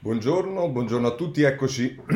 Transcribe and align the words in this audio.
Buongiorno, 0.00 0.68
buongiorno 0.68 1.08
a 1.08 1.14
tutti, 1.16 1.42
eccoci 1.42 1.98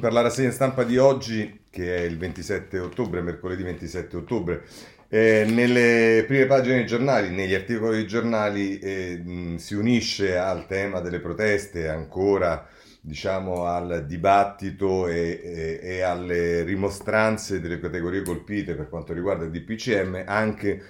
per 0.00 0.12
la 0.14 0.22
rassegna 0.22 0.50
stampa 0.50 0.82
di 0.82 0.96
oggi 0.96 1.64
che 1.68 1.94
è 1.94 2.00
il 2.00 2.16
27 2.16 2.78
ottobre, 2.78 3.20
mercoledì 3.20 3.62
27 3.62 4.16
ottobre. 4.16 4.62
Eh, 5.08 5.44
nelle 5.46 6.24
prime 6.26 6.46
pagine 6.46 6.76
dei 6.76 6.86
giornali, 6.86 7.28
negli 7.28 7.52
articoli 7.52 7.98
dei 7.98 8.06
giornali 8.06 8.78
eh, 8.78 9.20
mh, 9.22 9.56
si 9.56 9.74
unisce 9.74 10.38
al 10.38 10.66
tema 10.66 11.00
delle 11.00 11.20
proteste, 11.20 11.86
ancora 11.86 12.66
diciamo 13.02 13.66
al 13.66 14.06
dibattito 14.06 15.06
e, 15.06 15.38
e, 15.44 15.80
e 15.82 16.00
alle 16.00 16.62
rimostranze 16.62 17.60
delle 17.60 17.78
categorie 17.78 18.22
colpite 18.22 18.74
per 18.74 18.88
quanto 18.88 19.12
riguarda 19.12 19.44
il 19.44 19.50
DPCM, 19.50 20.24
anche 20.26 20.82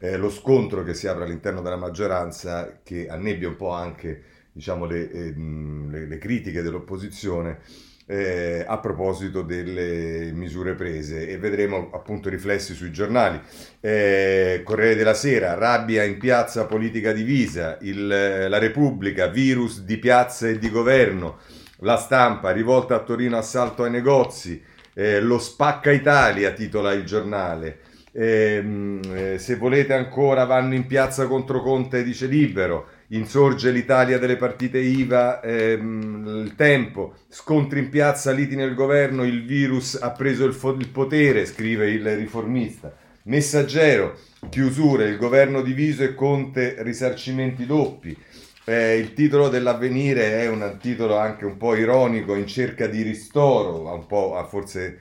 eh, 0.00 0.16
lo 0.16 0.28
scontro 0.28 0.82
che 0.82 0.92
si 0.92 1.06
apre 1.06 1.22
all'interno 1.22 1.62
della 1.62 1.76
maggioranza 1.76 2.80
che 2.82 3.06
annebbia 3.08 3.46
un 3.46 3.56
po' 3.56 3.70
anche 3.70 4.31
diciamo, 4.52 4.84
le, 4.84 5.10
eh, 5.10 5.34
le, 5.34 6.06
le 6.06 6.18
critiche 6.18 6.62
dell'opposizione 6.62 7.58
eh, 8.06 8.64
a 8.66 8.78
proposito 8.78 9.42
delle 9.42 10.32
misure 10.32 10.74
prese. 10.74 11.28
E 11.28 11.38
vedremo 11.38 11.90
appunto 11.92 12.28
riflessi 12.28 12.74
sui 12.74 12.92
giornali. 12.92 13.40
Eh, 13.80 14.60
Corriere 14.64 14.96
della 14.96 15.14
Sera, 15.14 15.54
rabbia 15.54 16.04
in 16.04 16.18
piazza 16.18 16.66
politica 16.66 17.12
divisa, 17.12 17.78
il, 17.80 18.06
la 18.06 18.58
Repubblica, 18.58 19.28
virus 19.28 19.82
di 19.82 19.96
piazza 19.98 20.48
e 20.48 20.58
di 20.58 20.70
governo, 20.70 21.38
la 21.78 21.96
stampa, 21.96 22.50
rivolta 22.50 22.94
a 22.94 23.00
Torino, 23.00 23.36
assalto 23.36 23.82
ai 23.82 23.90
negozi, 23.90 24.62
eh, 24.94 25.20
lo 25.20 25.38
spacca 25.38 25.90
Italia 25.90 26.52
titola 26.52 26.92
il 26.92 27.04
giornale. 27.04 27.78
Ehm, 28.14 29.00
eh, 29.14 29.38
se 29.38 29.56
volete 29.56 29.94
ancora 29.94 30.44
vanno 30.44 30.74
in 30.74 30.86
piazza 30.86 31.26
contro 31.26 31.62
Conte, 31.62 32.02
dice 32.02 32.26
Libero 32.26 32.91
insorge 33.12 33.70
l'Italia 33.70 34.18
delle 34.18 34.36
partite 34.36 34.78
IVA, 34.78 35.40
ehm, 35.40 36.42
il 36.44 36.54
tempo, 36.54 37.14
scontri 37.28 37.80
in 37.80 37.88
piazza, 37.88 38.30
liti 38.32 38.56
nel 38.56 38.74
governo, 38.74 39.24
il 39.24 39.44
virus 39.44 39.98
ha 40.00 40.10
preso 40.10 40.44
il, 40.44 40.54
fo- 40.54 40.74
il 40.74 40.88
potere, 40.88 41.46
scrive 41.46 41.90
il 41.90 42.16
riformista. 42.16 42.94
Messaggero, 43.24 44.18
chiusure, 44.48 45.08
il 45.08 45.16
governo 45.16 45.62
diviso 45.62 46.02
e 46.02 46.14
Conte 46.14 46.76
risarcimenti 46.78 47.66
doppi. 47.66 48.16
Eh, 48.64 48.96
il 48.96 49.12
titolo 49.14 49.48
dell'avvenire 49.48 50.40
è 50.40 50.48
un 50.48 50.76
titolo 50.80 51.18
anche 51.18 51.44
un 51.44 51.56
po' 51.56 51.74
ironico, 51.74 52.34
in 52.34 52.46
cerca 52.46 52.86
di 52.86 53.02
ristoro, 53.02 53.92
un 53.92 54.06
po' 54.06 54.44
forse 54.48 54.98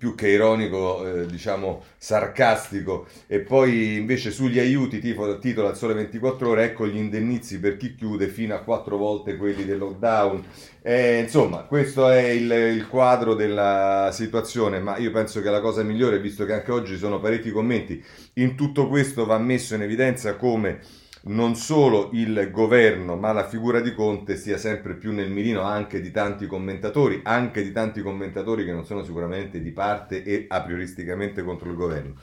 più 0.00 0.14
che 0.14 0.28
ironico, 0.28 1.06
eh, 1.06 1.26
diciamo 1.26 1.84
sarcastico, 1.98 3.06
e 3.26 3.40
poi 3.40 3.96
invece 3.96 4.30
sugli 4.30 4.58
aiuti, 4.58 4.98
tipo, 4.98 5.38
titolo 5.38 5.68
al 5.68 5.76
sole 5.76 5.92
24 5.92 6.48
ore, 6.48 6.64
ecco 6.64 6.86
gli 6.86 6.96
indennizi 6.96 7.60
per 7.60 7.76
chi 7.76 7.94
chiude 7.94 8.28
fino 8.28 8.54
a 8.54 8.60
quattro 8.60 8.96
volte 8.96 9.36
quelli 9.36 9.66
del 9.66 9.76
lockdown. 9.76 10.42
Eh, 10.80 11.18
insomma, 11.18 11.64
questo 11.64 12.08
è 12.08 12.28
il, 12.28 12.50
il, 12.50 12.88
quadro 12.88 13.34
della 13.34 14.08
situazione, 14.10 14.80
ma 14.80 14.96
io 14.96 15.10
penso 15.10 15.42
che 15.42 15.50
la 15.50 15.60
cosa 15.60 15.82
migliore, 15.82 16.18
visto 16.18 16.46
che 16.46 16.54
anche 16.54 16.72
oggi 16.72 16.96
sono 16.96 17.20
parecchi 17.20 17.50
commenti, 17.50 18.02
in 18.36 18.56
tutto 18.56 18.88
questo 18.88 19.26
va 19.26 19.36
messo 19.36 19.74
in 19.74 19.82
evidenza 19.82 20.34
come 20.36 20.80
non 21.24 21.54
solo 21.54 22.10
il 22.12 22.50
governo, 22.50 23.16
ma 23.16 23.32
la 23.32 23.46
figura 23.46 23.80
di 23.80 23.94
Conte 23.94 24.36
sia 24.36 24.56
sempre 24.56 24.94
più 24.94 25.12
nel 25.12 25.30
mirino 25.30 25.62
anche 25.62 26.00
di 26.00 26.10
tanti 26.10 26.46
commentatori, 26.46 27.20
anche 27.24 27.62
di 27.62 27.72
tanti 27.72 28.00
commentatori 28.00 28.64
che 28.64 28.72
non 28.72 28.84
sono 28.86 29.04
sicuramente 29.04 29.60
di 29.60 29.70
parte 29.70 30.22
e 30.22 30.46
a 30.48 30.62
prioristicamente 30.62 31.42
contro 31.42 31.68
il 31.68 31.76
governo. 31.76 32.14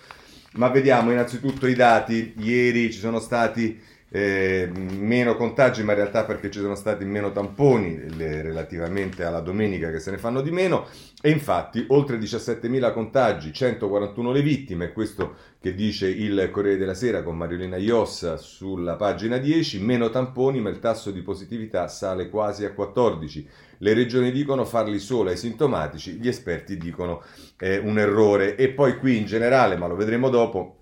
Ma 0.54 0.70
vediamo 0.70 1.12
innanzitutto 1.12 1.68
i 1.68 1.76
dati. 1.76 2.34
Ieri 2.38 2.92
ci 2.92 3.00
sono 3.00 3.20
stati 3.20 3.80
eh, 4.10 4.70
meno 4.74 5.36
contagi, 5.36 5.84
ma 5.84 5.92
in 5.92 5.98
realtà 5.98 6.24
perché 6.24 6.50
ci 6.50 6.60
sono 6.60 6.76
stati 6.76 7.04
meno 7.04 7.32
tamponi 7.32 8.16
le, 8.16 8.42
relativamente 8.42 9.26
alla 9.26 9.42
domenica 9.42 9.92
che 9.92 10.00
se 10.00 10.12
ne 10.12 10.18
fanno 10.18 10.42
di 10.42 10.52
meno. 10.52 10.88
E 11.22 11.30
infatti 11.30 11.86
oltre 11.90 12.18
17.000 12.18 12.94
contagi, 12.94 13.52
141 13.52 14.32
le 14.32 14.42
vittime, 14.42 14.94
questo 14.94 15.36
che 15.60 15.74
dice 15.74 16.08
il 16.08 16.50
Corriere 16.52 16.78
della 16.78 16.94
Sera 16.94 17.24
con 17.24 17.36
Mariolina 17.36 17.76
Iossa 17.76 18.38
sulla 18.38 18.96
pagina 18.96 19.38
10, 19.38 19.82
meno 19.82 20.10
tamponi 20.10 20.62
ma 20.62 20.70
il 20.70 20.80
tasso 20.80 21.12
di 21.12 21.22
positività 21.22 21.88
sale 21.88 22.30
quasi 22.30 22.64
a 22.64 22.72
14. 22.72 23.48
Le 23.80 23.94
regioni 23.94 24.32
dicono 24.32 24.64
farli 24.64 25.00
solo 25.00 25.30
ai 25.30 25.38
sintomatici, 25.38 26.14
gli 26.14 26.28
esperti 26.28 26.78
dicono 26.78 27.22
eh, 27.60 27.78
un 27.78 28.00
errore. 28.00 28.56
E 28.56 28.70
poi 28.70 28.98
qui 28.98 29.18
in 29.18 29.26
generale, 29.26 29.76
ma 29.76 29.88
lo 29.88 29.96
vedremo 29.96 30.30
dopo, 30.30 30.76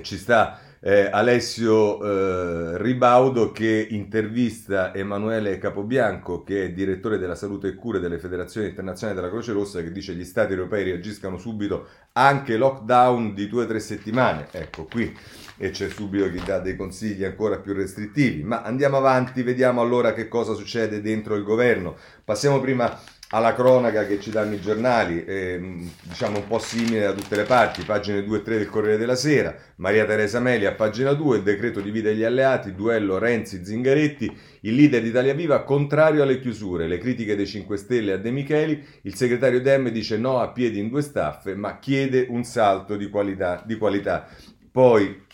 ci 0.00 0.16
sta 0.16 0.69
eh, 0.82 1.10
Alessio 1.12 2.02
eh, 2.02 2.78
Ribaudo 2.78 3.52
che 3.52 3.86
intervista 3.90 4.94
Emanuele 4.94 5.58
Capobianco, 5.58 6.42
che 6.42 6.64
è 6.64 6.72
direttore 6.72 7.18
della 7.18 7.34
salute 7.34 7.68
e 7.68 7.74
cure 7.74 8.00
delle 8.00 8.18
federazioni 8.18 8.68
internazionali 8.68 9.18
della 9.18 9.30
Croce 9.30 9.52
Rossa, 9.52 9.82
che 9.82 9.92
dice 9.92 10.12
che 10.12 10.18
gli 10.18 10.24
stati 10.24 10.52
europei 10.52 10.84
reagiscano 10.84 11.36
subito 11.36 11.86
anche 12.12 12.56
lockdown 12.56 13.34
di 13.34 13.46
due 13.46 13.64
o 13.64 13.66
tre 13.66 13.78
settimane. 13.78 14.48
Ecco 14.52 14.84
qui 14.84 15.14
e 15.58 15.70
c'è 15.70 15.90
subito 15.90 16.30
chi 16.30 16.42
dà 16.42 16.58
dei 16.58 16.76
consigli 16.76 17.24
ancora 17.24 17.58
più 17.58 17.74
restrittivi. 17.74 18.42
Ma 18.42 18.62
andiamo 18.62 18.96
avanti, 18.96 19.42
vediamo 19.42 19.82
allora 19.82 20.14
che 20.14 20.28
cosa 20.28 20.54
succede 20.54 21.02
dentro 21.02 21.34
il 21.34 21.44
governo. 21.44 21.96
Passiamo 22.24 22.58
prima 22.58 22.98
alla 23.32 23.54
cronaca 23.54 24.06
che 24.06 24.18
ci 24.18 24.30
danno 24.30 24.54
i 24.54 24.60
giornali, 24.60 25.24
eh, 25.24 25.88
diciamo 26.02 26.38
un 26.38 26.46
po' 26.48 26.58
simile 26.58 27.02
da 27.02 27.12
tutte 27.12 27.36
le 27.36 27.44
parti, 27.44 27.82
pagine 27.82 28.24
2 28.24 28.38
e 28.38 28.42
3 28.42 28.58
del 28.58 28.68
Corriere 28.68 28.98
della 28.98 29.14
Sera, 29.14 29.54
Maria 29.76 30.04
Teresa 30.04 30.40
Meli 30.40 30.66
a 30.66 30.72
pagina 30.72 31.12
2, 31.12 31.36
il 31.36 31.42
decreto 31.44 31.80
divide 31.80 32.16
gli 32.16 32.24
alleati, 32.24 32.74
duello 32.74 33.18
Renzi-Zingaretti, 33.18 34.36
il 34.62 34.74
leader 34.74 35.00
di 35.00 35.08
Italia 35.08 35.34
Viva 35.34 35.62
contrario 35.62 36.24
alle 36.24 36.40
chiusure, 36.40 36.88
le 36.88 36.98
critiche 36.98 37.36
dei 37.36 37.46
5 37.46 37.76
Stelle 37.76 38.12
a 38.14 38.16
De 38.16 38.32
Micheli, 38.32 38.84
il 39.02 39.14
segretario 39.14 39.60
Dem 39.60 39.90
dice 39.90 40.16
no 40.16 40.40
a 40.40 40.48
piedi 40.50 40.80
in 40.80 40.88
due 40.88 41.02
staffe, 41.02 41.54
ma 41.54 41.78
chiede 41.78 42.26
un 42.28 42.42
salto 42.42 42.96
di 42.96 43.08
qualità. 43.08 43.62
Di 43.64 43.76
qualità. 43.76 44.26
Poi 44.72 45.28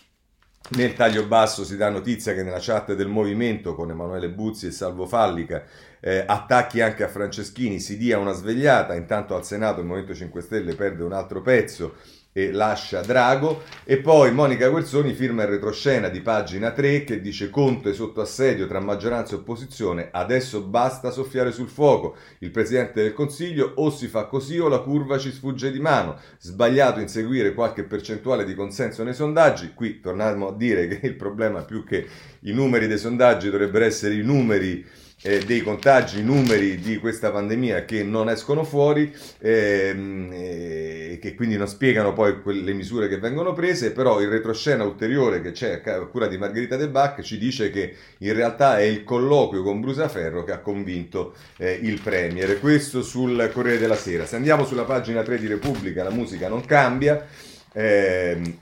nel 0.69 0.93
taglio 0.93 1.25
basso 1.25 1.63
si 1.63 1.77
dà 1.77 1.89
notizia 1.89 2.33
che 2.33 2.43
nella 2.43 2.59
chat 2.59 2.93
del 2.93 3.07
movimento 3.07 3.73
con 3.73 3.89
Emanuele 3.89 4.29
Buzzi 4.29 4.67
e 4.67 4.71
Salvo 4.71 5.05
Fallica 5.05 5.63
eh, 5.99 6.23
attacchi 6.25 6.81
anche 6.81 7.03
a 7.03 7.07
Franceschini, 7.07 7.79
si 7.79 7.97
dia 7.97 8.17
una 8.17 8.33
svegliata, 8.33 8.95
intanto 8.95 9.35
al 9.35 9.45
Senato 9.45 9.79
il 9.79 9.85
Movimento 9.85 10.13
5 10.15 10.41
Stelle 10.41 10.75
perde 10.75 11.03
un 11.03 11.13
altro 11.13 11.41
pezzo 11.41 11.95
e 12.37 12.51
lascia 12.51 13.01
Drago. 13.01 13.63
E 13.83 13.97
poi 13.97 14.31
Monica 14.31 14.69
Guerzoni 14.69 15.13
firma 15.13 15.41
il 15.41 15.49
retroscena 15.49 16.07
di 16.07 16.21
pagina 16.21 16.71
3 16.71 17.03
che 17.03 17.19
dice 17.19 17.49
Conte 17.49 17.93
sotto 17.93 18.21
assedio 18.21 18.67
tra 18.67 18.79
maggioranza 18.79 19.33
e 19.33 19.37
opposizione 19.37 20.09
adesso 20.11 20.61
basta 20.61 21.09
soffiare 21.09 21.51
sul 21.51 21.67
fuoco. 21.67 22.15
Il 22.39 22.51
Presidente 22.51 23.01
del 23.01 23.13
Consiglio 23.13 23.71
o 23.77 23.89
si 23.89 24.07
fa 24.07 24.25
così 24.25 24.59
o 24.59 24.67
la 24.67 24.81
curva 24.81 25.17
ci 25.17 25.31
sfugge 25.31 25.71
di 25.71 25.79
mano. 25.79 26.19
Sbagliato 26.37 26.99
inseguire 26.99 27.55
qualche 27.55 27.83
percentuale 27.83 28.45
di 28.45 28.53
consenso 28.53 29.03
nei 29.03 29.15
sondaggi. 29.15 29.73
Qui 29.73 29.99
torniamo 29.99 30.49
a 30.49 30.55
dire 30.55 30.87
che 30.87 31.07
il 31.07 31.15
problema 31.15 31.63
più 31.63 31.83
che 31.83 32.05
i 32.41 32.51
numeri 32.51 32.85
dei 32.85 32.99
sondaggi 32.99 33.49
dovrebbero 33.49 33.83
essere 33.83 34.13
i 34.13 34.21
numeri 34.21 34.85
eh, 35.27 35.43
dei 35.43 35.61
contagi, 35.61 36.19
i 36.19 36.23
numeri 36.23 36.77
di 36.79 36.97
questa 36.97 37.31
pandemia 37.31 37.83
che 37.83 38.01
non 38.01 38.29
escono 38.29 38.63
fuori 38.63 39.13
ehm, 39.39 40.31
e 40.31 41.11
eh, 41.13 41.19
che 41.19 41.35
quindi 41.35 41.57
non 41.57 41.67
spiegano 41.67 42.13
poi 42.13 42.41
quelle 42.41 42.71
misure 42.71 43.09
che 43.09 43.17
vengono 43.17 43.51
prese, 43.51 43.91
però 43.91 44.21
il 44.21 44.29
retroscena 44.29 44.85
ulteriore 44.85 45.41
che 45.41 45.51
c'è 45.51 45.81
a 45.83 45.99
cura 46.05 46.27
di 46.27 46.37
Margherita 46.37 46.77
De 46.77 46.87
Bach 46.87 47.21
ci 47.21 47.37
dice 47.37 47.69
che 47.71 47.93
in 48.19 48.33
realtà 48.33 48.79
è 48.79 48.83
il 48.83 49.03
colloquio 49.03 49.63
con 49.63 49.81
Brusaferro 49.81 50.45
che 50.45 50.53
ha 50.53 50.59
convinto 50.59 51.33
eh, 51.57 51.77
il 51.81 51.99
Premier. 51.99 52.57
Questo 52.61 53.01
sul 53.01 53.49
Corriere 53.51 53.79
della 53.79 53.95
Sera. 53.95 54.25
Se 54.25 54.37
andiamo 54.37 54.63
sulla 54.63 54.83
pagina 54.83 55.23
3 55.23 55.39
di 55.39 55.47
Repubblica 55.47 56.03
la 56.03 56.09
musica 56.09 56.47
non 56.47 56.63
cambia. 56.63 57.25
Ehm, 57.73 58.59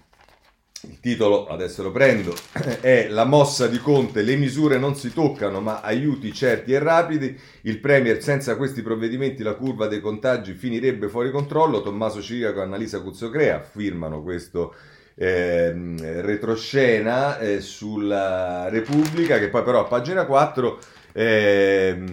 il 0.81 0.99
titolo, 0.99 1.47
adesso 1.47 1.81
lo 1.83 1.91
prendo, 1.91 2.35
è 2.81 3.07
La 3.09 3.25
mossa 3.25 3.67
di 3.67 3.79
Conte, 3.79 4.21
le 4.21 4.35
misure 4.35 4.77
non 4.77 4.95
si 4.95 5.13
toccano 5.13 5.61
ma 5.61 5.81
aiuti 5.81 6.33
certi 6.33 6.73
e 6.73 6.79
rapidi, 6.79 7.37
il 7.61 7.79
Premier 7.79 8.21
senza 8.21 8.55
questi 8.55 8.81
provvedimenti 8.81 9.41
la 9.41 9.55
curva 9.55 9.87
dei 9.87 10.01
contagi 10.01 10.53
finirebbe 10.53 11.07
fuori 11.07 11.31
controllo, 11.31 11.81
Tommaso 11.81 12.21
Ciriaco 12.21 12.59
e 12.59 12.63
Annalisa 12.63 13.01
Cuzzocrea 13.01 13.61
firmano 13.61 14.21
questo 14.21 14.75
eh, 15.15 15.71
retroscena 16.21 17.39
eh, 17.39 17.61
sulla 17.61 18.67
Repubblica 18.69 19.39
che 19.39 19.47
poi 19.47 19.63
però 19.63 19.79
a 19.79 19.85
pagina 19.85 20.25
4 20.25 20.79
eh, 21.17 22.03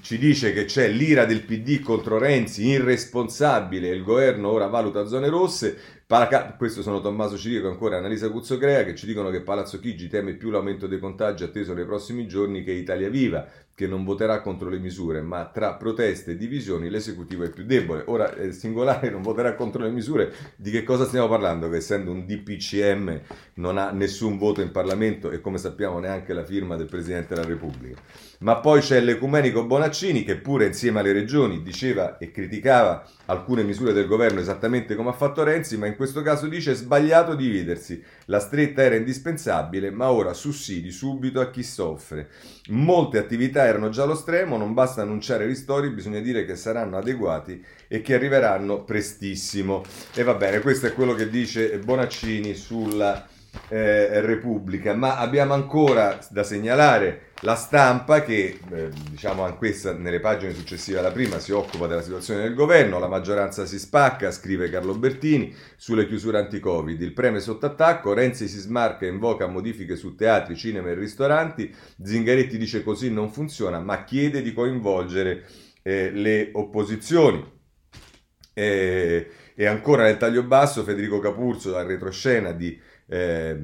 ci 0.00 0.16
dice 0.16 0.52
che 0.52 0.64
c'è 0.66 0.86
l'ira 0.86 1.24
del 1.24 1.42
PD 1.42 1.80
contro 1.80 2.18
Renzi, 2.18 2.66
irresponsabile, 2.66 3.88
il 3.88 4.04
governo 4.04 4.50
ora 4.50 4.68
valuta 4.68 5.06
zone 5.06 5.28
rosse, 5.28 5.76
Paraca- 6.12 6.56
questo 6.58 6.82
sono 6.82 7.00
Tommaso 7.00 7.38
Cirico 7.38 7.68
e 7.68 7.70
ancora 7.70 7.96
Annalisa 7.96 8.28
Cuzzocrea 8.28 8.84
che 8.84 8.94
ci 8.94 9.06
dicono 9.06 9.30
che 9.30 9.40
Palazzo 9.40 9.80
Chigi 9.80 10.08
teme 10.08 10.34
più 10.34 10.50
l'aumento 10.50 10.86
dei 10.86 10.98
contagi 10.98 11.42
atteso 11.42 11.72
nei 11.72 11.86
prossimi 11.86 12.28
giorni 12.28 12.62
che 12.62 12.72
Italia 12.72 13.08
Viva, 13.08 13.48
che 13.74 13.86
non 13.86 14.04
voterà 14.04 14.42
contro 14.42 14.68
le 14.68 14.78
misure, 14.78 15.22
ma 15.22 15.46
tra 15.46 15.72
proteste 15.72 16.32
e 16.32 16.36
divisioni 16.36 16.90
l'esecutivo 16.90 17.44
è 17.44 17.50
più 17.50 17.64
debole. 17.64 18.02
Ora, 18.08 18.34
eh, 18.34 18.52
singolare 18.52 19.08
non 19.08 19.22
voterà 19.22 19.54
contro 19.54 19.84
le 19.84 19.90
misure, 19.90 20.34
di 20.56 20.70
che 20.70 20.82
cosa 20.82 21.06
stiamo 21.06 21.28
parlando? 21.28 21.70
Che 21.70 21.76
essendo 21.76 22.10
un 22.10 22.26
DPCM 22.26 23.20
non 23.54 23.78
ha 23.78 23.90
nessun 23.90 24.36
voto 24.36 24.60
in 24.60 24.70
Parlamento 24.70 25.30
e 25.30 25.40
come 25.40 25.56
sappiamo 25.56 25.98
neanche 25.98 26.34
la 26.34 26.44
firma 26.44 26.76
del 26.76 26.88
Presidente 26.88 27.34
della 27.34 27.46
Repubblica. 27.46 27.98
Ma 28.42 28.56
poi 28.56 28.80
c'è 28.80 29.00
l'ecumenico 29.00 29.64
Bonaccini 29.64 30.24
che 30.24 30.36
pure 30.36 30.66
insieme 30.66 30.98
alle 30.98 31.12
regioni 31.12 31.62
diceva 31.62 32.18
e 32.18 32.32
criticava 32.32 33.06
alcune 33.26 33.62
misure 33.62 33.92
del 33.92 34.08
governo 34.08 34.40
esattamente 34.40 34.96
come 34.96 35.10
ha 35.10 35.14
fatto 35.14 35.44
Renzi, 35.44 35.78
ma 35.78 35.86
in 35.86 35.94
questo 35.94 36.22
caso 36.22 36.48
dice 36.48 36.74
sbagliato 36.74 37.36
dividersi. 37.36 38.02
La 38.26 38.40
stretta 38.40 38.82
era 38.82 38.96
indispensabile, 38.96 39.92
ma 39.92 40.10
ora 40.10 40.32
sussidi 40.32 40.90
subito 40.90 41.40
a 41.40 41.50
chi 41.50 41.62
soffre. 41.62 42.30
Molte 42.70 43.18
attività 43.18 43.64
erano 43.64 43.90
già 43.90 44.02
allo 44.02 44.16
stremo, 44.16 44.56
non 44.56 44.74
basta 44.74 45.02
annunciare 45.02 45.46
ristori, 45.46 45.90
bisogna 45.90 46.20
dire 46.20 46.44
che 46.44 46.56
saranno 46.56 46.96
adeguati 46.96 47.64
e 47.86 48.02
che 48.02 48.14
arriveranno 48.14 48.82
prestissimo. 48.82 49.84
E 50.14 50.24
va 50.24 50.34
bene, 50.34 50.58
questo 50.58 50.86
è 50.86 50.92
quello 50.92 51.14
che 51.14 51.30
dice 51.30 51.78
Bonaccini 51.78 52.54
sulla 52.54 53.24
eh, 53.68 54.20
Repubblica, 54.20 54.94
ma 54.94 55.16
abbiamo 55.16 55.54
ancora 55.54 56.18
da 56.30 56.42
segnalare 56.42 57.30
la 57.42 57.54
stampa 57.54 58.22
che, 58.22 58.58
eh, 58.70 58.88
diciamo 59.10 59.44
anch'essa 59.44 59.94
nelle 59.94 60.20
pagine 60.20 60.54
successive 60.54 60.98
alla 60.98 61.10
prima, 61.10 61.38
si 61.38 61.52
occupa 61.52 61.86
della 61.86 62.02
situazione 62.02 62.42
del 62.42 62.54
governo, 62.54 62.98
la 62.98 63.08
maggioranza 63.08 63.66
si 63.66 63.78
spacca, 63.78 64.30
scrive 64.30 64.70
Carlo 64.70 64.94
Bertini, 64.94 65.54
sulle 65.76 66.06
chiusure 66.06 66.38
anti-Covid, 66.38 67.00
il 67.00 67.12
premio 67.12 67.38
è 67.38 67.42
sotto 67.42 67.66
attacco, 67.66 68.12
Renzi 68.12 68.46
si 68.46 68.58
smarca 68.58 69.06
e 69.06 69.08
invoca 69.08 69.46
modifiche 69.46 69.96
su 69.96 70.14
teatri, 70.14 70.56
cinema 70.56 70.90
e 70.90 70.94
ristoranti, 70.94 71.74
Zingaretti 72.02 72.56
dice 72.58 72.82
così 72.82 73.10
non 73.10 73.30
funziona, 73.30 73.80
ma 73.80 74.04
chiede 74.04 74.40
di 74.40 74.52
coinvolgere 74.52 75.44
eh, 75.82 76.10
le 76.10 76.50
opposizioni. 76.52 77.60
E, 78.54 79.30
e 79.54 79.66
ancora 79.66 80.04
nel 80.04 80.18
taglio 80.18 80.42
basso 80.42 80.82
Federico 80.82 81.18
Capurzo 81.18 81.70
dal 81.70 81.86
retroscena 81.86 82.52
di 82.52 82.78
eh, 83.12 83.58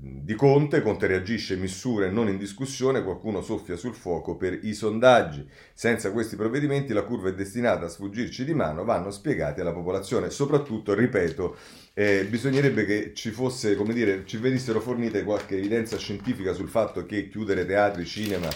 di 0.00 0.34
Conte, 0.34 0.80
Conte 0.80 1.06
reagisce, 1.06 1.56
misure 1.56 2.10
non 2.10 2.28
in 2.28 2.38
discussione, 2.38 3.02
qualcuno 3.02 3.42
soffia 3.42 3.76
sul 3.76 3.94
fuoco 3.94 4.36
per 4.36 4.58
i 4.62 4.72
sondaggi. 4.72 5.46
Senza 5.74 6.10
questi 6.12 6.34
provvedimenti 6.34 6.94
la 6.94 7.02
curva 7.02 7.28
è 7.28 7.34
destinata 7.34 7.84
a 7.84 7.88
sfuggirci 7.88 8.46
di 8.46 8.54
mano, 8.54 8.84
vanno 8.84 9.10
spiegati 9.10 9.60
alla 9.60 9.74
popolazione. 9.74 10.30
Soprattutto, 10.30 10.94
ripeto, 10.94 11.56
eh, 11.92 12.26
bisognerebbe 12.28 12.86
che 12.86 13.12
ci 13.14 13.30
fosse, 13.32 13.74
come 13.76 13.92
dire, 13.92 14.22
ci 14.24 14.38
venissero 14.38 14.80
fornite 14.80 15.24
qualche 15.24 15.58
evidenza 15.58 15.98
scientifica 15.98 16.54
sul 16.54 16.68
fatto 16.68 17.04
che 17.04 17.28
chiudere 17.28 17.66
teatri, 17.66 18.06
cinema, 18.06 18.48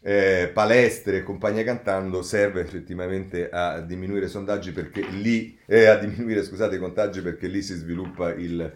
eh, 0.00 0.48
palestre 0.52 1.16
e 1.16 1.22
compagnia 1.24 1.64
cantando 1.64 2.22
serve 2.22 2.60
effettivamente 2.60 3.48
a 3.48 3.80
diminuire 3.80 4.26
i 4.26 4.28
sondaggi 4.28 4.70
perché 4.70 5.00
lì, 5.00 5.58
eh, 5.66 5.86
a 5.86 5.96
diminuire 5.96 6.44
scusate, 6.44 6.76
i 6.76 6.78
contagi 6.78 7.20
perché 7.20 7.48
lì 7.48 7.62
si 7.62 7.74
sviluppa 7.74 8.32
il, 8.32 8.72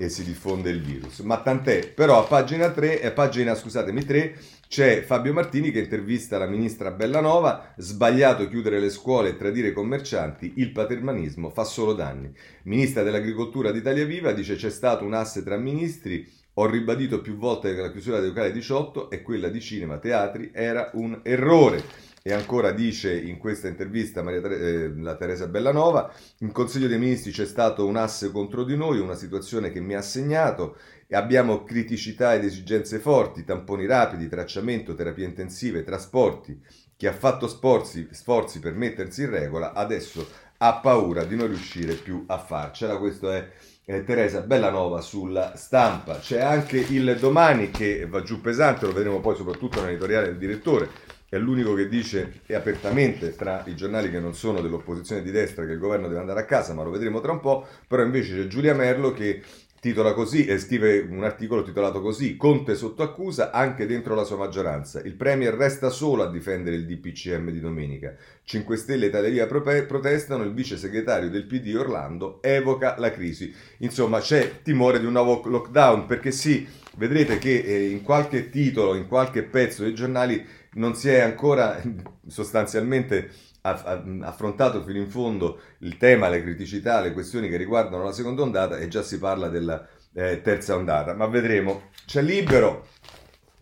e 0.00 0.08
si 0.08 0.24
diffonde 0.24 0.70
il 0.70 0.80
virus. 0.80 1.18
Ma 1.20 1.42
tant'è, 1.42 1.92
però 1.92 2.18
a 2.18 2.26
pagina 2.26 2.70
3, 2.70 3.02
a 3.02 3.10
pagina, 3.10 3.54
scusatemi, 3.54 4.02
3 4.02 4.38
c'è 4.66 5.02
Fabio 5.02 5.34
Martini 5.34 5.70
che 5.70 5.80
intervista 5.80 6.38
la 6.38 6.46
ministra 6.46 6.90
Bellanova, 6.90 7.74
sbagliato 7.76 8.48
chiudere 8.48 8.80
le 8.80 8.88
scuole 8.88 9.30
e 9.30 9.36
tradire 9.36 9.68
i 9.68 9.72
commercianti, 9.72 10.54
il 10.56 10.72
paternalismo 10.72 11.50
fa 11.50 11.64
solo 11.64 11.92
danni. 11.92 12.32
Ministra 12.62 13.02
dell'Agricoltura 13.02 13.72
d'Italia 13.72 14.06
Viva 14.06 14.32
dice 14.32 14.54
c'è 14.54 14.70
stato 14.70 15.04
un 15.04 15.12
asse 15.12 15.42
tra 15.42 15.58
ministri, 15.58 16.26
ho 16.54 16.66
ribadito 16.66 17.20
più 17.20 17.36
volte 17.36 17.74
che 17.74 17.80
la 17.80 17.92
chiusura 17.92 18.20
del 18.20 18.28
locale 18.28 18.52
18 18.52 19.10
e 19.10 19.20
quella 19.22 19.48
di 19.48 19.60
cinema, 19.60 19.98
teatri 19.98 20.50
era 20.54 20.90
un 20.94 21.20
errore. 21.24 21.82
E 22.22 22.34
ancora 22.34 22.72
dice 22.72 23.18
in 23.18 23.38
questa 23.38 23.66
intervista 23.66 24.22
Maria, 24.22 24.42
eh, 24.42 24.92
la 24.94 25.16
Teresa 25.16 25.46
Bellanova, 25.46 26.12
in 26.40 26.52
Consiglio 26.52 26.86
dei 26.86 26.98
Ministri 26.98 27.30
c'è 27.30 27.46
stato 27.46 27.86
un 27.86 27.96
asse 27.96 28.30
contro 28.30 28.62
di 28.64 28.76
noi, 28.76 29.00
una 29.00 29.14
situazione 29.14 29.72
che 29.72 29.80
mi 29.80 29.94
ha 29.94 30.02
segnato 30.02 30.76
abbiamo 31.12 31.64
criticità 31.64 32.34
ed 32.34 32.44
esigenze 32.44 32.98
forti, 32.98 33.44
tamponi 33.44 33.86
rapidi, 33.86 34.28
tracciamento, 34.28 34.94
terapie 34.94 35.24
intensive, 35.24 35.82
trasporti. 35.82 36.60
Chi 36.94 37.06
ha 37.06 37.12
fatto 37.14 37.48
sforzi, 37.48 38.08
sforzi 38.10 38.60
per 38.60 38.74
mettersi 38.74 39.22
in 39.22 39.30
regola 39.30 39.72
adesso 39.72 40.48
ha 40.58 40.74
paura 40.74 41.24
di 41.24 41.36
non 41.36 41.46
riuscire 41.46 41.94
più 41.94 42.24
a 42.26 42.36
farcela. 42.36 42.98
Questo 42.98 43.30
è 43.30 43.48
eh, 43.86 44.04
Teresa 44.04 44.42
Bellanova 44.42 45.00
sulla 45.00 45.56
stampa. 45.56 46.18
C'è 46.18 46.40
anche 46.40 46.76
il 46.76 47.16
domani 47.18 47.70
che 47.70 48.06
va 48.06 48.22
giù 48.22 48.42
pesante, 48.42 48.84
lo 48.84 48.92
vedremo 48.92 49.20
poi 49.20 49.36
soprattutto 49.36 49.80
nell'editoriale 49.80 50.26
del 50.26 50.38
direttore 50.38 50.88
è 51.30 51.38
l'unico 51.38 51.74
che 51.74 51.88
dice 51.88 52.40
e 52.44 52.54
apertamente 52.54 53.36
tra 53.36 53.62
i 53.66 53.76
giornali 53.76 54.10
che 54.10 54.18
non 54.18 54.34
sono 54.34 54.60
dell'opposizione 54.60 55.22
di 55.22 55.30
destra 55.30 55.64
che 55.64 55.72
il 55.72 55.78
governo 55.78 56.08
deve 56.08 56.18
andare 56.18 56.40
a 56.40 56.44
casa, 56.44 56.74
ma 56.74 56.82
lo 56.82 56.90
vedremo 56.90 57.20
tra 57.20 57.30
un 57.30 57.38
po', 57.38 57.66
però 57.86 58.02
invece 58.02 58.34
c'è 58.34 58.46
Giulia 58.48 58.74
Merlo 58.74 59.12
che 59.12 59.40
titola 59.80 60.12
così 60.12 60.44
e 60.44 60.58
scrive 60.58 60.98
un 61.08 61.22
articolo 61.22 61.62
titolato 61.62 62.02
così 62.02 62.36
Conte 62.36 62.74
sotto 62.74 63.02
accusa 63.02 63.50
anche 63.50 63.86
dentro 63.86 64.16
la 64.16 64.24
sua 64.24 64.36
maggioranza. 64.36 65.00
Il 65.00 65.14
Premier 65.14 65.54
resta 65.54 65.88
solo 65.88 66.24
a 66.24 66.30
difendere 66.30 66.74
il 66.74 66.84
DPCM 66.84 67.50
di 67.50 67.60
domenica. 67.60 68.14
5 68.42 68.76
Stelle 68.76 69.06
e 69.06 69.08
Italia 69.08 69.46
protestano 69.46 70.42
il 70.42 70.52
vice 70.52 70.76
segretario 70.76 71.30
del 71.30 71.46
PD 71.46 71.74
Orlando 71.76 72.42
evoca 72.42 72.96
la 72.98 73.12
crisi. 73.12 73.54
Insomma 73.78 74.18
c'è 74.18 74.62
timore 74.62 74.98
di 74.98 75.06
un 75.06 75.12
nuovo 75.12 75.42
lockdown 75.48 76.06
perché 76.06 76.30
sì 76.32 76.66
vedrete 76.96 77.38
che 77.38 77.60
eh, 77.60 77.88
in 77.88 78.02
qualche 78.02 78.50
titolo 78.50 78.94
in 78.94 79.06
qualche 79.06 79.44
pezzo 79.44 79.84
dei 79.84 79.94
giornali 79.94 80.44
non 80.74 80.94
si 80.94 81.08
è 81.08 81.20
ancora 81.20 81.80
sostanzialmente 82.26 83.30
affrontato 83.62 84.82
fino 84.82 84.98
in 84.98 85.10
fondo 85.10 85.60
il 85.80 85.98
tema, 85.98 86.28
le 86.28 86.42
criticità, 86.42 87.00
le 87.00 87.12
questioni 87.12 87.48
che 87.48 87.58
riguardano 87.58 88.04
la 88.04 88.12
seconda 88.12 88.42
ondata 88.42 88.78
e 88.78 88.88
già 88.88 89.02
si 89.02 89.18
parla 89.18 89.48
della 89.48 89.86
eh, 90.14 90.40
terza 90.40 90.76
ondata. 90.76 91.14
Ma 91.14 91.26
vedremo. 91.26 91.90
C'è 92.06 92.22
Libero, 92.22 92.86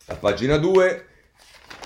a 0.07 0.15
pagina 0.15 0.57
2, 0.57 1.07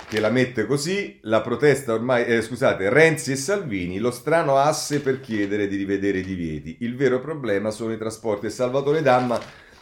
che 0.08 0.20
la 0.20 0.28
mette 0.28 0.66
così, 0.66 1.18
la 1.22 1.40
protesta 1.40 1.94
ormai, 1.94 2.24
eh, 2.26 2.42
scusate, 2.42 2.90
Renzi 2.90 3.32
e 3.32 3.36
Salvini, 3.36 3.98
lo 3.98 4.10
strano 4.10 4.56
asse 4.56 5.00
per 5.00 5.20
chiedere 5.20 5.66
di 5.66 5.76
rivedere 5.76 6.18
i 6.18 6.22
divieti. 6.22 6.76
Il 6.80 6.96
vero 6.96 7.18
problema 7.18 7.70
sono 7.70 7.92
i 7.92 7.98
trasporti 7.98 8.46
e 8.46 8.50
Salvatore 8.50 9.00
Damma 9.00 9.40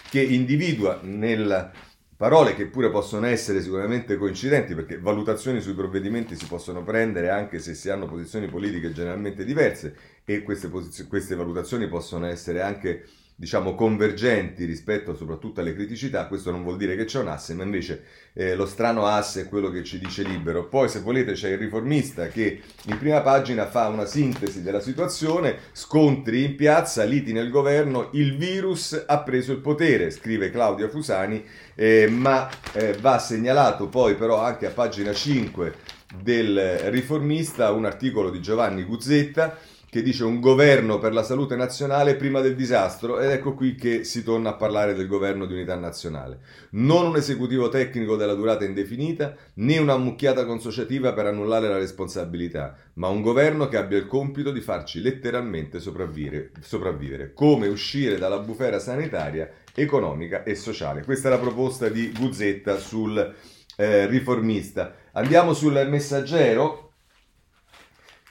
che 0.09 0.23
individua 0.23 1.01
nel 1.03 1.71
Parole 2.21 2.55
che 2.55 2.67
pure 2.67 2.91
possono 2.91 3.25
essere 3.25 3.63
sicuramente 3.63 4.19
coincidenti 4.19 4.75
perché 4.75 4.99
valutazioni 4.99 5.63
sui 5.63 5.73
provvedimenti 5.73 6.37
si 6.37 6.45
possono 6.45 6.85
prendere 6.85 7.31
anche 7.31 7.61
se 7.61 7.73
si 7.73 7.89
hanno 7.89 8.05
posizioni 8.05 8.47
politiche 8.47 8.93
generalmente 8.93 9.43
diverse 9.43 9.97
e 10.27 10.43
queste, 10.43 10.69
posiz- 10.69 11.09
queste 11.09 11.35
valutazioni 11.35 11.89
possono 11.89 12.27
essere 12.27 12.61
anche 12.61 13.07
diciamo, 13.41 13.75
convergenti 13.75 14.67
rispetto 14.67 15.15
soprattutto 15.15 15.63
alle 15.63 15.73
criticità, 15.73 16.27
questo 16.27 16.51
non 16.51 16.63
vuol 16.63 16.77
dire 16.77 16.95
che 16.95 17.07
c'è 17.07 17.21
un 17.21 17.29
asse, 17.29 17.55
ma 17.55 17.63
invece 17.63 18.05
eh, 18.35 18.55
lo 18.55 18.67
strano 18.67 19.07
asse 19.07 19.41
è 19.41 19.49
quello 19.49 19.71
che 19.71 19.83
ci 19.83 19.99
dice 19.99 20.23
Libero. 20.23 20.69
Poi, 20.69 20.91
se 20.91 21.01
volete, 21.01 21.33
c'è 21.33 21.49
il 21.49 21.57
riformista 21.57 22.29
che 22.29 22.61
in 22.85 22.99
prima 22.99 23.23
pagina 23.23 23.67
fa 23.67 23.89
una 23.89 24.05
sintesi 24.05 24.61
della 24.61 24.81
situazione, 24.81 25.57
scontri 25.73 26.45
in 26.45 26.55
piazza, 26.55 27.03
liti 27.05 27.33
nel 27.33 27.49
governo, 27.49 28.11
il 28.13 28.37
virus 28.37 29.05
ha 29.07 29.21
preso 29.21 29.53
il 29.53 29.61
potere, 29.61 30.11
scrive 30.11 30.51
Claudia 30.51 30.91
Fusani, 30.91 31.43
eh, 31.77 32.09
ma 32.11 32.47
eh, 32.75 32.93
va 33.01 33.19
segnalato 33.19 33.89
poi 33.89 34.17
però 34.17 34.39
anche 34.43 34.67
a 34.67 34.71
pagina 34.71 35.15
5 35.15 35.75
del 36.23 36.91
riformista 36.91 37.71
un 37.73 37.87
articolo 37.87 38.29
di 38.29 38.43
Giovanni 38.43 38.83
Guzzetta 38.83 39.57
che 39.91 40.03
dice 40.03 40.23
un 40.23 40.39
governo 40.39 40.99
per 40.99 41.13
la 41.13 41.25
salute 41.25 41.57
nazionale 41.57 42.15
prima 42.15 42.41
del 42.41 42.55
disastro 42.55 43.19
ed 43.19 43.29
ecco 43.31 43.55
qui 43.55 43.75
che 43.75 44.05
si 44.05 44.23
torna 44.23 44.51
a 44.51 44.55
parlare 44.55 44.95
del 44.95 45.09
governo 45.09 45.47
di 45.47 45.55
unità 45.55 45.75
nazionale. 45.75 46.39
Non 46.71 47.07
un 47.07 47.17
esecutivo 47.17 47.69
tecnico 47.69 48.15
della 48.15 48.35
durata 48.35 48.65
indefinita 48.65 49.35
né 49.55 49.79
una 49.79 49.97
mucchiata 49.97 50.45
consociativa 50.45 51.13
per 51.13 51.27
annullare 51.27 51.69
la 51.69 51.77
responsabilità, 51.77 52.77
ma 52.95 53.09
un 53.09 53.21
governo 53.21 53.67
che 53.67 53.79
abbia 53.79 53.99
il 53.99 54.07
compito 54.07 54.53
di 54.53 54.61
farci 54.61 55.01
letteralmente 55.01 55.81
sopravvivere, 55.81 56.53
sopravvivere. 56.61 57.33
come 57.35 57.67
uscire 57.67 58.17
dalla 58.17 58.39
bufera 58.39 58.79
sanitaria, 58.79 59.51
economica 59.75 60.45
e 60.45 60.55
sociale. 60.55 61.03
Questa 61.03 61.27
è 61.27 61.31
la 61.33 61.39
proposta 61.39 61.89
di 61.89 62.13
Guzzetta 62.17 62.79
sul 62.79 63.35
eh, 63.77 64.07
riformista. 64.07 64.95
Andiamo 65.13 65.53
sul 65.53 65.85
messaggero 65.89 66.90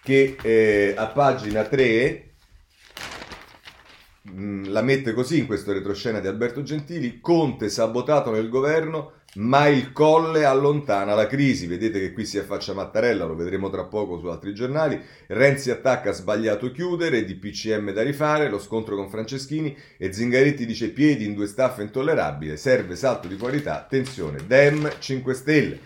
che 0.02 0.36
eh, 0.42 0.94
a 0.96 1.08
pagina 1.08 1.64
3 1.64 2.30
mh, 4.22 4.42
mm, 4.42 4.64
la 4.66 4.82
mette 4.82 5.14
così 5.14 5.40
in 5.40 5.46
questo 5.46 5.74
retroscena 5.74 6.20
di 6.20 6.28
Alberto 6.28 6.64
Gentili, 6.64 7.20
Conte 7.20 7.70
sabotato 7.70 8.32
nel 8.32 8.50
governo, 8.50 9.14
ma 9.36 9.68
il 9.68 9.92
colle 9.92 10.46
allontana 10.46 11.14
la 11.14 11.28
crisi. 11.28 11.68
Vedete 11.68 12.00
che 12.00 12.14
qui 12.14 12.26
si 12.26 12.40
affaccia 12.40 12.74
Mattarella, 12.74 13.26
lo 13.26 13.36
vedremo 13.36 13.70
tra 13.70 13.86
poco 13.86 14.18
su 14.18 14.26
altri 14.28 14.54
giornali. 14.54 15.00
Renzi 15.28 15.70
attacca 15.70 16.12
sbagliato 16.12 16.72
chiudere, 16.72 17.24
di 17.26 17.36
PCM 17.36 17.92
da 17.92 18.02
rifare, 18.02 18.50
lo 18.50 18.60
scontro 18.60 18.96
con 18.96 19.10
Franceschini 19.10 19.76
e 19.98 20.12
Zingaretti 20.12 20.66
dice 20.66 20.90
piedi 20.90 21.26
in 21.26 21.36
due 21.36 21.48
staffe 21.48 21.84
intollerabile, 21.84 22.58
serve 22.58 22.96
salto 22.96 23.28
di 23.28 23.38
qualità, 23.38 23.86
tensione, 23.88 24.46
Dem 24.48 24.92
5 24.98 25.34
Stelle. 25.34 25.80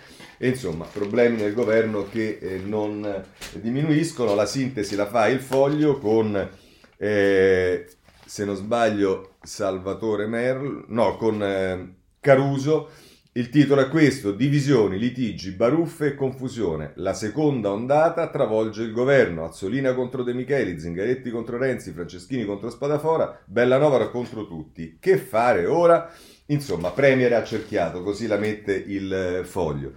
E 0.43 0.49
insomma 0.49 0.83
problemi 0.83 1.37
nel 1.37 1.53
governo 1.53 2.09
che 2.09 2.37
eh, 2.41 2.57
non 2.57 3.23
diminuiscono. 3.53 4.35
La 4.35 4.45
sintesi 4.45 4.93
la 4.93 5.05
fa 5.05 5.27
il 5.27 5.39
foglio 5.39 5.97
con, 5.99 6.49
eh, 6.97 7.87
se 8.25 8.43
non 8.43 8.57
sbaglio, 8.57 9.35
Salvatore 9.41 10.27
Merlo, 10.27 10.83
no, 10.89 11.15
con 11.15 11.41
eh, 11.41 11.95
Caruso 12.19 12.89
il 13.35 13.47
titolo 13.47 13.83
è 13.83 13.87
questo, 13.87 14.33
divisioni, 14.33 14.99
litigi, 14.99 15.51
baruffe 15.51 16.07
e 16.07 16.15
confusione. 16.15 16.91
La 16.95 17.13
seconda 17.13 17.71
ondata 17.71 18.29
travolge 18.29 18.83
il 18.83 18.91
governo. 18.91 19.45
Azzolina 19.45 19.93
contro 19.93 20.23
De 20.23 20.33
Micheli, 20.33 20.77
Zingaretti 20.77 21.31
contro 21.31 21.57
Renzi, 21.57 21.93
Franceschini 21.93 22.43
contro 22.43 22.69
Spadafora, 22.69 23.41
Bellanova 23.45 24.09
contro 24.09 24.45
tutti. 24.45 24.97
Che 24.99 25.15
fare 25.15 25.65
ora? 25.65 26.11
Insomma, 26.47 26.91
Premier 26.91 27.31
accerchiato, 27.31 28.03
così 28.03 28.27
la 28.27 28.37
mette 28.37 28.73
il 28.73 29.13
eh, 29.13 29.43
foglio. 29.45 29.93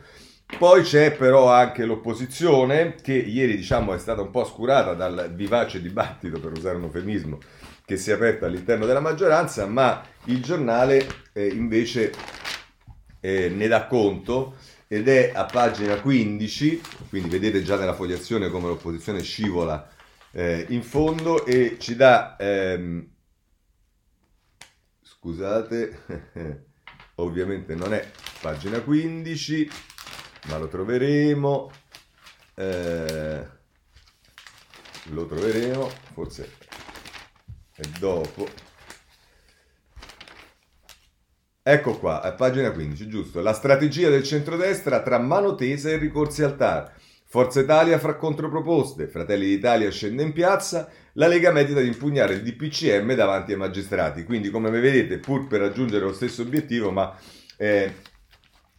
Poi 0.58 0.82
c'è 0.82 1.14
però 1.14 1.50
anche 1.52 1.84
l'opposizione 1.84 2.94
che 2.94 3.12
ieri 3.12 3.56
diciamo 3.56 3.92
è 3.92 3.98
stata 3.98 4.22
un 4.22 4.30
po' 4.30 4.40
oscurata 4.40 4.94
dal 4.94 5.32
vivace 5.34 5.82
dibattito, 5.82 6.40
per 6.40 6.52
usare 6.52 6.76
un 6.76 6.84
eufemismo, 6.84 7.38
che 7.84 7.98
si 7.98 8.10
è 8.10 8.14
aperto 8.14 8.46
all'interno 8.46 8.86
della 8.86 9.00
maggioranza, 9.00 9.66
ma 9.66 10.02
il 10.24 10.42
giornale 10.42 11.06
eh, 11.34 11.48
invece 11.48 12.12
eh, 13.20 13.50
ne 13.50 13.66
dà 13.66 13.86
conto 13.86 14.56
ed 14.88 15.08
è 15.08 15.32
a 15.34 15.44
pagina 15.44 16.00
15, 16.00 16.80
quindi 17.10 17.28
vedete 17.28 17.62
già 17.62 17.76
nella 17.76 17.92
fogliazione 17.92 18.48
come 18.48 18.68
l'opposizione 18.68 19.22
scivola 19.22 19.90
eh, 20.30 20.64
in 20.70 20.82
fondo 20.82 21.44
e 21.44 21.76
ci 21.78 21.96
dà, 21.96 22.36
ehm, 22.38 23.06
scusate, 25.02 26.64
ovviamente 27.16 27.74
non 27.74 27.92
è 27.92 28.10
pagina 28.40 28.80
15, 28.80 29.70
ma 30.48 30.58
lo 30.58 30.68
troveremo, 30.68 31.70
eh, 32.54 33.46
lo 35.10 35.26
troveremo, 35.26 35.90
forse 36.12 36.50
è 37.74 37.82
dopo. 37.98 38.48
Ecco 41.62 41.98
qua, 41.98 42.22
a 42.22 42.32
pagina 42.32 42.70
15, 42.70 43.08
giusto. 43.08 43.40
La 43.40 43.52
strategia 43.52 44.08
del 44.08 44.22
centrodestra 44.22 45.02
tra 45.02 45.18
mano 45.18 45.56
tesa 45.56 45.90
e 45.90 45.96
ricorsi 45.96 46.42
al 46.42 46.56
TAR. 46.56 46.94
Forza 47.28 47.60
Italia 47.60 47.98
fra 47.98 48.14
controproposte, 48.14 49.08
Fratelli 49.08 49.46
d'Italia 49.46 49.90
scende 49.90 50.22
in 50.22 50.32
piazza, 50.32 50.88
la 51.14 51.26
Lega 51.26 51.50
medita 51.50 51.80
di 51.80 51.88
impugnare 51.88 52.34
il 52.34 52.42
DPCM 52.42 53.14
davanti 53.14 53.50
ai 53.50 53.58
magistrati. 53.58 54.22
Quindi, 54.22 54.48
come 54.48 54.70
vedete, 54.70 55.18
pur 55.18 55.48
per 55.48 55.60
raggiungere 55.60 56.04
lo 56.04 56.12
stesso 56.12 56.42
obiettivo, 56.42 56.92
ma 56.92 57.18
eh, 57.56 57.94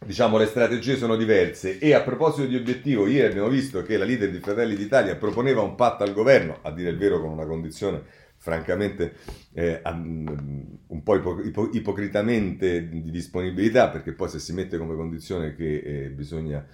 diciamo 0.04 0.38
le 0.38 0.46
strategie 0.46 0.96
sono 0.96 1.16
diverse. 1.16 1.78
E 1.78 1.94
a 1.94 2.02
proposito 2.02 2.46
di 2.46 2.56
obiettivo, 2.56 3.06
ieri 3.06 3.26
abbiamo 3.26 3.48
visto 3.48 3.82
che 3.82 3.96
la 3.96 4.04
leader 4.04 4.30
di 4.30 4.38
Fratelli 4.38 4.76
d'Italia 4.76 5.16
proponeva 5.16 5.60
un 5.62 5.74
patto 5.74 6.02
al 6.02 6.12
governo, 6.12 6.58
a 6.62 6.70
dire 6.70 6.90
il 6.90 6.98
vero 6.98 7.20
con 7.20 7.30
una 7.30 7.46
condizione 7.46 8.02
francamente 8.40 9.14
eh, 9.52 9.82
un 9.84 11.02
po' 11.02 11.16
ipo- 11.16 11.42
ipo- 11.42 11.70
ipocritamente 11.72 12.88
di 12.88 13.10
disponibilità, 13.10 13.88
perché 13.88 14.12
poi 14.12 14.28
se 14.28 14.38
si 14.38 14.52
mette 14.52 14.78
come 14.78 14.94
condizione 14.94 15.54
che 15.54 15.78
eh, 15.78 16.10
bisogna 16.10 16.66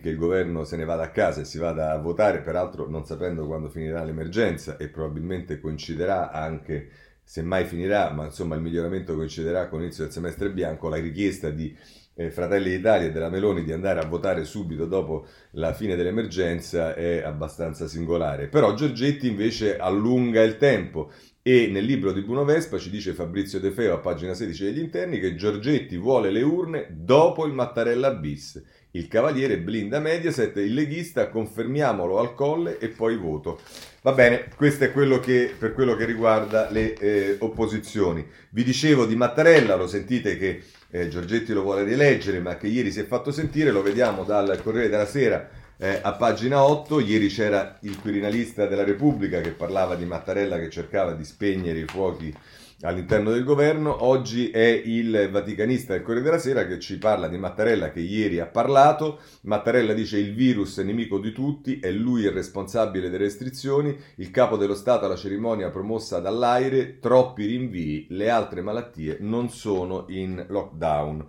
che 0.00 0.08
il 0.08 0.16
governo 0.16 0.64
se 0.64 0.76
ne 0.76 0.84
vada 0.84 1.02
a 1.02 1.10
casa 1.10 1.42
e 1.42 1.44
si 1.44 1.58
vada 1.58 1.92
a 1.92 1.98
votare, 1.98 2.40
peraltro 2.40 2.88
non 2.88 3.04
sapendo 3.04 3.46
quando 3.46 3.68
finirà 3.68 4.02
l'emergenza 4.02 4.76
e 4.78 4.88
probabilmente 4.88 5.60
coinciderà 5.60 6.30
anche, 6.30 6.88
se 7.22 7.42
mai 7.42 7.66
finirà, 7.66 8.10
ma 8.10 8.24
insomma 8.24 8.54
il 8.54 8.62
miglioramento 8.62 9.14
coinciderà 9.14 9.68
con 9.68 9.80
l'inizio 9.80 10.04
del 10.04 10.12
semestre 10.12 10.50
bianco, 10.50 10.88
la 10.88 10.96
richiesta 10.96 11.50
di 11.50 11.76
eh, 12.14 12.30
Fratelli 12.30 12.70
d'Italia 12.70 13.08
e 13.08 13.12
della 13.12 13.28
Meloni 13.28 13.64
di 13.64 13.72
andare 13.72 14.00
a 14.00 14.06
votare 14.06 14.44
subito 14.44 14.86
dopo 14.86 15.26
la 15.52 15.72
fine 15.72 15.96
dell'emergenza 15.96 16.94
è 16.94 17.22
abbastanza 17.22 17.86
singolare. 17.86 18.48
Però 18.48 18.74
Giorgetti 18.74 19.26
invece 19.26 19.76
allunga 19.76 20.42
il 20.42 20.56
tempo 20.56 21.10
e 21.46 21.68
nel 21.70 21.84
libro 21.84 22.10
di 22.12 22.22
Bruno 22.22 22.42
Vespa 22.42 22.78
ci 22.78 22.88
dice 22.88 23.12
Fabrizio 23.12 23.60
De 23.60 23.70
Feo 23.70 23.92
a 23.92 23.98
pagina 23.98 24.32
16 24.32 24.64
degli 24.64 24.78
interni 24.78 25.20
che 25.20 25.34
Giorgetti 25.34 25.98
vuole 25.98 26.30
le 26.30 26.40
urne 26.40 26.86
dopo 26.88 27.44
il 27.44 27.52
Mattarella 27.52 28.12
bis. 28.14 28.62
Il 28.92 29.08
cavaliere 29.08 29.58
blinda 29.58 30.00
Mediaset, 30.00 30.56
il 30.56 30.72
leghista, 30.72 31.28
confermiamolo 31.28 32.18
al 32.18 32.32
colle 32.32 32.78
e 32.78 32.88
poi 32.88 33.18
voto. 33.18 33.60
Va 34.00 34.12
bene, 34.12 34.48
questo 34.56 34.84
è 34.84 34.92
quello 34.92 35.20
che, 35.20 35.52
per 35.58 35.74
quello 35.74 35.96
che 35.96 36.06
riguarda 36.06 36.70
le 36.70 36.94
eh, 36.94 37.36
opposizioni. 37.40 38.26
Vi 38.48 38.64
dicevo 38.64 39.04
di 39.04 39.14
Mattarella, 39.14 39.74
lo 39.74 39.86
sentite 39.86 40.38
che 40.38 40.62
eh, 40.88 41.08
Giorgetti 41.08 41.52
lo 41.52 41.60
vuole 41.60 41.84
rileggere, 41.84 42.40
ma 42.40 42.56
che 42.56 42.68
ieri 42.68 42.90
si 42.90 43.00
è 43.00 43.04
fatto 43.04 43.30
sentire, 43.30 43.70
lo 43.70 43.82
vediamo 43.82 44.24
dal 44.24 44.62
Corriere 44.62 44.88
della 44.88 45.04
Sera 45.04 45.46
eh, 45.76 46.00
a 46.02 46.12
pagina 46.12 46.62
8. 46.64 47.00
Ieri 47.00 47.28
c'era 47.28 47.78
il 47.82 48.00
Quirinalista 48.00 48.66
della 48.66 48.84
Repubblica 48.84 49.40
che 49.40 49.50
parlava 49.50 49.94
di 49.94 50.04
Mattarella 50.04 50.58
che 50.58 50.70
cercava 50.70 51.12
di 51.12 51.24
spegnere 51.24 51.80
i 51.80 51.86
fuochi 51.86 52.34
all'interno 52.82 53.30
del 53.30 53.44
governo. 53.44 54.04
Oggi 54.04 54.50
è 54.50 54.82
il 54.84 55.28
vaticanista 55.30 55.94
del 55.94 56.02
Corriere 56.02 56.24
della 56.24 56.38
Sera 56.38 56.66
che 56.66 56.78
ci 56.78 56.98
parla 56.98 57.28
di 57.28 57.38
Mattarella 57.38 57.90
che 57.90 58.00
ieri 58.00 58.40
ha 58.40 58.46
parlato. 58.46 59.20
Mattarella 59.42 59.92
dice 59.92 60.18
il 60.18 60.34
virus 60.34 60.78
è 60.78 60.82
nemico 60.82 61.18
di 61.18 61.32
tutti, 61.32 61.80
è 61.80 61.90
lui 61.90 62.22
il 62.22 62.32
responsabile 62.32 63.10
delle 63.10 63.24
restrizioni, 63.24 63.96
il 64.16 64.30
capo 64.30 64.56
dello 64.56 64.74
Stato 64.74 65.06
alla 65.06 65.16
cerimonia 65.16 65.70
promossa 65.70 66.20
dall'aire, 66.20 66.98
troppi 66.98 67.46
rinvii, 67.46 68.06
le 68.10 68.30
altre 68.30 68.60
malattie 68.60 69.16
non 69.20 69.48
sono 69.50 70.04
in 70.08 70.44
lockdown. 70.48 71.26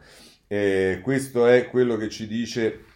Eh, 0.48 1.00
questo 1.02 1.48
è 1.48 1.70
quello 1.70 1.98
che 1.98 2.10
ci 2.10 2.28
dice 2.28 2.94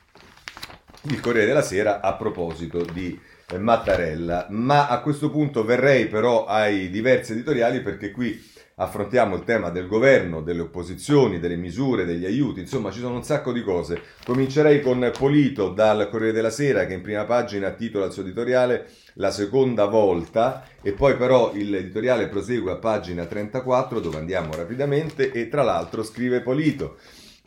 il 1.04 1.20
Corriere 1.22 1.48
della 1.48 1.62
Sera 1.62 2.02
a 2.02 2.14
proposito 2.16 2.84
di 2.84 3.18
Mattarella. 3.58 4.48
Ma 4.50 4.88
a 4.88 5.00
questo 5.00 5.30
punto 5.30 5.64
verrei 5.64 6.08
però 6.08 6.46
ai 6.46 6.90
diversi 6.90 7.32
editoriali 7.32 7.82
perché 7.82 8.12
qui 8.12 8.48
affrontiamo 8.76 9.36
il 9.36 9.44
tema 9.44 9.70
del 9.70 9.88
governo, 9.88 10.42
delle 10.42 10.62
opposizioni, 10.62 11.40
delle 11.40 11.58
misure, 11.58 12.06
degli 12.06 12.26
aiuti, 12.26 12.62
insomma 12.62 12.92
ci 12.92 13.00
sono 13.00 13.16
un 13.16 13.24
sacco 13.24 13.52
di 13.52 13.62
cose. 13.62 14.02
Comincerei 14.26 14.82
con 14.82 15.12
Polito 15.18 15.70
dal 15.70 16.10
Corriere 16.10 16.34
della 16.34 16.50
Sera 16.50 16.86
che 16.86 16.94
in 16.94 17.02
prima 17.02 17.26
pagina 17.26 17.72
titola 17.72 18.06
il 18.06 18.12
suo 18.12 18.22
editoriale 18.22 18.88
La 19.16 19.32
seconda 19.32 19.86
volta 19.86 20.64
e 20.82 20.92
poi 20.94 21.16
però 21.16 21.52
l'editoriale 21.54 22.28
prosegue 22.28 22.72
a 22.72 22.78
pagina 22.78 23.26
34 23.26 24.00
dove 24.00 24.18
andiamo 24.18 24.56
rapidamente 24.56 25.32
e 25.32 25.50
tra 25.50 25.64
l'altro 25.64 26.04
scrive 26.04 26.42
Polito 26.42 26.98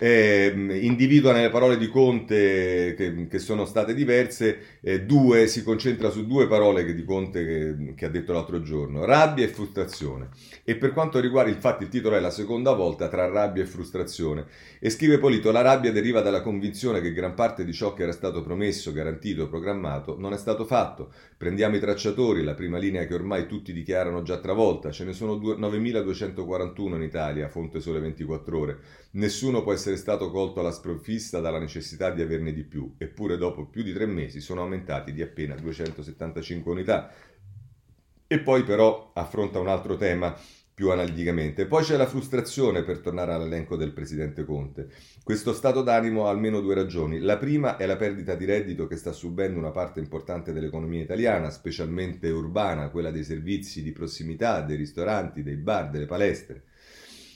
eh, 0.03 0.53
individua 0.81 1.33
nelle 1.33 1.49
parole 1.49 1.79
di 1.79 1.87
Conte 1.87 2.93
che, 2.97 3.29
che 3.29 3.39
sono 3.39 3.65
state 3.65 3.95
diverse, 3.95 4.79
eh, 4.81 5.03
due, 5.03 5.47
si 5.47 5.63
concentra 5.63 6.11
su 6.11 6.27
due 6.27 6.49
parole 6.49 6.85
che 6.85 6.93
di 6.93 7.05
Conte 7.05 7.45
che, 7.45 7.95
che, 7.95 8.07
ha 8.07 8.09
detto 8.09 8.33
l'altro 8.33 8.63
giorno, 8.63 9.05
rabbia 9.05 9.45
e 9.45 9.49
frustrazione. 9.49 10.31
E 10.65 10.75
per 10.75 10.93
quanto 10.93 11.21
riguarda, 11.21 11.53
infatti 11.53 11.85
il 11.85 11.89
titolo 11.89 12.17
è 12.17 12.21
la 12.21 12.31
seconda 12.31 12.73
volta 12.73 13.07
tra 13.09 13.29
rabbia 13.29 13.63
e 13.63 13.67
frustrazione. 13.67 14.47
E 14.81 14.91
scrive 14.91 15.19
Polito, 15.19 15.53
la 15.53 15.61
rabbia 15.61 15.93
deriva 15.93 16.21
dalla 16.21 16.43
convinzione 16.43 17.01
che 17.01 17.13
gran 17.13 17.35
parte 17.35 17.65
di 17.65 17.73
ciò 17.73 17.95
che 17.95 18.03
era 18.03 18.11
stato 18.11 18.43
promesso, 18.43 18.93
garantito, 18.93 19.49
programmato 19.49 20.17
non 20.19 20.33
è 20.33 20.37
stato 20.37 20.65
fatto. 20.65 21.13
Prendiamo 21.37 21.77
i 21.77 21.81
tracciatori, 21.81 22.43
la 22.43 22.55
prima 22.55 22.79
linea 22.79 23.07
che 23.07 23.15
ormai 23.15 23.47
tutti 23.47 23.73
dichiarano 23.73 24.23
già 24.23 24.39
travolta, 24.39 24.91
ce 24.91 25.05
ne 25.05 25.13
sono 25.13 25.37
9.241 25.37 26.95
in 26.97 27.03
Italia, 27.03 27.49
fonte 27.49 27.79
sole 27.79 28.01
24 28.01 28.59
ore. 28.59 28.79
Nessuno 29.15 29.63
può 29.63 29.75
essere 29.75 29.97
stato 29.97 30.31
colto 30.31 30.61
alla 30.61 30.71
sprovvista 30.71 31.41
dalla 31.41 31.59
necessità 31.59 32.11
di 32.11 32.23
averne 32.23 32.53
di 32.53 32.65
più, 32.65 32.95
eppure 32.97 33.37
dopo 33.37 33.67
più 33.67 33.83
di 33.83 33.93
tre 33.93 34.07
mesi 34.07 34.41
sono 34.41 34.63
aumentati 34.63 35.13
di 35.13 35.21
appena 35.21 35.55
275 35.55 36.73
unità. 36.73 37.13
E 38.27 38.39
poi 38.39 38.65
però 38.65 39.11
affronta 39.15 39.59
un 39.59 39.69
altro 39.69 39.99
tema 39.99 40.35
più 40.73 40.91
analiticamente. 40.91 41.67
Poi 41.67 41.85
c'è 41.85 41.99
la 41.99 42.07
frustrazione 42.07 42.83
per 42.85 43.01
tornare 43.01 43.35
all'elenco 43.35 43.77
del 43.77 43.93
presidente 43.93 44.47
Conte. 44.47 44.89
Questo 45.23 45.53
stato 45.53 45.83
d'animo 45.83 46.27
ha 46.27 46.31
almeno 46.31 46.61
due 46.61 46.75
ragioni. 46.75 47.19
La 47.19 47.37
prima 47.37 47.77
è 47.77 47.85
la 47.85 47.97
perdita 47.97 48.35
di 48.35 48.47
reddito 48.47 48.87
che 48.87 48.97
sta 48.97 49.13
subendo 49.13 49.59
una 49.59 49.73
parte 49.73 50.01
importante 50.01 50.55
dell'economia 50.55 51.03
italiana, 51.03 51.51
specialmente 51.51 52.31
urbana, 52.31 52.89
quella 52.89 53.11
dei 53.11 53.25
servizi 53.25 53.83
di 53.83 53.93
prossimità, 53.93 54.63
dei 54.63 54.77
ristoranti, 54.77 55.43
dei 55.43 55.57
bar, 55.57 55.91
delle 55.91 56.07
palestre. 56.07 56.65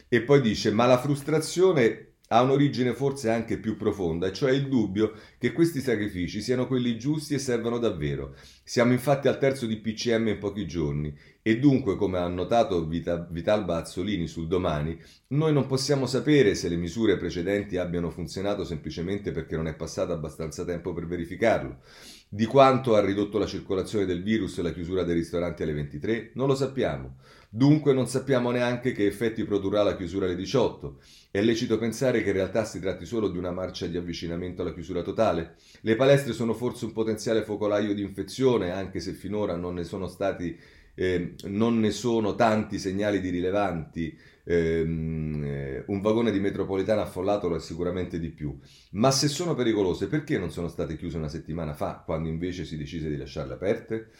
E 0.08 0.22
poi 0.22 0.40
dice, 0.40 0.70
ma 0.70 0.86
la 0.86 0.98
frustrazione 0.98 2.06
ha 2.28 2.42
un'origine 2.42 2.92
forse 2.94 3.30
anche 3.30 3.58
più 3.58 3.76
profonda, 3.76 4.32
cioè 4.32 4.50
il 4.50 4.68
dubbio 4.68 5.12
che 5.38 5.52
questi 5.52 5.80
sacrifici 5.80 6.40
siano 6.40 6.66
quelli 6.66 6.98
giusti 6.98 7.34
e 7.34 7.38
servano 7.38 7.78
davvero. 7.78 8.34
Siamo 8.64 8.92
infatti 8.92 9.28
al 9.28 9.38
terzo 9.38 9.66
di 9.66 9.76
PCM 9.76 10.28
in 10.28 10.38
pochi 10.38 10.66
giorni. 10.66 11.16
E 11.40 11.60
dunque, 11.60 11.94
come 11.94 12.18
ha 12.18 12.26
notato 12.26 12.84
Vita, 12.86 13.28
Vitalba 13.30 13.76
Azzolini 13.76 14.26
sul 14.26 14.48
domani, 14.48 14.98
noi 15.28 15.52
non 15.52 15.66
possiamo 15.66 16.06
sapere 16.06 16.56
se 16.56 16.68
le 16.68 16.74
misure 16.74 17.16
precedenti 17.16 17.76
abbiano 17.76 18.10
funzionato 18.10 18.64
semplicemente 18.64 19.30
perché 19.30 19.54
non 19.54 19.68
è 19.68 19.76
passato 19.76 20.12
abbastanza 20.12 20.64
tempo 20.64 20.92
per 20.92 21.06
verificarlo. 21.06 21.78
Di 22.28 22.46
quanto 22.46 22.96
ha 22.96 23.00
ridotto 23.00 23.38
la 23.38 23.46
circolazione 23.46 24.04
del 24.04 24.24
virus 24.24 24.58
e 24.58 24.62
la 24.62 24.72
chiusura 24.72 25.04
dei 25.04 25.14
ristoranti 25.14 25.62
alle 25.62 25.74
23? 25.74 26.32
Non 26.34 26.48
lo 26.48 26.56
sappiamo. 26.56 27.18
Dunque 27.56 27.94
non 27.94 28.06
sappiamo 28.06 28.50
neanche 28.50 28.92
che 28.92 29.06
effetti 29.06 29.42
produrrà 29.44 29.82
la 29.82 29.96
chiusura 29.96 30.26
alle 30.26 30.36
18. 30.36 30.98
È 31.30 31.40
lecito 31.40 31.78
pensare 31.78 32.22
che 32.22 32.28
in 32.28 32.34
realtà 32.34 32.66
si 32.66 32.78
tratti 32.80 33.06
solo 33.06 33.30
di 33.30 33.38
una 33.38 33.50
marcia 33.50 33.86
di 33.86 33.96
avvicinamento 33.96 34.60
alla 34.60 34.74
chiusura 34.74 35.00
totale? 35.00 35.54
Le 35.80 35.96
palestre 35.96 36.34
sono 36.34 36.52
forse 36.52 36.84
un 36.84 36.92
potenziale 36.92 37.44
focolaio 37.44 37.94
di 37.94 38.02
infezione, 38.02 38.72
anche 38.72 39.00
se 39.00 39.14
finora 39.14 39.56
non 39.56 39.72
ne 39.72 39.84
sono 39.84 40.06
stati 40.06 40.54
eh, 40.96 41.34
non 41.44 41.80
ne 41.80 41.92
sono 41.92 42.34
tanti 42.34 42.78
segnali 42.78 43.20
di 43.20 43.30
rilevanti 43.30 44.18
ehm, 44.44 45.42
eh, 45.42 45.84
un 45.86 46.00
vagone 46.02 46.32
di 46.32 46.40
metropolitana 46.40 47.02
affollato 47.02 47.48
lo 47.48 47.56
è 47.56 47.60
sicuramente 47.60 48.18
di 48.18 48.28
più. 48.28 48.54
Ma 48.92 49.10
se 49.10 49.28
sono 49.28 49.54
pericolose, 49.54 50.08
perché 50.08 50.36
non 50.36 50.50
sono 50.50 50.68
state 50.68 50.98
chiuse 50.98 51.16
una 51.16 51.28
settimana 51.28 51.72
fa, 51.72 52.02
quando 52.04 52.28
invece 52.28 52.66
si 52.66 52.76
decise 52.76 53.08
di 53.08 53.16
lasciarle 53.16 53.54
aperte? 53.54 54.10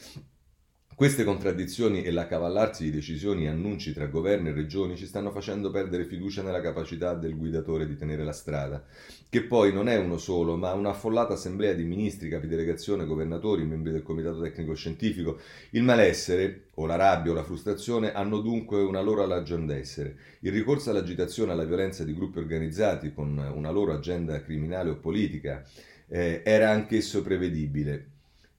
Queste 0.97 1.25
contraddizioni 1.25 2.05
e 2.05 2.11
l'accavallarsi 2.11 2.85
di 2.85 2.91
decisioni 2.91 3.45
e 3.45 3.49
annunci 3.49 3.93
tra 3.93 4.07
governo 4.07 4.49
e 4.49 4.53
regioni 4.53 4.97
ci 4.97 5.05
stanno 5.05 5.31
facendo 5.31 5.71
perdere 5.71 6.07
fiducia 6.07 6.43
nella 6.43 6.63
capacità 6.63 7.13
del 7.13 7.37
guidatore 7.37 7.87
di 7.87 7.99
tenere 7.99 8.25
la 8.25 8.33
strada, 8.33 8.83
che 9.29 9.43
poi 9.43 9.75
non 9.75 9.91
è 9.91 9.99
uno 9.99 10.17
solo, 10.17 10.57
ma 10.57 10.73
un'affollata 10.73 11.35
assemblea 11.35 11.75
di 11.75 11.85
ministri, 11.85 12.31
capi 12.31 12.47
delegazione, 12.47 13.05
governatori, 13.05 13.67
membri 13.67 13.93
del 13.93 14.03
comitato 14.03 14.41
tecnico 14.41 14.73
scientifico. 14.73 15.39
Il 15.73 15.83
malessere, 15.83 16.69
o 16.77 16.87
la 16.87 16.97
rabbia 16.97 17.33
o 17.33 17.35
la 17.35 17.45
frustrazione, 17.45 18.15
hanno 18.15 18.41
dunque 18.41 18.81
una 18.81 19.03
loro 19.03 19.27
ragion 19.27 19.67
d'essere. 19.67 20.17
Il 20.41 20.53
ricorso 20.53 20.89
all'agitazione 20.89 21.51
e 21.51 21.53
alla 21.53 21.67
violenza 21.67 22.05
di 22.05 22.15
gruppi 22.15 22.39
organizzati 22.39 23.13
con 23.13 23.37
una 23.37 23.71
loro 23.71 23.93
agenda 23.93 24.41
criminale 24.41 24.89
o 24.89 24.97
politica 24.97 25.63
eh, 26.09 26.41
era 26.43 26.71
anch'esso 26.71 27.21
prevedibile 27.21 28.13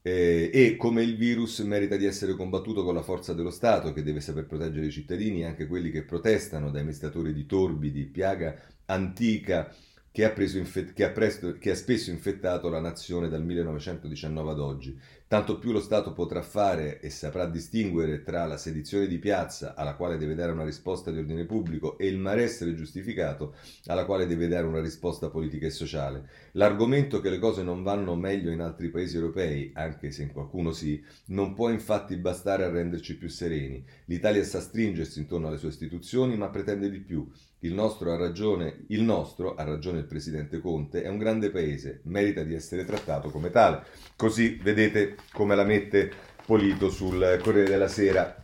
eh, 0.08 0.50
e 0.54 0.76
come 0.78 1.04
il 1.04 1.18
virus 1.18 1.60
merita 1.60 1.98
di 1.98 2.06
essere 2.06 2.34
combattuto 2.36 2.84
con 2.84 2.94
la 2.94 3.02
forza 3.02 3.34
dello 3.34 3.52
Stato 3.52 3.92
che 3.92 4.04
deve 4.04 4.22
saper 4.22 4.46
proteggere 4.46 4.86
i 4.86 4.92
cittadini, 4.92 5.44
anche 5.44 5.68
quelli 5.68 5.92
che 5.92 6.04
protestano 6.04 6.72
dai 6.72 6.86
mestatori 6.86 7.34
di 7.34 7.46
torbi, 7.46 7.92
di 7.92 8.06
piaga 8.06 8.56
antica 8.86 9.74
che 10.18 10.26
ha, 10.26 10.34
infe- 10.36 10.94
che, 10.94 11.04
ha 11.04 11.12
presto- 11.12 11.60
che 11.60 11.70
ha, 11.70 11.76
spesso 11.76 12.10
infettato 12.10 12.70
la 12.70 12.80
nazione 12.80 13.30
dal 13.30 13.44
1919 13.44 14.50
ad 14.50 14.60
oggi. 14.60 15.00
Tanto 15.28 15.60
più 15.60 15.72
lo 15.72 15.80
Stato 15.80 16.12
potrà 16.14 16.42
fare 16.42 17.00
e 17.02 17.12
saprà 17.12 17.46
distinguere 17.46 18.24
tra 18.24 18.48
la 18.48 18.58
sedizione 18.58 19.06
di 19.06 19.20
piazza, 19.20 19.76
alla 19.76 19.94
quale 19.94 20.18
deve 20.18 20.34
dare 20.34 20.54
una 20.54 20.64
risposta 20.64 21.12
di 21.12 21.20
ordine 21.20 21.46
pubblico, 21.46 22.00
e 22.00 22.08
il 22.08 22.18
malessere 22.18 22.74
giustificato, 22.74 23.54
alla 23.86 24.06
quale 24.06 24.26
deve 24.26 24.48
dare 24.48 24.66
una 24.66 24.82
risposta 24.82 25.30
politica 25.30 25.68
e 25.68 25.70
sociale. 25.70 26.28
L'argomento 26.54 27.22
che 27.22 27.30
le 27.30 27.38
cose 27.38 27.62
non 27.62 27.84
vanno 27.84 28.16
meglio 28.16 28.50
in 28.50 28.62
altri 28.62 28.90
paesi 28.90 29.18
europei, 29.18 29.70
anche 29.76 30.10
se 30.10 30.24
in 30.24 30.32
qualcuno 30.32 30.72
sì, 30.72 31.00
non 31.26 31.54
può 31.54 31.70
infatti 31.70 32.16
bastare 32.16 32.64
a 32.64 32.72
renderci 32.72 33.18
più 33.18 33.30
sereni. 33.30 33.86
L'Italia 34.06 34.44
sa 34.44 34.62
stringersi 34.62 35.20
intorno 35.20 35.48
alle 35.48 35.60
sue 35.60 35.70
istituzioni, 35.70 36.36
ma 36.38 36.50
pretende 36.50 36.90
di 36.90 37.02
più. 37.02 37.30
Il 37.62 37.74
nostro, 37.74 38.12
ha 38.12 38.18
ragione, 38.18 38.84
il 38.88 39.02
nostro, 39.02 39.56
ha 39.56 39.64
ragione 39.64 40.00
il 40.00 40.06
presidente 40.06 40.60
Conte, 40.60 41.02
è 41.02 41.10
un 41.10 41.18
grande 41.18 41.50
paese, 41.50 42.02
merita 42.04 42.44
di 42.44 42.54
essere 42.54 42.86
trattato 42.86 43.30
come 43.30 43.50
tale. 43.50 43.84
Così 44.16 44.60
vedete 44.62 45.16
come 45.34 45.56
la 45.56 45.64
mette 45.64 46.12
Polito 46.46 46.90
sul 46.90 47.40
Corriere 47.42 47.70
della 47.70 47.88
Sera. 47.88 48.44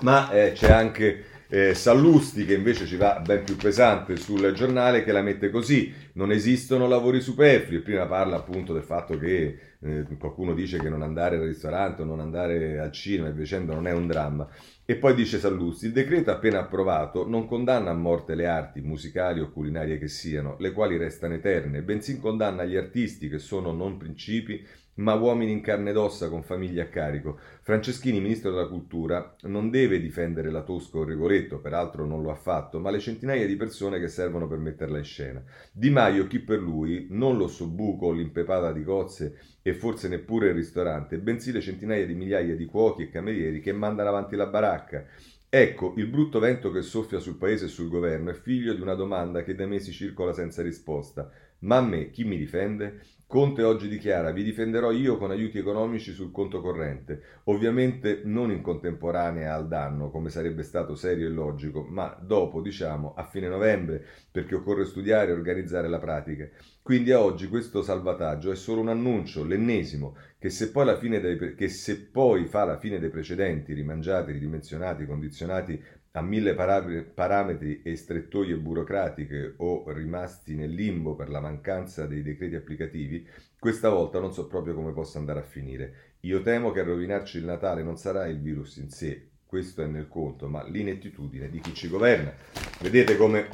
Ma 0.00 0.30
eh, 0.32 0.52
c'è 0.52 0.72
anche 0.72 1.24
eh, 1.52 1.74
Sallusti 1.74 2.46
che 2.46 2.54
invece 2.54 2.86
ci 2.86 2.96
va 2.96 3.20
ben 3.22 3.44
più 3.44 3.56
pesante 3.56 4.16
sul 4.16 4.52
giornale 4.54 5.04
che 5.04 5.12
la 5.12 5.20
mette 5.20 5.50
così, 5.50 5.92
non 6.14 6.32
esistono 6.32 6.88
lavori 6.88 7.20
superflui, 7.20 7.80
prima 7.80 8.06
parla 8.06 8.36
appunto 8.36 8.72
del 8.72 8.82
fatto 8.82 9.18
che 9.18 9.58
eh, 9.78 10.06
qualcuno 10.18 10.54
dice 10.54 10.78
che 10.78 10.88
non 10.88 11.02
andare 11.02 11.36
al 11.36 11.42
ristorante 11.42 12.00
o 12.00 12.04
non 12.06 12.20
andare 12.20 12.78
al 12.78 12.90
cinema 12.90 13.28
e 13.28 13.34
dicendo 13.34 13.74
non 13.74 13.86
è 13.86 13.92
un 13.92 14.06
dramma. 14.06 14.48
E 14.86 14.96
poi 14.96 15.14
dice 15.14 15.38
Sallusti, 15.38 15.84
il 15.86 15.92
decreto 15.92 16.30
appena 16.30 16.60
approvato 16.60 17.28
non 17.28 17.46
condanna 17.46 17.90
a 17.90 17.94
morte 17.94 18.34
le 18.34 18.46
arti, 18.46 18.80
musicali 18.80 19.40
o 19.40 19.50
culinarie 19.50 19.98
che 19.98 20.08
siano, 20.08 20.56
le 20.58 20.72
quali 20.72 20.96
restano 20.96 21.34
eterne, 21.34 21.82
bensì 21.82 22.18
condanna 22.18 22.64
gli 22.64 22.76
artisti 22.76 23.28
che 23.28 23.38
sono 23.38 23.72
non 23.72 23.98
principi, 23.98 24.66
ma 24.94 25.14
uomini 25.14 25.52
in 25.52 25.60
carne 25.60 25.90
ed 25.90 25.96
ossa 25.96 26.28
con 26.28 26.42
famiglie 26.42 26.82
a 26.82 26.88
carico. 26.88 27.38
Franceschini, 27.62 28.20
ministro 28.20 28.50
della 28.50 28.66
cultura, 28.66 29.34
non 29.42 29.70
deve 29.70 30.00
difendere 30.00 30.50
la 30.50 30.62
Tosca 30.62 30.98
o 30.98 31.04
Regoletto, 31.04 31.60
peraltro 31.60 32.04
non 32.04 32.22
lo 32.22 32.30
ha 32.30 32.34
fatto, 32.34 32.78
ma 32.78 32.90
le 32.90 32.98
centinaia 32.98 33.46
di 33.46 33.56
persone 33.56 33.98
che 33.98 34.08
servono 34.08 34.46
per 34.46 34.58
metterla 34.58 34.98
in 34.98 35.04
scena. 35.04 35.42
Di 35.72 35.90
Maio, 35.90 36.26
chi 36.26 36.40
per 36.40 36.60
lui, 36.60 37.06
non 37.10 37.36
lo 37.36 37.48
sobbuco 37.48 38.06
o 38.06 38.12
l'impepata 38.12 38.72
di 38.72 38.84
cozze 38.84 39.38
e 39.62 39.74
forse 39.74 40.08
neppure 40.08 40.48
il 40.48 40.54
ristorante, 40.54 41.18
bensì 41.18 41.52
le 41.52 41.60
centinaia 41.60 42.04
di 42.04 42.14
migliaia 42.14 42.54
di 42.54 42.66
cuochi 42.66 43.02
e 43.02 43.10
camerieri 43.10 43.60
che 43.60 43.72
mandano 43.72 44.10
avanti 44.10 44.36
la 44.36 44.46
baracca. 44.46 45.06
Ecco, 45.54 45.92
il 45.98 46.06
brutto 46.06 46.38
vento 46.38 46.70
che 46.70 46.80
soffia 46.80 47.18
sul 47.18 47.36
paese 47.36 47.66
e 47.66 47.68
sul 47.68 47.90
governo 47.90 48.30
è 48.30 48.34
figlio 48.34 48.72
di 48.72 48.80
una 48.80 48.94
domanda 48.94 49.42
che 49.42 49.54
da 49.54 49.66
mesi 49.66 49.92
circola 49.92 50.32
senza 50.32 50.62
risposta. 50.62 51.30
Ma 51.58 51.76
a 51.76 51.82
me 51.82 52.10
chi 52.10 52.24
mi 52.24 52.38
difende? 52.38 53.02
Conte 53.32 53.62
oggi 53.62 53.88
dichiara 53.88 54.30
vi 54.30 54.42
difenderò 54.42 54.90
io 54.90 55.16
con 55.16 55.30
aiuti 55.30 55.56
economici 55.56 56.12
sul 56.12 56.30
conto 56.30 56.60
corrente, 56.60 57.22
ovviamente 57.44 58.20
non 58.24 58.50
in 58.50 58.60
contemporanea 58.60 59.54
al 59.54 59.68
danno, 59.68 60.10
come 60.10 60.28
sarebbe 60.28 60.62
stato 60.62 60.94
serio 60.94 61.28
e 61.28 61.30
logico, 61.30 61.82
ma 61.82 62.14
dopo, 62.20 62.60
diciamo, 62.60 63.14
a 63.14 63.24
fine 63.24 63.48
novembre, 63.48 64.04
perché 64.30 64.54
occorre 64.54 64.84
studiare 64.84 65.30
e 65.30 65.32
organizzare 65.32 65.88
la 65.88 65.98
pratica. 65.98 66.46
Quindi 66.82 67.10
a 67.10 67.22
oggi 67.22 67.48
questo 67.48 67.80
salvataggio 67.80 68.50
è 68.50 68.54
solo 68.54 68.82
un 68.82 68.90
annuncio, 68.90 69.44
l'ennesimo, 69.44 70.14
che 70.38 70.50
se 70.50 70.70
poi, 70.70 70.94
dei, 71.00 71.54
che 71.54 71.68
se 71.68 72.08
poi 72.10 72.44
fa 72.44 72.64
la 72.64 72.76
fine 72.76 72.98
dei 72.98 73.08
precedenti, 73.08 73.72
rimangiati, 73.72 74.30
ridimensionati, 74.30 75.06
condizionati 75.06 75.82
a 76.12 76.20
mille 76.20 76.54
parametri 76.54 77.80
e 77.82 77.96
strettoie 77.96 78.56
burocratiche 78.56 79.54
o 79.58 79.84
rimasti 79.92 80.54
nel 80.54 80.70
limbo 80.70 81.14
per 81.14 81.30
la 81.30 81.40
mancanza 81.40 82.06
dei 82.06 82.22
decreti 82.22 82.54
applicativi, 82.54 83.26
questa 83.58 83.88
volta 83.88 84.20
non 84.20 84.32
so 84.32 84.46
proprio 84.46 84.74
come 84.74 84.92
possa 84.92 85.18
andare 85.18 85.40
a 85.40 85.44
finire. 85.44 86.16
Io 86.20 86.42
temo 86.42 86.70
che 86.70 86.80
a 86.80 86.84
rovinarci 86.84 87.38
il 87.38 87.44
Natale 87.44 87.82
non 87.82 87.96
sarà 87.96 88.26
il 88.26 88.40
virus 88.40 88.76
in 88.76 88.90
sé, 88.90 89.28
questo 89.46 89.82
è 89.82 89.86
nel 89.86 90.08
conto, 90.08 90.48
ma 90.48 90.62
l'inettitudine 90.64 91.48
di 91.48 91.60
chi 91.60 91.72
ci 91.72 91.88
governa. 91.88 92.32
Vedete 92.80 93.16
come 93.16 93.48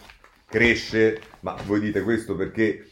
cresce, 0.45 1.21
ma 1.41 1.57
voi 1.65 1.79
dite 1.79 2.03
questo 2.03 2.35
perché 2.35 2.89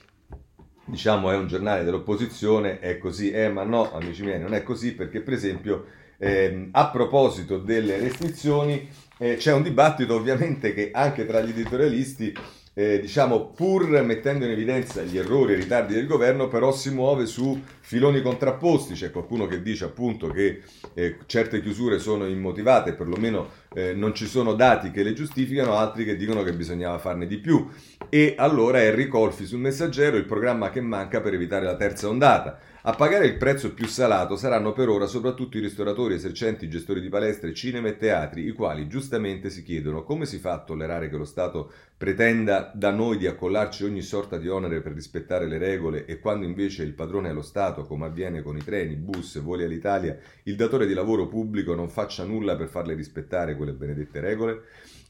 diciamo 0.85 1.33
è 1.33 1.37
un 1.37 1.49
giornale 1.49 1.83
dell'opposizione, 1.83 2.79
è 2.79 2.99
così, 2.99 3.33
eh 3.33 3.49
ma 3.49 3.65
no 3.65 3.93
amici 3.93 4.23
miei, 4.23 4.41
non 4.41 4.55
è 4.55 4.63
così 4.63 4.95
perché 4.95 5.21
per 5.23 5.35
esempio 5.35 5.87
eh, 6.19 6.69
a 6.71 6.91
proposito 6.91 7.59
delle 7.59 7.99
restrizioni 7.99 8.89
eh, 9.19 9.37
c'è 9.37 9.53
un 9.53 9.63
dibattito 9.63 10.15
ovviamente 10.15 10.75
che 10.75 10.91
anche 10.93 11.25
tra 11.27 11.41
gli 11.41 11.51
editorialisti, 11.51 12.35
eh, 12.75 13.01
diciamo, 13.01 13.53
pur 13.53 13.89
mettendo 14.03 14.45
in 14.45 14.51
evidenza 14.51 15.01
gli 15.01 15.17
errori 15.17 15.55
e 15.55 15.57
i 15.57 15.61
ritardi 15.61 15.95
del 15.95 16.07
governo, 16.07 16.49
però 16.49 16.73
si 16.73 16.91
muove 16.91 17.25
su 17.25 17.59
filoni 17.81 18.21
contrapposti. 18.21 18.93
C'è 18.93 19.11
qualcuno 19.11 19.47
che 19.47 19.63
dice 19.63 19.87
appunto 19.87 20.29
che 20.29 20.61
eh, 20.93 21.17
certe 21.25 21.63
chiusure 21.63 21.99
sono 21.99 22.27
immotivate, 22.27 22.93
perlomeno 22.93 23.49
eh, 23.75 23.95
non 23.95 24.15
ci 24.15 24.27
sono 24.27 24.53
dati 24.53 24.91
che 24.91 25.03
le 25.03 25.15
giustificano, 25.15 25.77
altri 25.77 26.05
che 26.05 26.17
dicono 26.17 26.43
che 26.43 26.53
bisognava 26.53 26.99
farne 26.99 27.27
di 27.27 27.39
più. 27.39 27.67
E 28.11 28.35
allora 28.37 28.83
Henry 28.83 29.09
Colfi 29.09 29.47
sul 29.47 29.61
messaggero 29.61 30.19
il 30.19 30.27
programma 30.27 30.69
che 30.69 30.83
manca 30.83 31.23
per 31.23 31.33
evitare 31.33 31.65
la 31.65 31.77
terza 31.77 32.09
ondata. 32.09 32.59
A 32.89 32.93
pagare 32.93 33.27
il 33.27 33.37
prezzo 33.37 33.75
più 33.75 33.89
salato 33.89 34.37
saranno 34.37 34.73
per 34.73 34.89
ora 34.89 35.09
soprattutto 35.09 35.57
i 35.57 35.61
ristoratori, 35.61 36.15
esercenti, 36.15 36.69
gestori 36.69 37.01
di 37.01 37.09
palestre, 37.09 37.53
cinema 37.53 37.89
e 37.89 37.97
teatri, 37.97 38.47
i 38.47 38.53
quali 38.53 38.87
giustamente 38.87 39.51
si 39.51 39.65
chiedono 39.65 40.05
come 40.05 40.25
si 40.25 40.39
fa 40.39 40.53
a 40.53 40.63
tollerare 40.63 41.09
che 41.09 41.17
lo 41.17 41.25
Stato 41.25 41.73
pretenda 41.97 42.71
da 42.73 42.93
noi 42.93 43.19
di 43.19 43.27
accollarci 43.27 43.83
ogni 43.83 44.03
sorta 44.03 44.39
di 44.39 44.47
onere 44.47 44.83
per 44.83 44.93
rispettare 44.93 45.49
le 45.49 45.59
regole 45.59 46.05
e 46.05 46.21
quando 46.21 46.47
invece 46.47 46.85
il 46.85 46.93
padrone 46.93 47.31
è 47.31 47.33
lo 47.33 47.43
Stato, 47.43 47.87
come 47.87 48.07
avviene 48.07 48.41
con 48.41 48.57
i 48.57 48.63
treni, 48.63 48.95
bus, 48.95 49.41
voli 49.41 49.65
all'Italia, 49.65 50.17
il 50.45 50.55
datore 50.55 50.87
di 50.87 50.95
lavoro 50.95 51.27
pubblico 51.27 51.75
non 51.75 51.89
faccia 51.89 52.23
nulla 52.23 52.55
per 52.55 52.69
farle 52.69 52.95
rispettare 52.95 53.57
quelle 53.57 53.73
benedette 53.73 54.21
regole? 54.21 54.63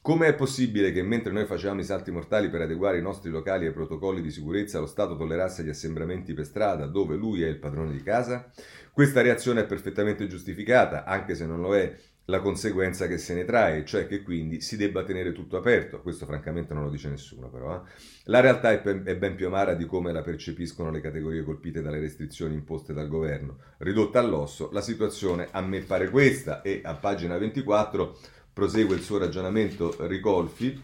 Come 0.07 0.27
è 0.27 0.35
possibile 0.35 0.93
che 0.93 1.03
mentre 1.03 1.33
noi 1.33 1.45
facevamo 1.45 1.81
i 1.81 1.83
salti 1.83 2.11
mortali 2.11 2.49
per 2.49 2.61
adeguare 2.61 2.97
i 2.97 3.01
nostri 3.01 3.29
locali 3.29 3.65
ai 3.65 3.73
protocolli 3.73 4.21
di 4.21 4.31
sicurezza, 4.31 4.79
lo 4.79 4.85
Stato 4.85 5.17
tollerasse 5.17 5.65
gli 5.65 5.69
assembramenti 5.69 6.33
per 6.33 6.45
strada 6.45 6.85
dove 6.85 7.17
lui 7.17 7.43
è 7.43 7.47
il 7.47 7.57
padrone 7.57 7.91
di 7.91 8.01
casa? 8.01 8.49
Questa 8.93 9.19
reazione 9.19 9.59
è 9.59 9.65
perfettamente 9.65 10.27
giustificata, 10.27 11.03
anche 11.03 11.35
se 11.35 11.45
non 11.45 11.59
lo 11.59 11.75
è 11.75 11.93
la 12.29 12.39
conseguenza 12.39 13.07
che 13.07 13.17
se 13.17 13.33
ne 13.33 13.43
trae, 13.43 13.83
cioè 13.83 14.07
che 14.07 14.21
quindi 14.21 14.61
si 14.61 14.77
debba 14.77 15.03
tenere 15.03 15.33
tutto 15.33 15.57
aperto. 15.57 16.01
Questo 16.01 16.25
francamente 16.25 16.73
non 16.73 16.83
lo 16.83 16.89
dice 16.89 17.09
nessuno 17.09 17.49
però. 17.49 17.75
Eh? 17.75 17.89
La 18.25 18.39
realtà 18.39 18.71
è, 18.71 18.81
è 18.81 19.17
ben 19.17 19.35
più 19.35 19.47
amara 19.47 19.73
di 19.73 19.85
come 19.85 20.13
la 20.13 20.21
percepiscono 20.21 20.89
le 20.89 21.01
categorie 21.01 21.43
colpite 21.43 21.81
dalle 21.81 21.99
restrizioni 21.99 22.53
imposte 22.53 22.93
dal 22.93 23.09
governo. 23.09 23.57
Ridotta 23.79 24.19
all'osso, 24.19 24.69
la 24.71 24.81
situazione 24.81 25.49
a 25.51 25.61
me 25.61 25.81
pare 25.81 26.09
questa 26.09 26.61
e 26.61 26.79
a 26.83 26.95
pagina 26.95 27.37
24 27.37 28.17
prosegue 28.57 28.95
il 28.95 29.03
suo 29.03 29.19
ragionamento 29.19 29.95
Ricolfi 30.07 30.81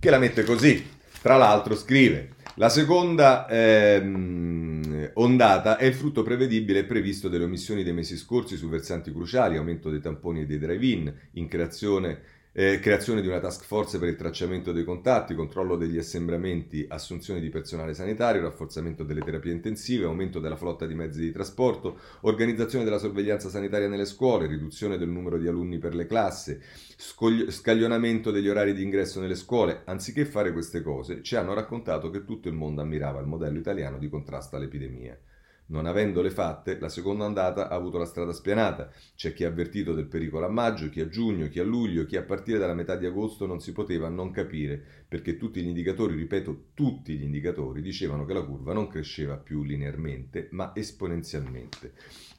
che 0.00 0.10
la 0.10 0.18
mette 0.18 0.42
così. 0.42 0.84
Tra 1.22 1.36
l'altro 1.36 1.76
scrive 1.76 2.30
la 2.56 2.68
seconda 2.68 3.46
ehm, 3.46 5.12
ondata 5.14 5.76
è 5.76 5.84
il 5.84 5.94
frutto 5.94 6.24
prevedibile 6.24 6.80
e 6.80 6.84
previsto 6.84 7.28
delle 7.28 7.44
omissioni 7.44 7.84
dei 7.84 7.92
mesi 7.92 8.16
scorsi 8.16 8.56
su 8.56 8.68
versanti 8.68 9.12
cruciali, 9.12 9.56
aumento 9.56 9.90
dei 9.90 10.00
tamponi 10.00 10.40
e 10.40 10.46
dei 10.46 10.58
drive-in, 10.58 11.14
in 11.34 11.46
creazione 11.46 12.20
eh, 12.56 12.78
creazione 12.78 13.20
di 13.20 13.26
una 13.26 13.40
task 13.40 13.64
force 13.64 13.98
per 13.98 14.08
il 14.08 14.14
tracciamento 14.14 14.70
dei 14.70 14.84
contatti, 14.84 15.34
controllo 15.34 15.74
degli 15.74 15.98
assembramenti, 15.98 16.86
assunzione 16.88 17.40
di 17.40 17.48
personale 17.48 17.94
sanitario, 17.94 18.42
rafforzamento 18.42 19.02
delle 19.02 19.22
terapie 19.22 19.50
intensive, 19.50 20.04
aumento 20.04 20.38
della 20.38 20.54
flotta 20.54 20.86
di 20.86 20.94
mezzi 20.94 21.18
di 21.18 21.32
trasporto, 21.32 21.98
organizzazione 22.20 22.84
della 22.84 22.98
sorveglianza 22.98 23.48
sanitaria 23.48 23.88
nelle 23.88 24.04
scuole, 24.04 24.46
riduzione 24.46 24.98
del 24.98 25.08
numero 25.08 25.36
di 25.36 25.48
alunni 25.48 25.78
per 25.78 25.96
le 25.96 26.06
classi, 26.06 26.56
scogli- 26.96 27.50
scaglionamento 27.50 28.30
degli 28.30 28.48
orari 28.48 28.72
di 28.72 28.84
ingresso 28.84 29.18
nelle 29.18 29.34
scuole. 29.34 29.82
Anziché 29.86 30.24
fare 30.24 30.52
queste 30.52 30.80
cose, 30.80 31.22
ci 31.22 31.34
hanno 31.34 31.54
raccontato 31.54 32.08
che 32.08 32.24
tutto 32.24 32.46
il 32.46 32.54
mondo 32.54 32.82
ammirava 32.82 33.18
il 33.18 33.26
modello 33.26 33.58
italiano 33.58 33.98
di 33.98 34.08
contrasto 34.08 34.54
all'epidemia. 34.54 35.18
Non 35.66 35.86
avendole 35.86 36.28
fatte, 36.30 36.78
la 36.78 36.90
seconda 36.90 37.24
andata 37.24 37.70
ha 37.70 37.74
avuto 37.74 37.96
la 37.96 38.04
strada 38.04 38.32
spianata. 38.32 38.90
C'è 39.16 39.32
chi 39.32 39.44
ha 39.44 39.48
avvertito 39.48 39.94
del 39.94 40.06
pericolo 40.06 40.44
a 40.44 40.50
maggio, 40.50 40.90
chi 40.90 41.00
a 41.00 41.08
giugno, 41.08 41.48
chi 41.48 41.58
a 41.58 41.64
luglio, 41.64 42.04
chi 42.04 42.16
a 42.16 42.22
partire 42.22 42.58
dalla 42.58 42.74
metà 42.74 42.96
di 42.96 43.06
agosto 43.06 43.46
non 43.46 43.60
si 43.60 43.72
poteva 43.72 44.10
non 44.10 44.30
capire, 44.30 44.82
perché 45.08 45.38
tutti 45.38 45.62
gli 45.62 45.68
indicatori, 45.68 46.16
ripeto, 46.16 46.64
tutti 46.74 47.16
gli 47.16 47.22
indicatori, 47.22 47.80
dicevano 47.80 48.26
che 48.26 48.34
la 48.34 48.44
curva 48.44 48.74
non 48.74 48.88
cresceva 48.88 49.36
più 49.36 49.62
linearmente, 49.62 50.48
ma 50.50 50.72
esponenzialmente. 50.74 51.92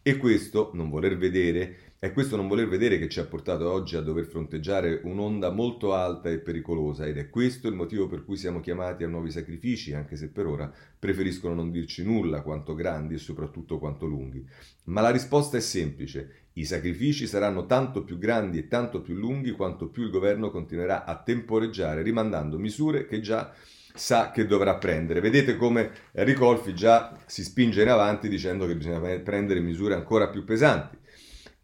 E 0.04 0.18
questo, 0.18 0.70
non 0.74 0.92
voler 0.92 1.18
vedere, 1.18 1.85
è 1.98 2.12
questo 2.12 2.36
non 2.36 2.50
voler 2.50 2.68
vedere 2.68 3.00
che 3.00 3.08
ci 3.08 3.22
ha 3.22 3.26
portato 3.26 3.72
oggi 3.72 3.96
a 3.96 4.02
dover 4.02 4.26
fronteggiare 4.26 5.00
un'onda 5.06 5.50
molto 5.50 5.94
alta 5.94 6.30
e 6.30 6.40
pericolosa 6.40 7.06
ed 7.06 7.18
è 7.18 7.30
questo 7.30 7.70
il 7.70 7.74
motivo 7.74 8.06
per 8.06 8.26
cui 8.26 8.36
siamo 8.36 8.60
chiamati 8.60 9.04
a 9.04 9.08
nuovi 9.08 9.32
sacrifici, 9.32 9.94
anche 9.94 10.18
se 10.18 10.28
per 10.28 10.46
ora 10.46 10.72
preferiscono 11.00 11.56
non 11.56 11.72
dirci 11.72 12.04
nulla 12.04 12.42
quanto 12.42 12.76
grandi 12.76 13.16
e 13.16 13.18
soprattutto 13.18 13.80
quanto 13.80 14.06
lunghi. 14.06 14.46
Ma 14.86 15.02
la 15.02 15.10
risposta 15.10 15.56
è 15.56 15.62
semplice. 15.62 16.50
I 16.54 16.66
sacrifici 16.66 17.28
saranno 17.28 17.66
tanto 17.66 18.04
più 18.04 18.18
grandi 18.18 18.60
e 18.60 18.68
tanto 18.68 19.02
più 19.02 19.16
lunghi 19.16 19.52
quanto 19.52 19.88
più 19.88 20.04
il 20.04 20.12
governo 20.12 20.52
continuerà 20.52 21.06
a 21.06 21.18
temporeggiare 21.18 22.02
rimandando 22.04 22.60
misure 22.60 23.08
che 23.08 23.22
già 23.22 23.54
sa 23.96 24.32
che 24.32 24.46
dovrà 24.46 24.76
prendere. 24.76 25.22
Vedete 25.22 25.56
come 25.56 25.92
Ricolfi 26.12 26.76
già 26.76 27.18
si 27.26 27.44
spinge 27.44 27.82
in 27.82 27.90
avanti 27.90 28.28
dicendo 28.28 28.68
che 28.68 28.76
bisogna 28.76 29.00
prendere 29.20 29.62
misure 29.62 29.96
ancora 29.96 30.28
più 30.28 30.44
pesanti 30.44 31.04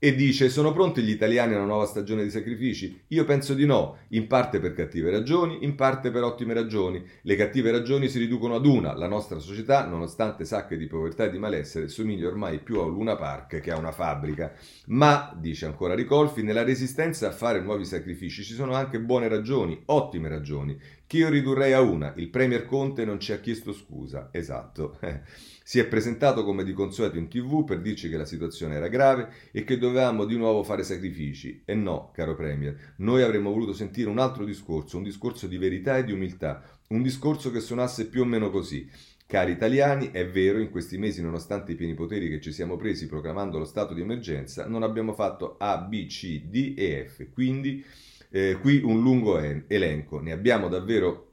e 0.03 0.15
dice 0.15 0.49
sono 0.49 0.73
pronti 0.73 1.03
gli 1.03 1.11
italiani 1.11 1.53
a 1.53 1.57
una 1.57 1.67
nuova 1.67 1.85
stagione 1.85 2.23
di 2.23 2.31
sacrifici? 2.31 3.03
Io 3.09 3.23
penso 3.23 3.53
di 3.53 3.67
no, 3.67 3.99
in 4.07 4.25
parte 4.25 4.59
per 4.59 4.73
cattive 4.73 5.11
ragioni, 5.11 5.63
in 5.63 5.75
parte 5.75 6.09
per 6.09 6.23
ottime 6.23 6.55
ragioni. 6.55 7.05
Le 7.21 7.35
cattive 7.35 7.69
ragioni 7.69 8.09
si 8.09 8.17
riducono 8.17 8.55
ad 8.55 8.65
una, 8.65 8.95
la 8.95 9.07
nostra 9.07 9.37
società, 9.37 9.85
nonostante 9.85 10.43
sacche 10.43 10.75
di 10.75 10.87
povertà 10.87 11.25
e 11.25 11.29
di 11.29 11.37
malessere, 11.37 11.87
somiglia 11.87 12.27
ormai 12.29 12.57
più 12.61 12.79
a 12.79 12.85
un 12.85 12.93
Luna 12.93 13.15
Park 13.15 13.59
che 13.59 13.69
a 13.69 13.77
una 13.77 13.91
fabbrica. 13.91 14.51
Ma, 14.87 15.37
dice 15.39 15.67
ancora 15.67 15.93
Ricolfi, 15.93 16.41
nella 16.41 16.63
resistenza 16.63 17.27
a 17.27 17.31
fare 17.31 17.61
nuovi 17.61 17.85
sacrifici 17.85 18.41
ci 18.41 18.55
sono 18.55 18.73
anche 18.73 18.99
buone 18.99 19.27
ragioni, 19.27 19.79
ottime 19.85 20.29
ragioni, 20.29 20.79
che 21.05 21.17
io 21.17 21.29
ridurrei 21.29 21.73
a 21.73 21.81
una. 21.81 22.11
Il 22.15 22.29
Premier 22.29 22.65
Conte 22.65 23.05
non 23.05 23.19
ci 23.19 23.33
ha 23.33 23.39
chiesto 23.39 23.71
scusa. 23.71 24.29
Esatto. 24.31 24.97
Si 25.71 25.79
è 25.79 25.87
presentato 25.87 26.43
come 26.43 26.65
di 26.65 26.73
consueto 26.73 27.17
in 27.17 27.29
tv 27.29 27.63
per 27.63 27.79
dirci 27.79 28.09
che 28.09 28.17
la 28.17 28.25
situazione 28.25 28.75
era 28.75 28.89
grave 28.89 29.29
e 29.53 29.63
che 29.63 29.77
dovevamo 29.77 30.25
di 30.25 30.35
nuovo 30.35 30.63
fare 30.63 30.83
sacrifici. 30.83 31.61
E 31.63 31.75
no, 31.75 32.11
caro 32.13 32.35
Premier, 32.35 32.95
noi 32.97 33.21
avremmo 33.21 33.51
voluto 33.51 33.71
sentire 33.71 34.09
un 34.09 34.19
altro 34.19 34.43
discorso, 34.43 34.97
un 34.97 35.03
discorso 35.03 35.47
di 35.47 35.57
verità 35.57 35.97
e 35.97 36.03
di 36.03 36.11
umiltà, 36.11 36.61
un 36.89 37.01
discorso 37.01 37.51
che 37.51 37.61
suonasse 37.61 38.09
più 38.09 38.23
o 38.23 38.25
meno 38.25 38.49
così. 38.49 38.85
Cari 39.25 39.53
italiani, 39.53 40.11
è 40.11 40.27
vero, 40.27 40.59
in 40.59 40.71
questi 40.71 40.97
mesi, 40.97 41.21
nonostante 41.21 41.71
i 41.71 41.75
pieni 41.75 41.93
poteri 41.93 42.27
che 42.27 42.41
ci 42.41 42.51
siamo 42.51 42.75
presi 42.75 43.07
proclamando 43.07 43.57
lo 43.57 43.63
stato 43.63 43.93
di 43.93 44.01
emergenza, 44.01 44.67
non 44.67 44.83
abbiamo 44.83 45.13
fatto 45.13 45.55
A, 45.57 45.77
B, 45.77 46.05
C, 46.07 46.47
D 46.47 46.73
e 46.75 47.07
F. 47.07 47.29
Quindi 47.31 47.81
eh, 48.29 48.57
qui 48.59 48.81
un 48.83 49.01
lungo 49.01 49.39
elenco. 49.39 50.19
Ne 50.19 50.33
abbiamo 50.33 50.67
davvero, 50.67 51.31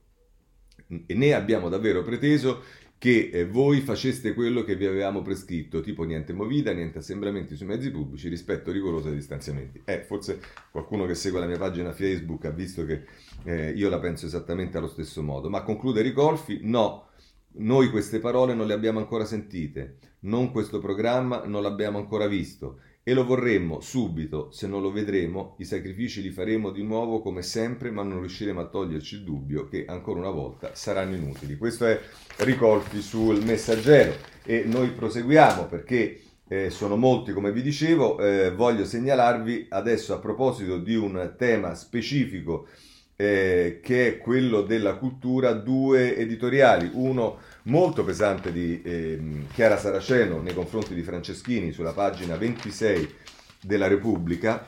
ne 0.87 1.33
abbiamo 1.33 1.67
davvero 1.67 2.03
preteso 2.03 2.63
che 2.99 3.29
eh, 3.31 3.45
voi 3.47 3.79
faceste 3.79 4.33
quello 4.33 4.63
che 4.63 4.75
vi 4.75 4.85
avevamo 4.85 5.21
prescritto, 5.21 5.79
tipo 5.79 6.03
niente 6.03 6.33
movida, 6.33 6.73
niente 6.73 6.97
assembramenti 6.97 7.55
sui 7.55 7.65
mezzi 7.65 7.89
pubblici, 7.91 8.27
rispetto 8.27 8.71
rigoroso 8.71 9.07
ai 9.07 9.15
distanziamenti. 9.15 9.81
Eh, 9.85 10.03
forse 10.03 10.41
qualcuno 10.69 11.05
che 11.05 11.15
segue 11.15 11.39
la 11.39 11.45
mia 11.45 11.57
pagina 11.57 11.93
Facebook 11.93 12.43
ha 12.43 12.51
visto 12.51 12.85
che 12.85 13.05
eh, 13.45 13.71
io 13.71 13.87
la 13.89 13.99
penso 13.99 14.25
esattamente 14.25 14.77
allo 14.77 14.89
stesso 14.89 15.23
modo, 15.23 15.49
ma 15.49 15.63
conclude 15.63 16.01
Ricolfi, 16.01 16.59
no, 16.63 17.07
noi 17.53 17.89
queste 17.89 18.19
parole 18.19 18.53
non 18.53 18.67
le 18.67 18.73
abbiamo 18.73 18.99
ancora 18.99 19.23
sentite, 19.23 19.97
non 20.21 20.51
questo 20.51 20.79
programma 20.79 21.45
non 21.45 21.61
l'abbiamo 21.61 21.99
ancora 21.99 22.27
visto 22.27 22.81
e 23.03 23.13
lo 23.13 23.25
vorremmo 23.25 23.79
subito, 23.79 24.51
se 24.51 24.67
non 24.67 24.81
lo 24.81 24.91
vedremo, 24.91 25.55
i 25.59 25.65
sacrifici 25.65 26.21
li 26.21 26.29
faremo 26.29 26.69
di 26.69 26.83
nuovo 26.83 27.21
come 27.21 27.41
sempre, 27.41 27.91
ma 27.91 28.03
non 28.03 28.19
riusciremo 28.19 28.59
a 28.59 28.67
toglierci 28.67 29.15
il 29.15 29.23
dubbio 29.23 29.67
che 29.67 29.85
ancora 29.87 30.19
una 30.19 30.29
volta 30.29 30.75
saranno 30.75 31.15
inutili. 31.15 31.57
Questo 31.57 31.85
è 31.85 31.99
Ricolfi 32.37 33.01
sul 33.01 33.43
messaggero 33.43 34.13
e 34.43 34.63
noi 34.65 34.89
proseguiamo 34.89 35.65
perché 35.65 36.21
eh, 36.47 36.69
sono 36.69 36.97
molti 36.97 37.31
come 37.31 37.51
vi 37.51 37.61
dicevo, 37.61 38.19
eh, 38.19 38.51
voglio 38.51 38.85
segnalarvi 38.85 39.67
adesso 39.69 40.13
a 40.13 40.19
proposito 40.19 40.77
di 40.77 40.95
un 40.95 41.35
tema 41.37 41.75
specifico 41.75 42.67
eh, 43.15 43.79
che 43.83 44.07
è 44.07 44.17
quello 44.17 44.61
della 44.61 44.95
cultura, 44.95 45.51
due 45.51 46.15
editoriali, 46.15 46.89
uno 46.93 47.37
molto 47.69 48.03
pesante 48.03 48.51
di 48.51 48.81
eh, 48.81 49.19
Chiara 49.53 49.77
Saraceno 49.77 50.41
nei 50.41 50.53
confronti 50.53 50.93
di 50.93 51.03
Franceschini 51.03 51.71
sulla 51.71 51.93
pagina 51.93 52.35
26 52.35 53.15
della 53.61 53.87
Repubblica, 53.87 54.67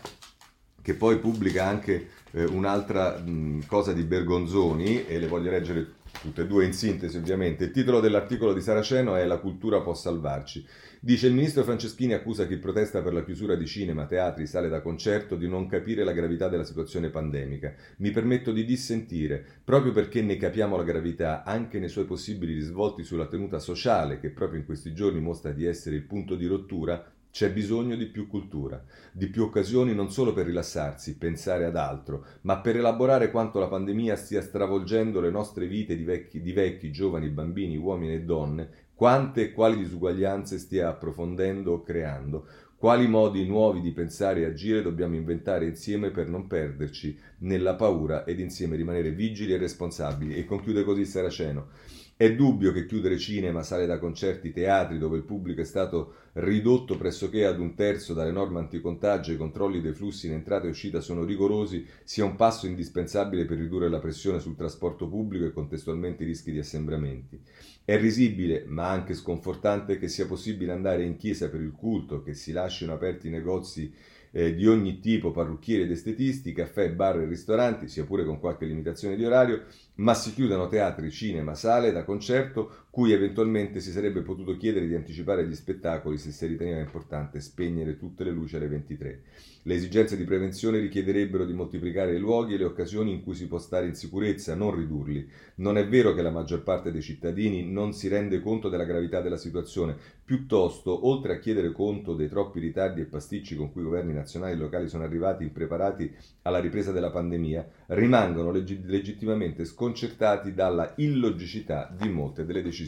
che 0.82 0.94
poi 0.94 1.20
pubblica 1.20 1.66
anche 1.66 2.10
eh, 2.32 2.44
un'altra 2.46 3.18
mh, 3.18 3.66
cosa 3.66 3.92
di 3.94 4.04
Bergonzoni, 4.04 5.06
e 5.06 5.20
le 5.20 5.28
voglio 5.28 5.52
leggere 5.52 6.00
tutte 6.22 6.42
e 6.42 6.48
due 6.48 6.66
in 6.66 6.74
sintesi 6.74 7.18
ovviamente. 7.18 7.66
Il 7.66 7.72
titolo 7.72 8.00
dell'articolo 8.00 8.54
di 8.54 8.62
Saraceno 8.62 9.16
è 9.16 9.26
La 9.26 9.38
cultura 9.38 9.82
può 9.82 9.94
salvarci. 9.94 10.66
Dice 11.04 11.26
il 11.26 11.34
ministro 11.34 11.64
Franceschini 11.64 12.14
accusa 12.14 12.46
chi 12.46 12.58
protesta 12.58 13.02
per 13.02 13.12
la 13.12 13.24
chiusura 13.24 13.56
di 13.56 13.66
cinema, 13.66 14.06
teatri, 14.06 14.46
sale 14.46 14.70
da 14.70 14.82
concerto 14.82 15.36
di 15.36 15.48
non 15.48 15.66
capire 15.66 16.04
la 16.04 16.12
gravità 16.12 16.48
della 16.48 16.64
situazione 16.64 17.10
pandemica. 17.10 17.74
Mi 17.98 18.12
permetto 18.12 18.52
di 18.52 18.64
dissentire, 18.64 19.44
proprio 19.64 19.94
perché 19.94 20.22
ne 20.22 20.38
capiamo 20.38 20.78
la 20.78 20.84
gravità 20.84 21.44
anche 21.44 21.80
nei 21.80 21.90
suoi 21.90 22.06
possibili 22.06 22.54
risvolti 22.54 23.04
sulla 23.04 23.26
tenuta 23.26 23.58
sociale, 23.58 24.20
che 24.20 24.30
proprio 24.30 24.60
in 24.60 24.66
questi 24.68 24.94
giorni 24.94 25.20
mostra 25.20 25.52
di 25.52 25.66
essere 25.66 25.96
il 25.96 26.04
punto 26.04 26.36
di 26.36 26.46
rottura, 26.46 27.04
c'è 27.32 27.52
bisogno 27.52 27.96
di 27.96 28.06
più 28.06 28.28
cultura, 28.28 28.84
di 29.12 29.28
più 29.28 29.42
occasioni 29.42 29.96
non 29.96 30.12
solo 30.12 30.34
per 30.34 30.46
rilassarsi, 30.46 31.18
pensare 31.18 31.66
ad 31.66 31.78
altro, 31.78 32.26
ma 32.42 32.60
per 32.60 32.76
elaborare 32.76 33.32
quanto 33.32 33.58
la 33.58 33.70
pandemia 33.70 34.16
stia 34.16 34.42
stravolgendo 34.44 35.20
le 35.20 35.32
nostre 35.32 35.66
vite 35.66 35.96
di 35.96 36.04
vecchi, 36.04 36.42
di 36.42 36.52
vecchi 36.52 36.92
giovani, 36.92 37.30
bambini, 37.30 37.76
uomini 37.78 38.14
e 38.14 38.22
donne, 38.22 38.70
quante 39.02 39.42
e 39.42 39.52
quali 39.52 39.78
disuguaglianze 39.78 40.60
stia 40.60 40.90
approfondendo 40.90 41.72
o 41.72 41.82
creando, 41.82 42.46
quali 42.76 43.08
modi 43.08 43.48
nuovi 43.48 43.82
di 43.82 43.94
pensare 43.94 44.42
e 44.42 44.46
agire 44.46 44.84
dobbiamo 44.84 45.16
inventare 45.16 45.66
insieme 45.66 46.12
per 46.12 46.28
non 46.28 46.46
perderci 46.46 47.18
nella 47.40 47.74
paura 47.74 48.26
ed 48.26 48.40
insieme 48.40 48.76
rimanere 48.76 49.10
vigili 49.10 49.54
e 49.54 49.58
responsabili. 49.58 50.36
E 50.36 50.46
conclude 50.46 50.84
così 50.84 51.04
Saraceno. 51.06 51.70
È 52.16 52.36
dubbio 52.36 52.72
che 52.72 52.86
chiudere 52.86 53.18
cinema, 53.18 53.64
sale 53.64 53.88
da 53.88 53.98
concerti, 53.98 54.52
teatri, 54.52 55.00
dove 55.00 55.18
il 55.18 55.24
pubblico 55.24 55.62
è 55.62 55.66
stato 55.66 56.14
ridotto 56.34 56.96
pressoché 56.96 57.46
ad 57.46 57.60
un 57.60 57.74
terzo 57.74 58.14
dalle 58.14 58.32
norme 58.32 58.60
anticontagio 58.60 59.32
e 59.32 59.34
i 59.34 59.38
controlli 59.38 59.82
dei 59.82 59.94
flussi 59.94 60.28
in 60.28 60.34
entrata 60.34 60.68
e 60.68 60.70
uscita 60.70 61.02
sono 61.02 61.24
rigorosi, 61.24 61.84
sia 62.04 62.24
un 62.24 62.36
passo 62.36 62.68
indispensabile 62.68 63.46
per 63.46 63.58
ridurre 63.58 63.90
la 63.90 64.00
pressione 64.00 64.40
sul 64.40 64.56
trasporto 64.56 65.10
pubblico 65.10 65.46
e 65.46 65.52
contestualmente 65.52 66.22
i 66.22 66.28
rischi 66.28 66.52
di 66.52 66.60
assembramenti. 66.60 67.42
È 67.84 67.98
risibile, 67.98 68.66
ma 68.68 68.88
anche 68.88 69.16
sconfortante, 69.16 69.98
che 69.98 70.08
sia 70.08 70.28
possibile 70.28 70.72
andare 70.72 71.04
in 71.04 71.18
chiesa 71.18 71.50
per 71.50 71.62
il 71.62 71.72
culto, 71.72 72.22
che 72.22 72.36
si 72.36 72.52
lasciano 72.52 72.94
aperti 72.94 73.28
i 73.28 73.32
negozi 73.32 73.92
eh, 74.32 74.56
di 74.56 74.68
ogni 74.68 75.00
tipo, 75.00 75.32
parrucchieri 75.32 75.84
ed 75.84 75.92
estetisti, 75.92 76.54
caffè, 76.54 76.92
bar 76.92 77.20
e 77.20 77.26
ristoranti, 77.26 77.88
sia 77.88 78.06
pure 78.06 78.26
con 78.26 78.40
qualche 78.40 78.66
limitazione 78.66 79.16
di 79.16 79.26
orario, 79.26 79.66
ma 79.96 80.14
si 80.14 80.34
chiudano 80.34 80.68
teatri, 80.68 81.12
cinema, 81.12 81.54
sale 81.54 81.92
da 81.92 82.04
concerto, 82.04 82.86
cui 82.92 83.14
eventualmente 83.14 83.80
si 83.80 83.90
sarebbe 83.90 84.22
potuto 84.22 84.58
chiedere 84.58 84.86
di 84.86 84.96
anticipare 84.96 85.48
gli 85.48 85.56
spettacoli 85.56 86.18
se 86.18 86.32
si 86.32 86.46
riteneva 86.46 86.82
importante 86.82 87.40
spegnere 87.40 87.98
tutte 87.98 88.26
le 88.26 88.32
luci 88.32 88.58
alle 88.58 88.68
23. 88.68 89.22
Le 89.64 89.76
esigenze 89.76 90.18
di 90.18 90.26
prevenzione 90.26 90.80
richiederebbero 90.80 91.46
di 91.46 91.54
moltiplicare 91.54 92.16
i 92.16 92.20
luoghi 92.20 92.56
e 92.56 92.58
le 92.58 92.66
occasioni 92.66 93.14
in 93.14 93.24
cui 93.24 93.36
si 93.36 93.48
può 93.48 93.60
stare 93.60 93.86
in 93.86 93.96
sicurezza, 93.96 94.56
non 94.56 94.76
ridurli. 94.76 95.26
Non 95.56 95.78
è 95.78 95.88
vero 95.88 96.14
che 96.14 96.24
la 96.24 96.32
maggior 96.32 96.64
parte 96.64 96.92
dei 96.92 97.02
cittadini 97.02 97.72
non 97.72 97.94
si 97.94 98.10
rende 98.10 98.42
conto 98.42 98.68
della 98.68 98.86
gravità 98.86 99.22
della 99.22 99.38
situazione, 99.38 99.96
piuttosto, 100.26 101.08
oltre 101.08 101.34
a 101.34 101.40
chiedere 101.40 101.72
conto 101.72 102.16
dei 102.16 102.28
troppi 102.28 102.60
ritardi 102.60 103.02
e 103.02 103.06
pasticci 103.06 103.56
con 103.56 103.72
cui 103.72 103.82
i 103.82 103.86
governi 103.86 104.14
nazionali 104.14 104.54
e 104.54 104.58
locali 104.58 104.90
sono 104.90 105.04
arrivati 105.04 105.44
impreparati 105.44 106.12
alla 106.42 106.60
ripresa 106.60 106.92
della 106.92 107.12
pandemia, 107.12 107.70
rimangono 107.88 108.52
legittimamente 108.52 109.64
sconcertati 109.64 110.54
dalla 110.54 110.94
illogicità 110.98 111.96
di 111.98 112.10
molte 112.10 112.44
delle 112.44 112.64
decisioni 112.64 112.80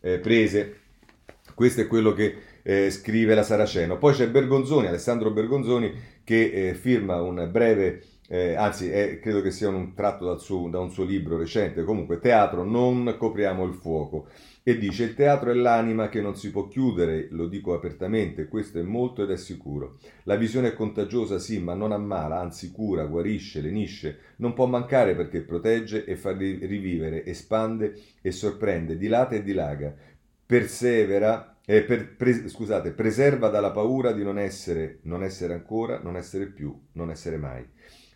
eh, 0.00 0.18
prese. 0.18 0.80
Questo 1.54 1.80
è 1.80 1.86
quello 1.86 2.12
che 2.12 2.36
eh, 2.62 2.90
scrive 2.90 3.34
la 3.34 3.42
Saraceno. 3.42 3.96
Poi 3.96 4.12
c'è 4.12 4.28
Bergonzoni, 4.28 4.86
Alessandro 4.86 5.30
Bergonzoni, 5.30 5.92
che 6.24 6.68
eh, 6.70 6.74
firma 6.74 7.20
un 7.20 7.48
breve, 7.50 8.02
eh, 8.28 8.54
anzi 8.54 8.90
è, 8.90 9.20
credo 9.20 9.40
che 9.40 9.50
sia 9.50 9.68
un 9.68 9.94
tratto 9.94 10.36
suo, 10.38 10.68
da 10.68 10.80
un 10.80 10.90
suo 10.90 11.04
libro 11.04 11.38
recente, 11.38 11.84
comunque 11.84 12.18
Teatro, 12.18 12.64
non 12.64 13.14
copriamo 13.18 13.64
il 13.64 13.74
fuoco. 13.74 14.26
E 14.68 14.78
dice 14.78 15.04
il 15.04 15.14
teatro 15.14 15.52
è 15.52 15.54
l'anima 15.54 16.08
che 16.08 16.20
non 16.20 16.34
si 16.34 16.50
può 16.50 16.66
chiudere, 16.66 17.28
lo 17.30 17.46
dico 17.46 17.72
apertamente, 17.72 18.48
questo 18.48 18.80
è 18.80 18.82
molto 18.82 19.22
ed 19.22 19.30
è 19.30 19.36
sicuro. 19.36 20.00
La 20.24 20.34
visione 20.34 20.70
è 20.70 20.74
contagiosa 20.74 21.38
sì, 21.38 21.60
ma 21.60 21.74
non 21.74 21.92
ammala, 21.92 22.40
anzi 22.40 22.72
cura, 22.72 23.04
guarisce, 23.04 23.60
lenisce, 23.60 24.18
non 24.38 24.54
può 24.54 24.66
mancare 24.66 25.14
perché 25.14 25.42
protegge 25.42 26.04
e 26.04 26.16
fa 26.16 26.32
rivivere, 26.32 27.24
espande 27.24 27.94
e 28.20 28.32
sorprende, 28.32 28.98
dilata 28.98 29.36
e 29.36 29.44
dilaga, 29.44 29.94
persevera 30.44 31.58
eh, 31.64 31.82
per, 31.82 32.16
pre, 32.16 32.48
scusate, 32.48 32.90
preserva 32.90 33.48
dalla 33.48 33.70
paura 33.70 34.10
di 34.10 34.24
non 34.24 34.36
essere, 34.36 34.98
non 35.02 35.22
essere 35.22 35.54
ancora, 35.54 36.00
non 36.02 36.16
essere 36.16 36.46
più, 36.46 36.76
non 36.94 37.10
essere 37.10 37.36
mai. 37.36 37.64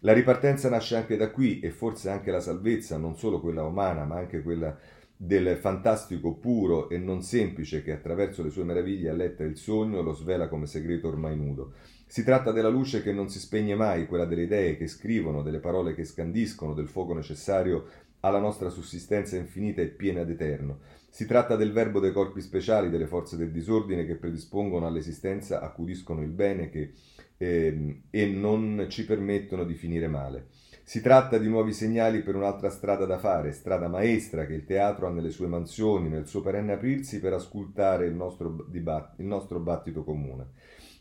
La 0.01 0.15
ripartenza 0.15 0.69
nasce 0.69 0.97
anche 0.97 1.17
da 1.17 1.31
qui 1.31 1.61
e 1.61 1.71
forse 1.71 2.09
anche 2.09 2.31
la 2.31 2.41
salvezza, 2.41 2.97
non 2.97 3.17
solo 3.17 3.39
quella 3.39 3.63
umana, 3.63 4.05
ma 4.05 4.17
anche 4.17 4.43
quella 4.43 4.75
del 5.23 5.59
fantastico 5.59 6.33
puro 6.33 6.89
e 6.89 6.97
non 6.97 7.21
semplice 7.21 7.83
che 7.83 7.93
attraverso 7.93 8.43
le 8.43 8.49
sue 8.49 8.65
meraviglie 8.65 9.11
alletta 9.11 9.45
il 9.45 9.59
sogno 9.59 10.01
lo 10.01 10.15
svela 10.15 10.49
come 10.49 10.65
segreto 10.65 11.09
ormai 11.09 11.37
nudo. 11.37 11.75
Si 12.07 12.25
tratta 12.25 12.53
della 12.53 12.71
luce 12.71 13.03
che 13.03 13.13
non 13.13 13.29
si 13.29 13.39
spegne 13.39 13.75
mai, 13.75 14.07
quella 14.07 14.25
delle 14.25 14.45
idee 14.45 14.79
che 14.79 14.87
scrivono, 14.87 15.43
delle 15.43 15.59
parole 15.59 15.95
che 15.95 16.05
scandiscono, 16.05 16.73
del 16.73 16.89
fuoco 16.89 17.13
necessario 17.13 17.85
alla 18.21 18.39
nostra 18.39 18.71
sussistenza 18.71 19.37
infinita 19.37 19.83
e 19.83 19.89
piena 19.89 20.25
d'eterno. 20.25 20.79
Si 21.11 21.27
tratta 21.27 21.55
del 21.55 21.73
verbo 21.73 22.01
dei 22.01 22.13
corpi 22.13 22.41
speciali, 22.41 22.89
delle 22.89 23.07
forze 23.07 23.37
del 23.37 23.51
disordine 23.51 24.07
che 24.07 24.17
predispongono 24.17 24.87
all'esistenza, 24.87 25.61
accudiscono 25.61 26.23
il 26.23 26.31
bene 26.31 26.71
che, 26.71 26.93
eh, 27.37 28.01
e 28.09 28.27
non 28.27 28.87
ci 28.89 29.05
permettono 29.05 29.65
di 29.65 29.75
finire 29.75 30.09
male. 30.09 30.47
Si 30.91 31.01
tratta 31.01 31.39
di 31.39 31.47
nuovi 31.47 31.73
segnali 31.73 32.21
per 32.21 32.35
un'altra 32.35 32.69
strada 32.69 33.05
da 33.05 33.17
fare, 33.17 33.53
strada 33.53 33.87
maestra 33.87 34.45
che 34.45 34.55
il 34.55 34.65
teatro 34.65 35.07
ha 35.07 35.11
nelle 35.11 35.31
sue 35.31 35.47
mansioni, 35.47 36.09
nel 36.09 36.27
suo 36.27 36.41
perenne 36.41 36.73
aprirsi 36.73 37.21
per 37.21 37.33
ascoltare 37.33 38.07
il 38.07 38.15
nostro, 38.15 38.67
dibatt- 38.69 39.21
il 39.21 39.27
nostro 39.27 39.61
battito 39.61 40.03
comune. 40.03 40.49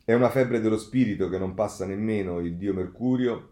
È 0.05 0.13
una 0.13 0.29
febbre 0.29 0.61
dello 0.61 0.77
spirito 0.77 1.27
che 1.27 1.39
non 1.39 1.55
passa 1.55 1.87
nemmeno 1.87 2.37
il 2.37 2.55
dio 2.55 2.71
Mercurio 2.75 3.49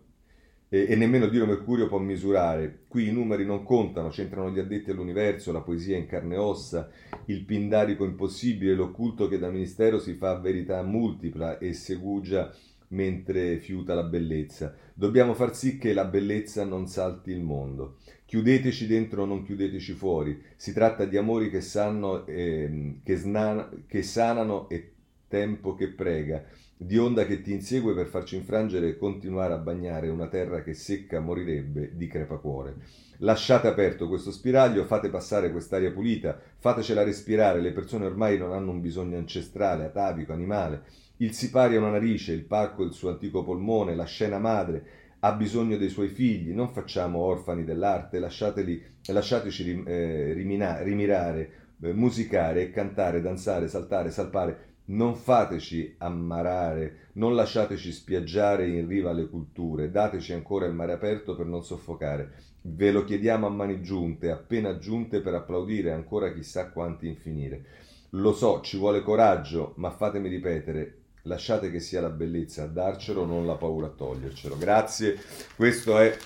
e, 0.70 0.86
e 0.88 0.96
nemmeno 0.96 1.26
Dio 1.26 1.48
Mercurio 1.48 1.88
può 1.88 1.98
misurare. 1.98 2.82
Qui 2.88 3.08
i 3.08 3.12
numeri 3.12 3.44
non 3.44 3.64
contano, 3.64 4.10
c'entrano 4.10 4.52
gli 4.52 4.60
addetti 4.60 4.92
all'universo, 4.92 5.52
la 5.52 5.62
poesia 5.62 5.98
in 5.98 6.06
carne 6.06 6.36
e 6.36 6.38
ossa, 6.38 6.88
il 7.26 7.46
pindarico 7.46 8.06
impossibile, 8.06 8.76
l'occulto 8.76 9.28
che 9.28 9.40
da 9.40 9.50
ministero 9.50 9.98
si 9.98 10.14
fa 10.14 10.38
verità 10.38 10.84
multipla 10.84 11.58
e 11.58 11.74
segugia 11.74 12.54
mentre 12.90 13.58
fiuta 13.58 13.94
la 13.94 14.04
bellezza. 14.04 14.76
Dobbiamo 14.94 15.34
far 15.34 15.56
sì 15.56 15.78
che 15.78 15.94
la 15.94 16.06
bellezza 16.06 16.64
non 16.64 16.88
salti 16.88 17.32
il 17.32 17.42
mondo. 17.42 17.98
Chiudeteci 18.26 18.88
dentro, 18.88 19.26
non 19.26 19.44
chiudeteci 19.44 19.94
fuori. 19.94 20.42
Si 20.56 20.74
tratta 20.74 21.06
di 21.06 21.18
amori 21.18 21.50
che, 21.50 21.62
sanno, 21.62 22.26
eh, 22.26 23.00
che, 23.04 23.16
snan- 23.16 23.84
che 23.88 24.04
sanano 24.04 24.70
e 24.70 24.92
tempo 25.28 25.76
che 25.76 25.90
prega 25.90 26.44
di 26.80 26.98
onda 27.00 27.26
che 27.26 27.42
ti 27.42 27.52
insegue 27.54 27.96
per 27.96 28.06
farci 28.06 28.36
infrangere 28.36 28.90
e 28.90 28.98
continuare 28.98 29.54
a 29.54 29.58
bagnare 29.58 30.10
una 30.10 30.28
terra 30.28 30.62
che 30.62 30.76
secca 30.76 31.20
morirebbe 31.20 31.92
di 31.96 32.06
crepacuore. 32.06 32.76
Lasciate 33.22 33.68
aperto 33.68 34.08
questo 34.08 34.32
spiraglio, 34.32 34.86
fate 34.86 35.10
passare 35.10 35.52
quest'aria 35.52 35.92
pulita, 35.92 36.40
fatecela 36.60 37.04
respirare, 37.04 37.62
le 37.62 37.72
persone 37.72 38.06
ormai 38.06 38.38
non 38.38 38.54
hanno 38.54 38.70
un 38.70 38.80
bisogno 38.80 39.18
ancestrale, 39.18 39.86
atavico, 39.86 40.34
animale. 40.34 40.84
Il 41.18 41.34
sipario 41.34 41.80
ha 41.80 41.82
una 41.82 41.92
narice, 41.92 42.32
il 42.32 42.46
parco 42.46 42.84
il 42.84 42.94
suo 42.94 43.10
antico 43.10 43.44
polmone, 43.44 43.96
la 43.96 44.06
scena 44.06 44.38
madre 44.38 44.86
ha 45.20 45.32
bisogno 45.34 45.78
dei 45.78 45.90
suoi 45.90 46.10
figli, 46.10 46.52
non 46.52 46.70
facciamo 46.70 47.20
orfani 47.20 47.64
dell'arte, 47.64 48.20
lasciateci 48.20 49.84
eh, 49.84 50.34
rimina, 50.34 50.82
rimirare, 50.84 51.52
eh, 51.82 51.94
musicare 51.94 52.70
cantare, 52.70 53.22
danzare, 53.22 53.68
saltare, 53.68 54.12
salpare, 54.12 54.76
non 54.86 55.16
fateci 55.16 55.96
ammarare, 55.98 57.10
non 57.14 57.34
lasciateci 57.34 57.92
spiaggiare 57.92 58.68
in 58.68 58.88
riva 58.88 59.10
alle 59.10 59.28
culture, 59.28 59.90
dateci 59.90 60.34
ancora 60.34 60.68
il 60.68 60.74
mare 60.74 60.94
aperto 60.94 61.36
per 61.36 61.48
non 61.48 61.64
soffocare. 61.64 62.32
Ve 62.62 62.92
lo 62.92 63.04
chiediamo 63.04 63.48
a 63.48 63.50
mani 63.50 63.82
giunte, 63.82 64.30
appena 64.30 64.78
giunte 64.78 65.22
per 65.22 65.34
applaudire 65.34 65.92
ancora 65.92 66.32
chissà 66.32 66.70
quanti 66.70 67.08
infinire. 67.08 67.64
Lo 68.12 68.34
so, 68.34 68.62
ci 68.62 68.78
vuole 68.78 69.02
coraggio, 69.02 69.74
ma 69.78 69.90
fatemi 69.90 70.30
ripetere, 70.30 70.97
lasciate 71.28 71.70
che 71.70 71.80
sia 71.80 72.02
la 72.02 72.10
bellezza 72.10 72.64
a 72.64 72.68
darcelo, 72.68 73.26
non 73.26 73.46
la 73.46 73.56
paura 73.56 73.88
a 73.88 73.92
togliercelo. 73.92 74.58
Grazie. 74.58 75.20
Questo 75.56 75.98
è 75.98 76.18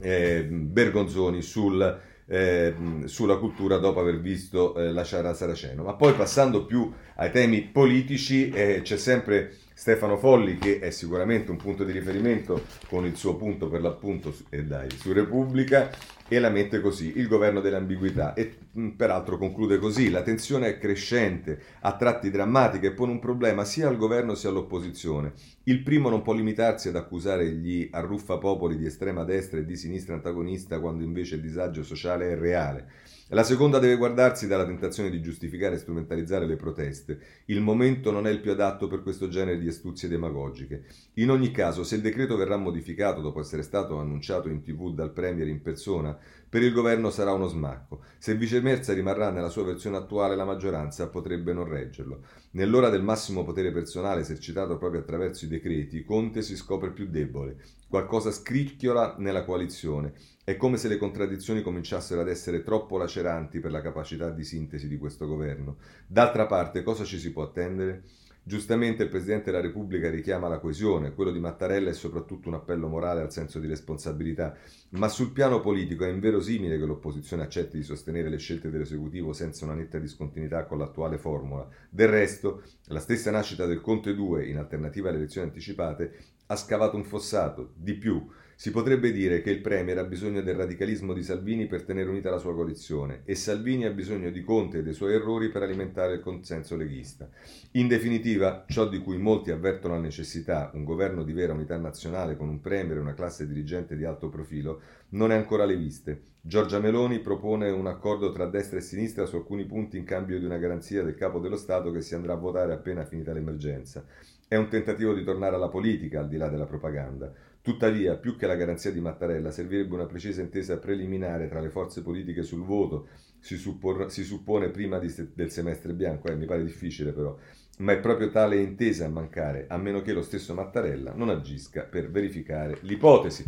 eh, 0.00 0.44
Bergonzoni 0.44 1.42
sul 1.42 2.08
eh, 2.32 2.74
sulla 3.06 3.38
cultura 3.38 3.78
dopo 3.78 3.98
aver 3.98 4.20
visto 4.20 4.76
eh, 4.76 4.92
la 4.92 5.02
Sciara 5.02 5.34
Saraceno. 5.34 5.82
Ma 5.82 5.94
poi 5.94 6.14
passando 6.14 6.64
più 6.64 6.92
ai 7.16 7.32
temi 7.32 7.62
politici, 7.62 8.50
eh, 8.50 8.82
c'è 8.82 8.96
sempre 8.96 9.56
Stefano 9.74 10.16
Folli 10.16 10.56
che 10.56 10.78
è 10.78 10.90
sicuramente 10.90 11.50
un 11.50 11.56
punto 11.56 11.82
di 11.82 11.90
riferimento 11.90 12.66
con 12.86 13.04
il 13.04 13.16
suo 13.16 13.34
punto 13.34 13.68
per 13.68 13.80
l'appunto 13.80 14.32
eh, 14.50 14.62
dai, 14.62 14.90
su 14.90 15.12
Repubblica 15.12 15.90
e 16.32 16.38
la 16.38 16.48
mette 16.48 16.80
così, 16.80 17.14
il 17.16 17.26
governo 17.26 17.60
dell'ambiguità 17.60 18.34
e 18.34 18.54
mh, 18.70 18.90
peraltro 18.90 19.36
conclude 19.36 19.78
così, 19.78 20.10
la 20.10 20.22
tensione 20.22 20.68
è 20.68 20.78
crescente, 20.78 21.60
a 21.80 21.96
tratti 21.96 22.30
drammatica 22.30 22.86
e 22.86 22.92
pone 22.92 23.10
un 23.10 23.18
problema 23.18 23.64
sia 23.64 23.88
al 23.88 23.96
governo 23.96 24.36
sia 24.36 24.48
all'opposizione. 24.48 25.32
Il 25.64 25.82
primo 25.82 26.08
non 26.08 26.22
può 26.22 26.32
limitarsi 26.32 26.86
ad 26.86 26.94
accusare 26.94 27.50
gli 27.50 27.88
arruffapopoli 27.90 28.76
di 28.76 28.86
estrema 28.86 29.24
destra 29.24 29.58
e 29.58 29.64
di 29.64 29.74
sinistra 29.74 30.14
antagonista 30.14 30.78
quando 30.78 31.02
invece 31.02 31.34
il 31.34 31.40
disagio 31.40 31.82
sociale 31.82 32.30
è 32.30 32.38
reale. 32.38 32.86
La 33.32 33.44
seconda 33.44 33.78
deve 33.78 33.96
guardarsi 33.96 34.48
dalla 34.48 34.66
tentazione 34.66 35.08
di 35.08 35.22
giustificare 35.22 35.76
e 35.76 35.78
strumentalizzare 35.78 36.46
le 36.46 36.56
proteste. 36.56 37.20
Il 37.44 37.60
momento 37.60 38.10
non 38.10 38.26
è 38.26 38.30
il 38.30 38.40
più 38.40 38.50
adatto 38.50 38.88
per 38.88 39.04
questo 39.04 39.28
genere 39.28 39.60
di 39.60 39.68
astuzie 39.68 40.08
demagogiche. 40.08 40.86
In 41.14 41.30
ogni 41.30 41.52
caso, 41.52 41.84
se 41.84 41.94
il 41.94 42.00
decreto 42.00 42.36
verrà 42.36 42.56
modificato 42.56 43.20
dopo 43.20 43.38
essere 43.38 43.62
stato 43.62 43.98
annunciato 43.98 44.48
in 44.48 44.62
tv 44.62 44.92
dal 44.92 45.12
Premier 45.12 45.46
in 45.46 45.62
persona, 45.62 46.18
per 46.48 46.62
il 46.64 46.72
governo 46.72 47.10
sarà 47.10 47.32
uno 47.32 47.46
smacco. 47.46 48.02
Se 48.18 48.34
viceversa 48.34 48.94
rimarrà 48.94 49.30
nella 49.30 49.48
sua 49.48 49.62
versione 49.62 49.98
attuale, 49.98 50.34
la 50.34 50.44
maggioranza 50.44 51.08
potrebbe 51.08 51.52
non 51.52 51.68
reggerlo. 51.68 52.24
Nell'ora 52.52 52.88
del 52.88 53.04
massimo 53.04 53.44
potere 53.44 53.70
personale 53.70 54.22
esercitato 54.22 54.76
proprio 54.76 55.02
attraverso 55.02 55.44
i 55.44 55.48
decreti, 55.48 56.02
Conte 56.02 56.42
si 56.42 56.56
scopre 56.56 56.90
più 56.90 57.06
debole. 57.06 57.58
Qualcosa 57.90 58.30
scricchiola 58.30 59.16
nella 59.18 59.42
coalizione. 59.42 60.12
È 60.44 60.54
come 60.54 60.76
se 60.76 60.86
le 60.86 60.96
contraddizioni 60.96 61.60
cominciassero 61.60 62.20
ad 62.20 62.28
essere 62.28 62.62
troppo 62.62 62.96
laceranti 62.96 63.58
per 63.58 63.72
la 63.72 63.80
capacità 63.80 64.30
di 64.30 64.44
sintesi 64.44 64.86
di 64.86 64.96
questo 64.96 65.26
governo. 65.26 65.78
D'altra 66.06 66.46
parte, 66.46 66.84
cosa 66.84 67.02
ci 67.02 67.18
si 67.18 67.32
può 67.32 67.42
attendere? 67.42 68.04
Giustamente 68.42 69.02
il 69.02 69.10
Presidente 69.10 69.50
della 69.50 69.62
Repubblica 69.62 70.08
richiama 70.08 70.48
la 70.48 70.58
coesione, 70.58 71.12
quello 71.12 71.30
di 71.30 71.38
Mattarella 71.38 71.90
è 71.90 71.92
soprattutto 71.92 72.48
un 72.48 72.54
appello 72.54 72.88
morale 72.88 73.20
al 73.20 73.30
senso 73.30 73.58
di 73.58 73.66
responsabilità, 73.66 74.56
ma 74.90 75.08
sul 75.08 75.30
piano 75.30 75.60
politico 75.60 76.04
è 76.04 76.08
inverosimile 76.08 76.78
che 76.78 76.86
l'opposizione 76.86 77.42
accetti 77.42 77.76
di 77.76 77.82
sostenere 77.82 78.30
le 78.30 78.38
scelte 78.38 78.70
dell'esecutivo 78.70 79.34
senza 79.34 79.66
una 79.66 79.74
netta 79.74 79.98
discontinuità 79.98 80.64
con 80.64 80.78
l'attuale 80.78 81.18
formula. 81.18 81.68
Del 81.90 82.08
resto, 82.08 82.62
la 82.86 83.00
stessa 83.00 83.30
nascita 83.30 83.66
del 83.66 83.82
Conte 83.82 84.14
2, 84.14 84.46
in 84.46 84.56
alternativa 84.56 85.10
alle 85.10 85.18
elezioni 85.18 85.46
anticipate, 85.46 86.18
ha 86.46 86.56
scavato 86.56 86.96
un 86.96 87.04
fossato. 87.04 87.72
Di 87.76 87.94
più, 87.94 88.26
Si 88.60 88.72
potrebbe 88.72 89.10
dire 89.10 89.40
che 89.40 89.48
il 89.48 89.62
Premier 89.62 89.96
ha 89.96 90.04
bisogno 90.04 90.42
del 90.42 90.54
radicalismo 90.54 91.14
di 91.14 91.22
Salvini 91.22 91.66
per 91.66 91.82
tenere 91.82 92.10
unita 92.10 92.28
la 92.28 92.36
sua 92.36 92.54
coalizione 92.54 93.22
e 93.24 93.34
Salvini 93.34 93.86
ha 93.86 93.90
bisogno 93.90 94.28
di 94.28 94.42
Conte 94.42 94.76
e 94.76 94.82
dei 94.82 94.92
suoi 94.92 95.14
errori 95.14 95.48
per 95.48 95.62
alimentare 95.62 96.16
il 96.16 96.20
consenso 96.20 96.76
leghista. 96.76 97.26
In 97.70 97.88
definitiva, 97.88 98.66
ciò 98.68 98.86
di 98.86 98.98
cui 98.98 99.16
molti 99.16 99.50
avvertono 99.50 99.94
la 99.94 100.00
necessità, 100.00 100.70
un 100.74 100.84
governo 100.84 101.24
di 101.24 101.32
vera 101.32 101.54
unità 101.54 101.78
nazionale 101.78 102.36
con 102.36 102.50
un 102.50 102.60
Premier 102.60 102.98
e 102.98 103.00
una 103.00 103.14
classe 103.14 103.46
dirigente 103.46 103.96
di 103.96 104.04
alto 104.04 104.28
profilo, 104.28 104.82
non 105.12 105.32
è 105.32 105.36
ancora 105.36 105.62
alle 105.62 105.78
viste. 105.78 106.24
Giorgia 106.42 106.80
Meloni 106.80 107.20
propone 107.20 107.70
un 107.70 107.86
accordo 107.86 108.30
tra 108.30 108.44
destra 108.44 108.76
e 108.76 108.82
sinistra 108.82 109.24
su 109.24 109.36
alcuni 109.36 109.64
punti 109.64 109.96
in 109.96 110.04
cambio 110.04 110.38
di 110.38 110.44
una 110.44 110.58
garanzia 110.58 111.02
del 111.02 111.14
capo 111.14 111.38
dello 111.38 111.56
Stato 111.56 111.90
che 111.90 112.02
si 112.02 112.14
andrà 112.14 112.34
a 112.34 112.36
votare 112.36 112.74
appena 112.74 113.06
finita 113.06 113.32
l'emergenza. 113.32 114.04
È 114.46 114.56
un 114.56 114.68
tentativo 114.68 115.14
di 115.14 115.24
tornare 115.24 115.54
alla 115.54 115.68
politica, 115.68 116.20
al 116.20 116.28
di 116.28 116.36
là 116.36 116.48
della 116.48 116.66
propaganda. 116.66 117.32
Tuttavia, 117.62 118.16
più 118.16 118.36
che 118.36 118.46
la 118.46 118.54
garanzia 118.54 118.90
di 118.90 119.00
Mattarella, 119.00 119.50
servirebbe 119.50 119.94
una 119.94 120.06
precisa 120.06 120.40
intesa 120.40 120.78
preliminare 120.78 121.46
tra 121.46 121.60
le 121.60 121.68
forze 121.68 122.02
politiche 122.02 122.42
sul 122.42 122.64
voto, 122.64 123.08
si, 123.38 123.56
suppor- 123.56 124.08
si 124.08 124.24
suppone 124.24 124.70
prima 124.70 125.06
se- 125.08 125.28
del 125.34 125.50
semestre 125.50 125.92
bianco, 125.92 126.28
eh, 126.28 126.36
mi 126.36 126.46
pare 126.46 126.64
difficile 126.64 127.12
però, 127.12 127.36
ma 127.78 127.92
è 127.92 127.98
proprio 127.98 128.30
tale 128.30 128.56
intesa 128.56 129.04
a 129.04 129.10
mancare, 129.10 129.66
a 129.68 129.76
meno 129.76 130.00
che 130.00 130.12
lo 130.14 130.22
stesso 130.22 130.54
Mattarella 130.54 131.12
non 131.14 131.28
agisca 131.28 131.82
per 131.82 132.10
verificare 132.10 132.78
l'ipotesi. 132.82 133.44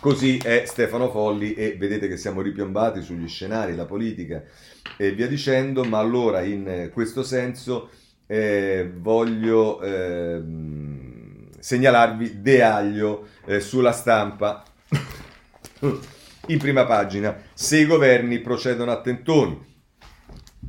Così 0.00 0.38
è 0.38 0.62
Stefano 0.66 1.10
Folli 1.10 1.54
e 1.54 1.76
vedete 1.76 2.08
che 2.08 2.16
siamo 2.16 2.40
ripiombati 2.40 3.02
sugli 3.02 3.28
scenari, 3.28 3.74
la 3.74 3.84
politica 3.86 4.42
e 4.96 5.12
via 5.12 5.26
dicendo, 5.26 5.84
ma 5.84 5.98
allora 5.98 6.42
in 6.42 6.90
questo 6.92 7.22
senso 7.22 7.90
eh, 8.26 8.90
voglio 8.96 9.82
eh, 9.82 10.40
segnalarvi 11.60 12.40
De 12.40 12.62
Aglio 12.62 13.28
eh, 13.44 13.60
sulla 13.60 13.92
stampa 13.92 14.64
in 16.46 16.58
prima 16.58 16.84
pagina. 16.84 17.36
Se 17.54 17.78
i 17.78 17.86
governi 17.86 18.40
procedono 18.40 18.90
a 18.90 19.00
tentoni. 19.00 19.68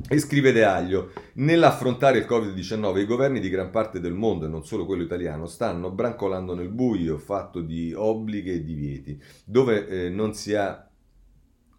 E 0.08 0.18
scrive 0.18 0.52
De 0.52 0.64
Aglio, 0.64 1.12
nell'affrontare 1.34 2.18
il 2.18 2.26
Covid-19 2.28 2.98
i 2.98 3.04
governi 3.04 3.40
di 3.40 3.50
gran 3.50 3.70
parte 3.70 4.00
del 4.00 4.14
mondo, 4.14 4.46
e 4.46 4.48
non 4.48 4.64
solo 4.64 4.86
quello 4.86 5.02
italiano, 5.02 5.46
stanno 5.46 5.90
brancolando 5.90 6.54
nel 6.54 6.70
buio 6.70 7.18
fatto 7.18 7.60
di 7.60 7.92
obblighi 7.94 8.52
e 8.52 8.64
divieti, 8.64 9.22
dove 9.44 9.86
eh, 9.86 10.08
non 10.08 10.34
si 10.34 10.54
ha 10.54 10.90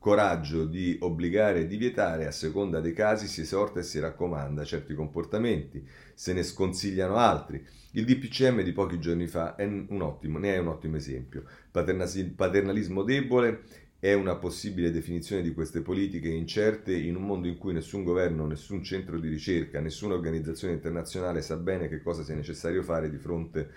coraggio 0.03 0.65
di 0.65 0.97
obbligare 0.99 1.61
e 1.61 1.65
di 1.65 1.77
vietare, 1.77 2.27
a 2.27 2.31
seconda 2.31 2.81
dei 2.81 2.91
casi 2.91 3.25
si 3.25 3.39
esorta 3.39 3.79
e 3.79 3.83
si 3.83 4.01
raccomanda 4.01 4.65
certi 4.65 4.93
comportamenti, 4.93 5.81
se 6.13 6.33
ne 6.33 6.43
sconsigliano 6.43 7.15
altri. 7.15 7.65
Il 7.91 8.03
DPCM 8.03 8.63
di 8.63 8.73
pochi 8.73 8.99
giorni 8.99 9.27
fa 9.27 9.55
è 9.55 9.65
ottimo, 9.65 10.39
ne 10.39 10.55
è 10.55 10.57
un 10.57 10.67
ottimo 10.67 10.97
esempio. 10.97 11.45
Paternalismo 11.71 13.03
debole 13.03 13.61
è 13.97 14.11
una 14.11 14.35
possibile 14.35 14.91
definizione 14.91 15.41
di 15.41 15.53
queste 15.53 15.79
politiche 15.79 16.27
incerte 16.27 16.93
in 16.93 17.15
un 17.15 17.23
mondo 17.23 17.47
in 17.47 17.57
cui 17.57 17.71
nessun 17.71 18.03
governo, 18.03 18.45
nessun 18.45 18.83
centro 18.83 19.17
di 19.17 19.29
ricerca, 19.29 19.79
nessuna 19.79 20.15
organizzazione 20.15 20.73
internazionale 20.73 21.41
sa 21.41 21.55
bene 21.55 21.87
che 21.87 22.01
cosa 22.01 22.23
sia 22.23 22.35
necessario 22.35 22.83
fare 22.83 23.09
di 23.09 23.17
fronte 23.17 23.69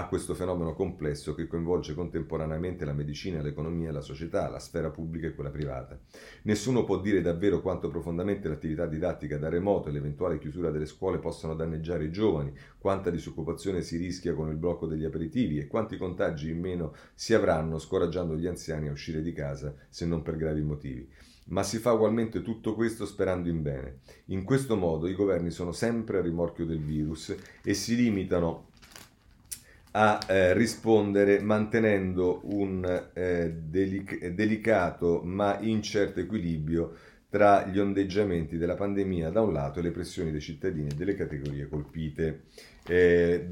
a 0.00 0.06
questo 0.06 0.34
fenomeno 0.34 0.72
complesso 0.72 1.34
che 1.34 1.46
coinvolge 1.46 1.92
contemporaneamente 1.92 2.86
la 2.86 2.94
medicina, 2.94 3.42
l'economia, 3.42 3.92
la 3.92 4.00
società, 4.00 4.48
la 4.48 4.58
sfera 4.58 4.88
pubblica 4.88 5.26
e 5.26 5.34
quella 5.34 5.50
privata. 5.50 5.98
Nessuno 6.44 6.84
può 6.84 6.98
dire 7.00 7.20
davvero 7.20 7.60
quanto 7.60 7.88
profondamente 7.88 8.48
l'attività 8.48 8.86
didattica 8.86 9.36
da 9.36 9.50
remoto 9.50 9.90
e 9.90 9.92
l'eventuale 9.92 10.38
chiusura 10.38 10.70
delle 10.70 10.86
scuole 10.86 11.18
possano 11.18 11.54
danneggiare 11.54 12.04
i 12.04 12.10
giovani, 12.10 12.50
quanta 12.78 13.10
disoccupazione 13.10 13.82
si 13.82 13.98
rischia 13.98 14.32
con 14.32 14.48
il 14.48 14.56
blocco 14.56 14.86
degli 14.86 15.04
aperitivi 15.04 15.58
e 15.58 15.66
quanti 15.66 15.98
contagi 15.98 16.48
in 16.48 16.60
meno 16.60 16.94
si 17.14 17.34
avranno 17.34 17.78
scoraggiando 17.78 18.36
gli 18.36 18.46
anziani 18.46 18.88
a 18.88 18.92
uscire 18.92 19.20
di 19.20 19.32
casa 19.34 19.74
se 19.90 20.06
non 20.06 20.22
per 20.22 20.36
gravi 20.36 20.62
motivi 20.62 21.08
ma 21.50 21.64
si 21.64 21.78
fa 21.78 21.92
ugualmente 21.92 22.42
tutto 22.42 22.76
questo 22.76 23.04
sperando 23.06 23.48
in 23.48 23.62
bene. 23.62 24.02
In 24.26 24.44
questo 24.44 24.76
modo 24.76 25.08
i 25.08 25.14
governi 25.14 25.50
sono 25.50 25.72
sempre 25.72 26.18
a 26.18 26.22
rimorchio 26.22 26.64
del 26.64 26.78
virus 26.78 27.34
e 27.64 27.74
si 27.74 27.96
limitano 27.96 28.68
a 29.92 30.20
eh, 30.26 30.54
rispondere 30.54 31.40
mantenendo 31.40 32.40
un 32.44 33.08
eh, 33.12 33.52
delic- 33.52 34.28
delicato 34.28 35.22
ma 35.24 35.58
incerto 35.60 36.20
equilibrio 36.20 36.94
tra 37.28 37.64
gli 37.66 37.78
ondeggiamenti 37.78 38.56
della 38.56 38.74
pandemia 38.74 39.30
da 39.30 39.40
un 39.40 39.52
lato 39.52 39.78
e 39.78 39.82
le 39.82 39.92
pressioni 39.92 40.32
dei 40.32 40.40
cittadini 40.40 40.88
e 40.88 40.94
delle 40.94 41.14
categorie 41.14 41.68
colpite. 41.68 42.42
Eh, 42.86 43.46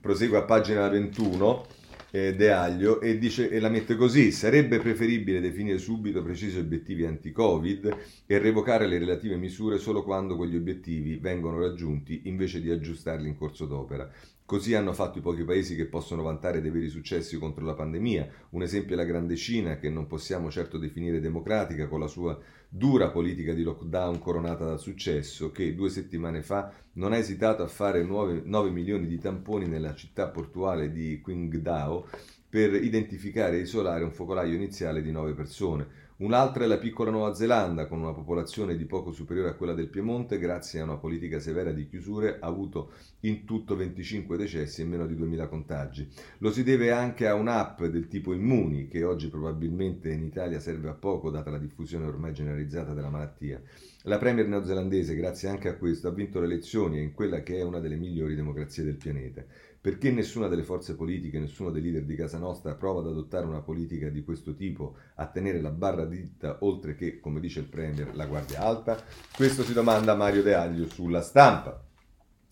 prosegue 0.00 0.38
a 0.38 0.42
pagina 0.42 0.88
21 0.88 1.66
eh, 2.10 2.34
De 2.34 2.50
Aglio 2.50 3.00
e, 3.02 3.18
dice, 3.18 3.50
e 3.50 3.60
la 3.60 3.68
mette 3.68 3.96
così: 3.96 4.32
sarebbe 4.32 4.78
preferibile 4.78 5.40
definire 5.40 5.78
subito 5.78 6.22
precisi 6.22 6.58
obiettivi 6.58 7.04
anti-Covid 7.04 7.96
e 8.26 8.38
revocare 8.38 8.86
le 8.86 8.98
relative 8.98 9.36
misure 9.36 9.78
solo 9.78 10.02
quando 10.02 10.36
quegli 10.36 10.56
obiettivi 10.56 11.16
vengono 11.16 11.60
raggiunti 11.60 12.22
invece 12.24 12.62
di 12.62 12.70
aggiustarli 12.70 13.28
in 13.28 13.36
corso 13.36 13.66
d'opera. 13.66 14.10
Così 14.48 14.74
hanno 14.74 14.94
fatto 14.94 15.18
i 15.18 15.20
pochi 15.20 15.44
paesi 15.44 15.76
che 15.76 15.84
possono 15.84 16.22
vantare 16.22 16.62
dei 16.62 16.70
veri 16.70 16.88
successi 16.88 17.36
contro 17.36 17.66
la 17.66 17.74
pandemia. 17.74 18.46
Un 18.52 18.62
esempio 18.62 18.94
è 18.94 18.96
la 18.96 19.04
grande 19.04 19.36
Cina, 19.36 19.76
che 19.76 19.90
non 19.90 20.06
possiamo 20.06 20.50
certo 20.50 20.78
definire 20.78 21.20
democratica, 21.20 21.86
con 21.86 22.00
la 22.00 22.06
sua 22.06 22.40
dura 22.66 23.10
politica 23.10 23.52
di 23.52 23.62
lockdown 23.62 24.18
coronata 24.18 24.64
dal 24.64 24.80
successo, 24.80 25.52
che 25.52 25.74
due 25.74 25.90
settimane 25.90 26.42
fa 26.42 26.72
non 26.94 27.12
ha 27.12 27.18
esitato 27.18 27.62
a 27.62 27.66
fare 27.66 28.02
9, 28.02 28.40
9 28.42 28.70
milioni 28.70 29.06
di 29.06 29.18
tamponi 29.18 29.66
nella 29.66 29.94
città 29.94 30.28
portuale 30.28 30.90
di 30.90 31.20
Qingdao 31.22 32.08
per 32.48 32.72
identificare 32.72 33.58
e 33.58 33.60
isolare 33.60 34.02
un 34.02 34.12
focolaio 34.12 34.54
iniziale 34.54 35.02
di 35.02 35.12
9 35.12 35.34
persone. 35.34 35.86
Un'altra 36.20 36.64
è 36.64 36.66
la 36.66 36.78
piccola 36.78 37.12
Nuova 37.12 37.32
Zelanda, 37.32 37.86
con 37.86 38.00
una 38.00 38.12
popolazione 38.12 38.76
di 38.76 38.86
poco 38.86 39.12
superiore 39.12 39.50
a 39.50 39.54
quella 39.54 39.72
del 39.72 39.86
Piemonte, 39.86 40.40
grazie 40.40 40.80
a 40.80 40.82
una 40.82 40.96
politica 40.96 41.38
severa 41.38 41.70
di 41.70 41.86
chiusure, 41.86 42.38
ha 42.40 42.46
avuto 42.48 42.90
in 43.20 43.44
tutto 43.44 43.76
25 43.76 44.36
decessi 44.36 44.82
e 44.82 44.84
meno 44.84 45.06
di 45.06 45.14
2000 45.14 45.46
contagi. 45.46 46.08
Lo 46.38 46.50
si 46.50 46.64
deve 46.64 46.90
anche 46.90 47.28
a 47.28 47.34
un'app 47.34 47.84
del 47.84 48.08
tipo 48.08 48.32
Immuni, 48.32 48.88
che 48.88 49.04
oggi 49.04 49.28
probabilmente 49.28 50.10
in 50.10 50.24
Italia 50.24 50.58
serve 50.58 50.88
a 50.88 50.94
poco, 50.94 51.30
data 51.30 51.50
la 51.50 51.58
diffusione 51.58 52.06
ormai 52.06 52.32
generalizzata 52.32 52.94
della 52.94 53.10
malattia. 53.10 53.62
La 54.02 54.18
premier 54.18 54.48
neozelandese, 54.48 55.14
grazie 55.14 55.48
anche 55.48 55.68
a 55.68 55.76
questo, 55.76 56.08
ha 56.08 56.12
vinto 56.12 56.40
le 56.40 56.46
elezioni 56.46 57.00
in 57.00 57.14
quella 57.14 57.44
che 57.44 57.58
è 57.58 57.62
una 57.62 57.78
delle 57.78 57.96
migliori 57.96 58.34
democrazie 58.34 58.82
del 58.82 58.96
pianeta. 58.96 59.44
Perché 59.80 60.10
nessuna 60.10 60.48
delle 60.48 60.64
forze 60.64 60.96
politiche, 60.96 61.38
nessuno 61.38 61.70
dei 61.70 61.80
leader 61.80 62.04
di 62.04 62.16
Casa 62.16 62.38
Nostra 62.38 62.74
prova 62.74 63.00
ad 63.00 63.06
adottare 63.06 63.46
una 63.46 63.60
politica 63.60 64.08
di 64.08 64.24
questo 64.24 64.54
tipo, 64.54 64.96
a 65.14 65.26
tenere 65.26 65.60
la 65.60 65.70
barra 65.70 66.04
dritta, 66.04 66.58
oltre 66.60 66.94
che, 66.94 67.20
come 67.20 67.38
dice 67.38 67.60
il 67.60 67.66
Premier, 67.66 68.14
la 68.14 68.26
guardia 68.26 68.60
alta? 68.60 69.00
Questo 69.34 69.62
si 69.62 69.72
domanda 69.72 70.14
Mario 70.14 70.42
De 70.42 70.54
Aglio 70.54 70.88
sulla 70.88 71.22
stampa. 71.22 71.80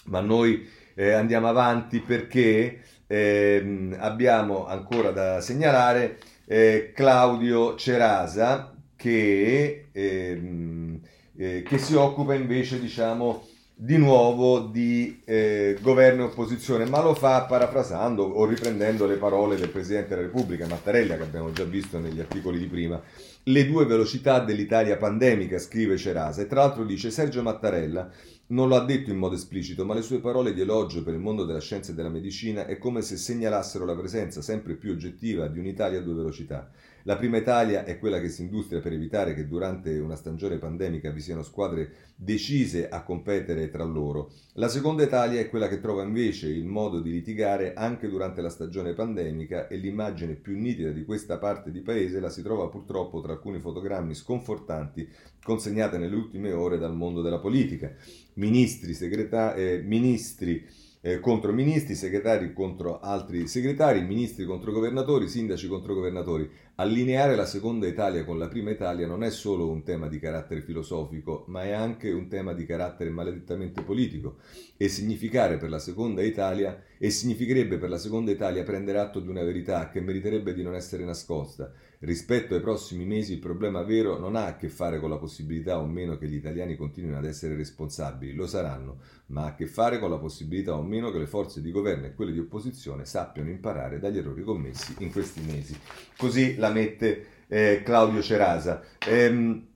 Ma 0.05 0.21
noi 0.21 0.69
eh, 0.95 1.11
andiamo 1.11 1.49
avanti 1.49 2.01
perché 2.01 2.83
eh, 3.07 3.97
abbiamo 3.99 4.67
ancora 4.67 5.11
da 5.11 5.41
segnalare 5.41 6.19
eh, 6.47 6.93
Claudio 6.95 7.75
Cerasa 7.75 8.75
che, 8.95 9.89
ehm, 9.93 11.01
eh, 11.37 11.63
che 11.63 11.79
si 11.79 11.95
occupa 11.95 12.35
invece, 12.35 12.81
diciamo, 12.81 13.47
di 13.79 13.99
nuovo 13.99 14.61
di 14.61 15.21
eh, 15.27 15.77
governo 15.83 16.23
e 16.23 16.25
opposizione, 16.29 16.87
ma 16.87 17.03
lo 17.03 17.15
fa 17.15 17.45
parafrasando 17.45 18.23
o 18.23 18.47
riprendendo 18.47 19.05
le 19.05 19.17
parole 19.17 19.57
del 19.57 19.69
Presidente 19.69 20.09
della 20.09 20.23
Repubblica, 20.23 20.67
Mattarella, 20.67 21.19
che 21.19 21.23
abbiamo 21.25 21.53
già 21.53 21.65
visto 21.65 21.99
negli 21.99 22.19
articoli 22.19 22.59
di 22.59 22.69
prima. 22.69 22.99
Le 23.43 23.67
due 23.67 23.85
velocità 23.85 24.41
dell'Italia 24.41 24.97
pandemica, 24.97 25.59
scrive 25.59 25.99
Cerasa, 25.99 26.41
e 26.41 26.47
tra 26.47 26.63
l'altro 26.63 26.87
dice 26.87 27.11
Sergio 27.11 27.43
Mattarella 27.43 28.11
non 28.49 28.69
lo 28.69 28.77
ha 28.77 28.85
detto 28.85 29.11
in 29.11 29.19
modo 29.19 29.35
esplicito, 29.35 29.85
ma 29.85 29.93
le 29.93 30.01
sue 30.01 30.21
parole 30.21 30.55
di 30.55 30.63
elogio 30.63 31.03
per 31.03 31.13
il 31.13 31.21
mondo 31.21 31.45
della 31.45 31.61
scienza 31.61 31.93
e 31.93 31.95
della 31.95 32.09
medicina 32.09 32.65
è 32.65 32.79
come 32.79 33.03
se 33.03 33.19
segnalassero 33.19 33.85
la 33.85 33.95
presenza 33.95 34.41
sempre 34.41 34.75
più 34.77 34.93
oggettiva 34.93 35.49
di 35.49 35.59
un'Italia 35.59 35.99
a 35.99 36.03
due 36.03 36.15
velocità. 36.15 36.71
La 37.07 37.17
prima 37.17 37.37
Italia 37.37 37.85
è 37.85 38.01
quella 38.01 38.19
che 38.21 38.29
si 38.29 38.43
industria 38.43 38.81
per 38.81 38.93
evitare 38.93 39.33
che 39.33 39.47
durante 39.47 39.97
una 39.97 40.17
stagione 40.17 40.59
pandemica 40.59 41.13
vi 41.13 41.21
siano 41.21 41.45
squadre 41.45 42.13
decise 42.17 42.89
a 42.89 43.05
competere 43.05 43.71
tra 43.71 43.85
loro. 43.85 44.33
La 44.55 44.67
seconda 44.67 45.05
Italia 45.05 45.39
è 45.39 45.49
quella 45.49 45.69
che 45.69 45.79
trova 45.79 46.03
invece 46.03 46.49
il 46.49 46.65
modo 46.65 46.99
di 46.99 47.13
litigare 47.13 47.75
anche 47.75 48.09
durante 48.09 48.41
la 48.41 48.51
stagione 48.51 48.93
pandemica 48.93 49.69
e 49.69 49.77
l'immagine 49.77 50.35
più 50.35 50.59
nitida 50.59 50.91
di 50.91 51.05
questa 51.05 51.39
parte 51.39 51.71
di 51.71 51.81
paese 51.81 52.19
la 52.19 52.29
si 52.29 52.43
trova 52.43 52.69
purtroppo 52.69 53.21
tra 53.21 53.35
alcuni 53.35 53.61
fotogrammi 53.61 54.13
sconfortanti 54.13 55.09
consegnate 55.45 55.99
nelle 55.99 56.17
ultime 56.17 56.51
ore 56.51 56.77
dal 56.77 56.97
mondo 56.97 57.23
della 57.23 57.39
politica. 57.39 57.95
Ministri, 58.35 58.95
segretari, 58.95 59.63
eh, 59.63 59.79
ministri 59.81 60.67
eh, 61.07 61.21
contro 61.21 61.53
ministri, 61.53 61.95
segretari 61.95 62.53
contro 62.53 62.99
altri 62.99 63.47
segretari, 63.47 64.03
ministri 64.03 64.45
contro 64.45 64.73
governatori, 64.73 65.29
sindaci 65.29 65.69
contro 65.69 65.95
governatori. 65.95 66.51
Allineare 66.79 67.37
la 67.37 67.47
seconda 67.47 67.87
Italia 67.87 68.23
con 68.23 68.39
la 68.39 68.49
prima 68.49 68.69
Italia 68.71 69.07
non 69.07 69.25
è 69.25 69.31
solo 69.31 69.67
un 69.67 69.83
tema 69.83 70.09
di 70.09 70.19
carattere 70.19 70.61
filosofico, 70.61 71.45
ma 71.49 71.63
è 71.63 71.71
anche 71.71 72.11
un 72.13 72.29
tema 72.29 72.53
di 72.53 72.67
carattere 72.67 73.09
maledettamente 73.09 73.81
politico 73.81 74.37
e 74.77 74.89
significare 74.89 75.57
per 75.57 75.71
la 75.71 75.79
seconda 75.79 76.23
Italia 76.23 76.83
e 76.99 77.09
significherebbe 77.09 77.79
per 77.79 77.89
la 77.89 77.97
seconda 77.97 78.31
Italia 78.31 78.63
prendere 78.63 78.99
atto 78.99 79.21
di 79.21 79.29
una 79.29 79.43
verità 79.43 79.89
che 79.89 80.03
meriterebbe 80.03 80.53
di 80.53 80.63
non 80.63 80.75
essere 80.75 81.07
nascosta 81.07 81.73
Rispetto 82.01 82.55
ai 82.55 82.61
prossimi 82.61 83.07
mesi 83.07 83.33
il 83.33 83.39
problema 83.39 83.83
vero 83.83 84.19
non 84.19 84.37
ha 84.37 84.45
a 84.45 84.57
che 84.57 84.69
fare 84.69 85.01
con 85.01 85.09
la 85.09 85.17
possibilità 85.17 85.81
o 85.81 85.87
meno 85.87 86.19
che 86.19 86.29
gli 86.29 86.35
italiani 86.35 86.77
continuino 86.77 87.17
ad 87.17 87.25
essere 87.25 87.57
responsabili, 87.57 88.35
lo 88.35 88.47
saranno, 88.47 88.99
ma 89.29 89.45
ha 89.45 89.47
a 89.47 89.55
che 89.55 89.67
fare 89.67 89.99
con 89.99 90.11
la 90.11 90.19
possibilità 90.19 90.77
o 90.77 90.83
meno 90.83 91.11
che 91.11 91.19
le 91.19 91.27
forze 91.27 91.63
di 91.63 91.71
governo 91.71 92.05
e 92.05 92.15
quelle 92.15 92.33
di 92.33 92.39
opposizione 92.39 93.07
sappiano 93.07 93.49
imparare 93.49 93.99
dagli 93.99 94.19
errori 94.19 94.43
commessi 94.43 94.95
in 94.99 95.11
questi 95.11 95.41
mesi. 95.41 95.75
Così 96.19 96.57
la 96.57 96.66
mette 96.71 97.27
eh, 97.49 97.83
Claudio 97.85 98.23
Cerasa. 98.23 98.83
Ehm, 99.07 99.67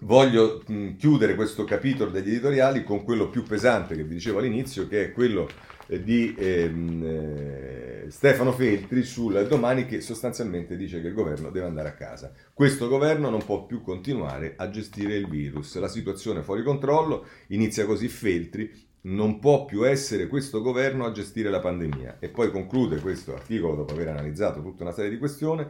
voglio 0.00 0.62
mh, 0.66 0.96
chiudere 0.96 1.34
questo 1.34 1.64
capitolo 1.64 2.10
degli 2.10 2.30
editoriali 2.30 2.84
con 2.84 3.04
quello 3.04 3.28
più 3.28 3.42
pesante 3.42 3.94
che 3.96 4.04
vi 4.04 4.14
dicevo 4.14 4.38
all'inizio, 4.38 4.88
che 4.88 5.04
è 5.04 5.12
quello 5.12 5.48
di 5.98 6.34
ehm, 6.38 7.04
eh, 7.04 8.06
Stefano 8.10 8.52
Feltri 8.52 9.02
sul 9.02 9.46
domani 9.48 9.86
che 9.86 10.00
sostanzialmente 10.00 10.76
dice 10.76 11.00
che 11.00 11.08
il 11.08 11.14
governo 11.14 11.50
deve 11.50 11.66
andare 11.66 11.88
a 11.88 11.94
casa. 11.94 12.32
Questo 12.54 12.88
governo 12.88 13.28
non 13.28 13.44
può 13.44 13.66
più 13.66 13.82
continuare 13.82 14.54
a 14.56 14.70
gestire 14.70 15.16
il 15.16 15.28
virus. 15.28 15.76
La 15.78 15.88
situazione 15.88 16.40
è 16.40 16.42
fuori 16.42 16.62
controllo, 16.62 17.26
inizia 17.48 17.86
così 17.86 18.08
Feltri 18.08 18.88
non 19.02 19.38
può 19.38 19.64
più 19.64 19.86
essere 19.86 20.26
questo 20.26 20.60
governo 20.60 21.06
a 21.06 21.12
gestire 21.12 21.48
la 21.48 21.60
pandemia. 21.60 22.16
E 22.18 22.28
poi 22.28 22.50
conclude 22.50 23.00
questo 23.00 23.32
articolo, 23.32 23.74
dopo 23.74 23.92
aver 23.94 24.08
analizzato 24.08 24.60
tutta 24.60 24.82
una 24.82 24.92
serie 24.92 25.10
di 25.10 25.18
questioni, 25.18 25.66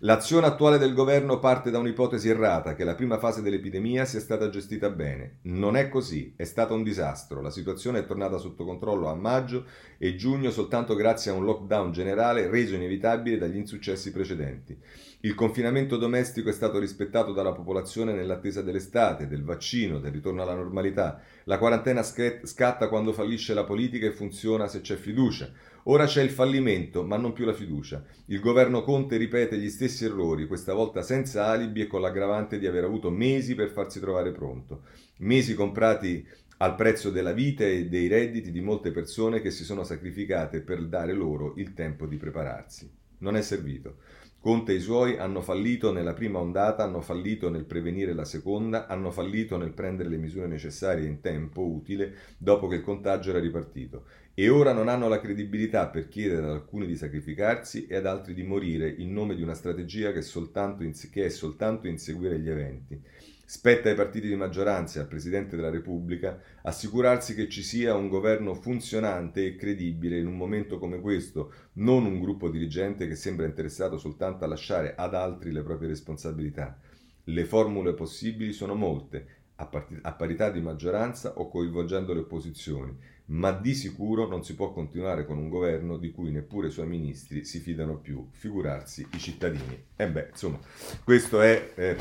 l'azione 0.00 0.46
attuale 0.46 0.78
del 0.78 0.92
governo 0.92 1.38
parte 1.38 1.70
da 1.70 1.78
un'ipotesi 1.78 2.28
errata, 2.28 2.74
che 2.74 2.84
la 2.84 2.94
prima 2.94 3.18
fase 3.18 3.42
dell'epidemia 3.42 4.04
sia 4.04 4.20
stata 4.20 4.50
gestita 4.50 4.90
bene. 4.90 5.38
Non 5.42 5.76
è 5.76 5.88
così, 5.88 6.34
è 6.36 6.44
stato 6.44 6.74
un 6.74 6.82
disastro. 6.82 7.40
La 7.40 7.50
situazione 7.50 8.00
è 8.00 8.06
tornata 8.06 8.36
sotto 8.36 8.64
controllo 8.64 9.08
a 9.08 9.14
maggio 9.14 9.64
e 9.96 10.16
giugno 10.16 10.50
soltanto 10.50 10.94
grazie 10.94 11.30
a 11.30 11.34
un 11.34 11.44
lockdown 11.44 11.92
generale 11.92 12.48
reso 12.48 12.74
inevitabile 12.74 13.38
dagli 13.38 13.56
insuccessi 13.56 14.12
precedenti. 14.12 14.78
Il 15.24 15.34
confinamento 15.34 15.96
domestico 15.96 16.50
è 16.50 16.52
stato 16.52 16.78
rispettato 16.78 17.32
dalla 17.32 17.54
popolazione 17.54 18.12
nell'attesa 18.12 18.60
dell'estate, 18.60 19.26
del 19.26 19.42
vaccino, 19.42 19.98
del 19.98 20.12
ritorno 20.12 20.42
alla 20.42 20.54
normalità. 20.54 21.22
La 21.44 21.56
quarantena 21.56 22.02
scatta 22.02 22.88
quando 22.88 23.14
fallisce 23.14 23.54
la 23.54 23.64
politica 23.64 24.04
e 24.04 24.12
funziona 24.12 24.68
se 24.68 24.82
c'è 24.82 24.96
fiducia. 24.96 25.50
Ora 25.84 26.04
c'è 26.04 26.22
il 26.22 26.28
fallimento, 26.28 27.04
ma 27.04 27.16
non 27.16 27.32
più 27.32 27.46
la 27.46 27.54
fiducia. 27.54 28.04
Il 28.26 28.38
governo 28.38 28.82
Conte 28.82 29.16
ripete 29.16 29.56
gli 29.56 29.70
stessi 29.70 30.04
errori, 30.04 30.46
questa 30.46 30.74
volta 30.74 31.00
senza 31.00 31.46
alibi 31.46 31.80
e 31.80 31.86
con 31.86 32.02
l'aggravante 32.02 32.58
di 32.58 32.66
aver 32.66 32.84
avuto 32.84 33.08
mesi 33.08 33.54
per 33.54 33.70
farsi 33.70 34.00
trovare 34.00 34.30
pronto. 34.30 34.82
Mesi 35.20 35.54
comprati 35.54 36.22
al 36.58 36.74
prezzo 36.74 37.08
della 37.08 37.32
vita 37.32 37.64
e 37.64 37.88
dei 37.88 38.08
redditi 38.08 38.50
di 38.50 38.60
molte 38.60 38.90
persone 38.90 39.40
che 39.40 39.50
si 39.50 39.64
sono 39.64 39.84
sacrificate 39.84 40.60
per 40.60 40.84
dare 40.84 41.14
loro 41.14 41.54
il 41.56 41.72
tempo 41.72 42.04
di 42.04 42.18
prepararsi. 42.18 42.90
Non 43.16 43.36
è 43.36 43.40
servito. 43.40 43.96
Conte 44.44 44.72
e 44.72 44.74
i 44.74 44.80
suoi 44.80 45.16
hanno 45.16 45.40
fallito 45.40 45.90
nella 45.90 46.12
prima 46.12 46.38
ondata, 46.38 46.84
hanno 46.84 47.00
fallito 47.00 47.48
nel 47.48 47.64
prevenire 47.64 48.12
la 48.12 48.26
seconda, 48.26 48.86
hanno 48.86 49.10
fallito 49.10 49.56
nel 49.56 49.72
prendere 49.72 50.10
le 50.10 50.18
misure 50.18 50.46
necessarie 50.46 51.06
in 51.06 51.22
tempo 51.22 51.62
utile 51.62 52.12
dopo 52.36 52.68
che 52.68 52.74
il 52.74 52.82
contagio 52.82 53.30
era 53.30 53.40
ripartito 53.40 54.04
e 54.34 54.50
ora 54.50 54.74
non 54.74 54.88
hanno 54.88 55.08
la 55.08 55.18
credibilità 55.18 55.86
per 55.88 56.08
chiedere 56.08 56.44
ad 56.44 56.52
alcuni 56.52 56.86
di 56.86 56.94
sacrificarsi 56.94 57.86
e 57.86 57.96
ad 57.96 58.04
altri 58.04 58.34
di 58.34 58.42
morire 58.42 58.90
in 58.90 59.14
nome 59.14 59.34
di 59.34 59.40
una 59.40 59.54
strategia 59.54 60.12
che 60.12 60.20
soltanto, 60.20 60.84
che 61.10 61.24
è 61.24 61.30
soltanto 61.30 61.86
inseguire 61.86 62.38
gli 62.38 62.50
eventi. 62.50 63.00
Spetta 63.46 63.90
ai 63.90 63.94
partiti 63.94 64.26
di 64.26 64.36
maggioranza 64.36 64.98
e 64.98 65.02
al 65.02 65.08
Presidente 65.08 65.54
della 65.54 65.68
Repubblica 65.68 66.40
assicurarsi 66.62 67.34
che 67.34 67.48
ci 67.48 67.62
sia 67.62 67.94
un 67.94 68.08
governo 68.08 68.54
funzionante 68.54 69.44
e 69.44 69.56
credibile 69.56 70.18
in 70.18 70.26
un 70.26 70.36
momento 70.36 70.78
come 70.78 70.98
questo, 71.00 71.52
non 71.74 72.06
un 72.06 72.20
gruppo 72.20 72.48
dirigente 72.48 73.06
che 73.06 73.16
sembra 73.16 73.44
interessato 73.44 73.98
soltanto 73.98 74.44
a 74.44 74.48
lasciare 74.48 74.94
ad 74.94 75.14
altri 75.14 75.52
le 75.52 75.62
proprie 75.62 75.88
responsabilità. 75.88 76.78
Le 77.24 77.44
formule 77.44 77.92
possibili 77.92 78.52
sono 78.52 78.74
molte, 78.74 79.26
a, 79.56 80.12
parità 80.12 80.50
di 80.50 80.60
maggioranza 80.60 81.38
o 81.38 81.48
coinvolgendo 81.48 82.12
le 82.14 82.20
opposizioni 82.20 82.96
ma 83.26 83.52
di 83.52 83.74
sicuro 83.74 84.26
non 84.26 84.44
si 84.44 84.54
può 84.54 84.72
continuare 84.72 85.24
con 85.24 85.38
un 85.38 85.48
governo 85.48 85.96
di 85.96 86.10
cui 86.10 86.30
neppure 86.30 86.68
i 86.68 86.70
suoi 86.70 86.86
ministri 86.86 87.44
si 87.44 87.58
fidano 87.60 87.96
più, 87.96 88.28
figurarsi 88.30 89.06
i 89.12 89.18
cittadini. 89.18 89.84
E 89.96 90.08
beh, 90.08 90.28
insomma, 90.30 90.58
questo 91.02 91.40
è 91.40 91.72
eh, 91.74 91.96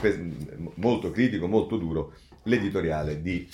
molto 0.76 1.12
critico, 1.12 1.48
molto 1.48 1.78
duro 1.78 2.14
l'editoriale 2.44 3.22
di 3.22 3.48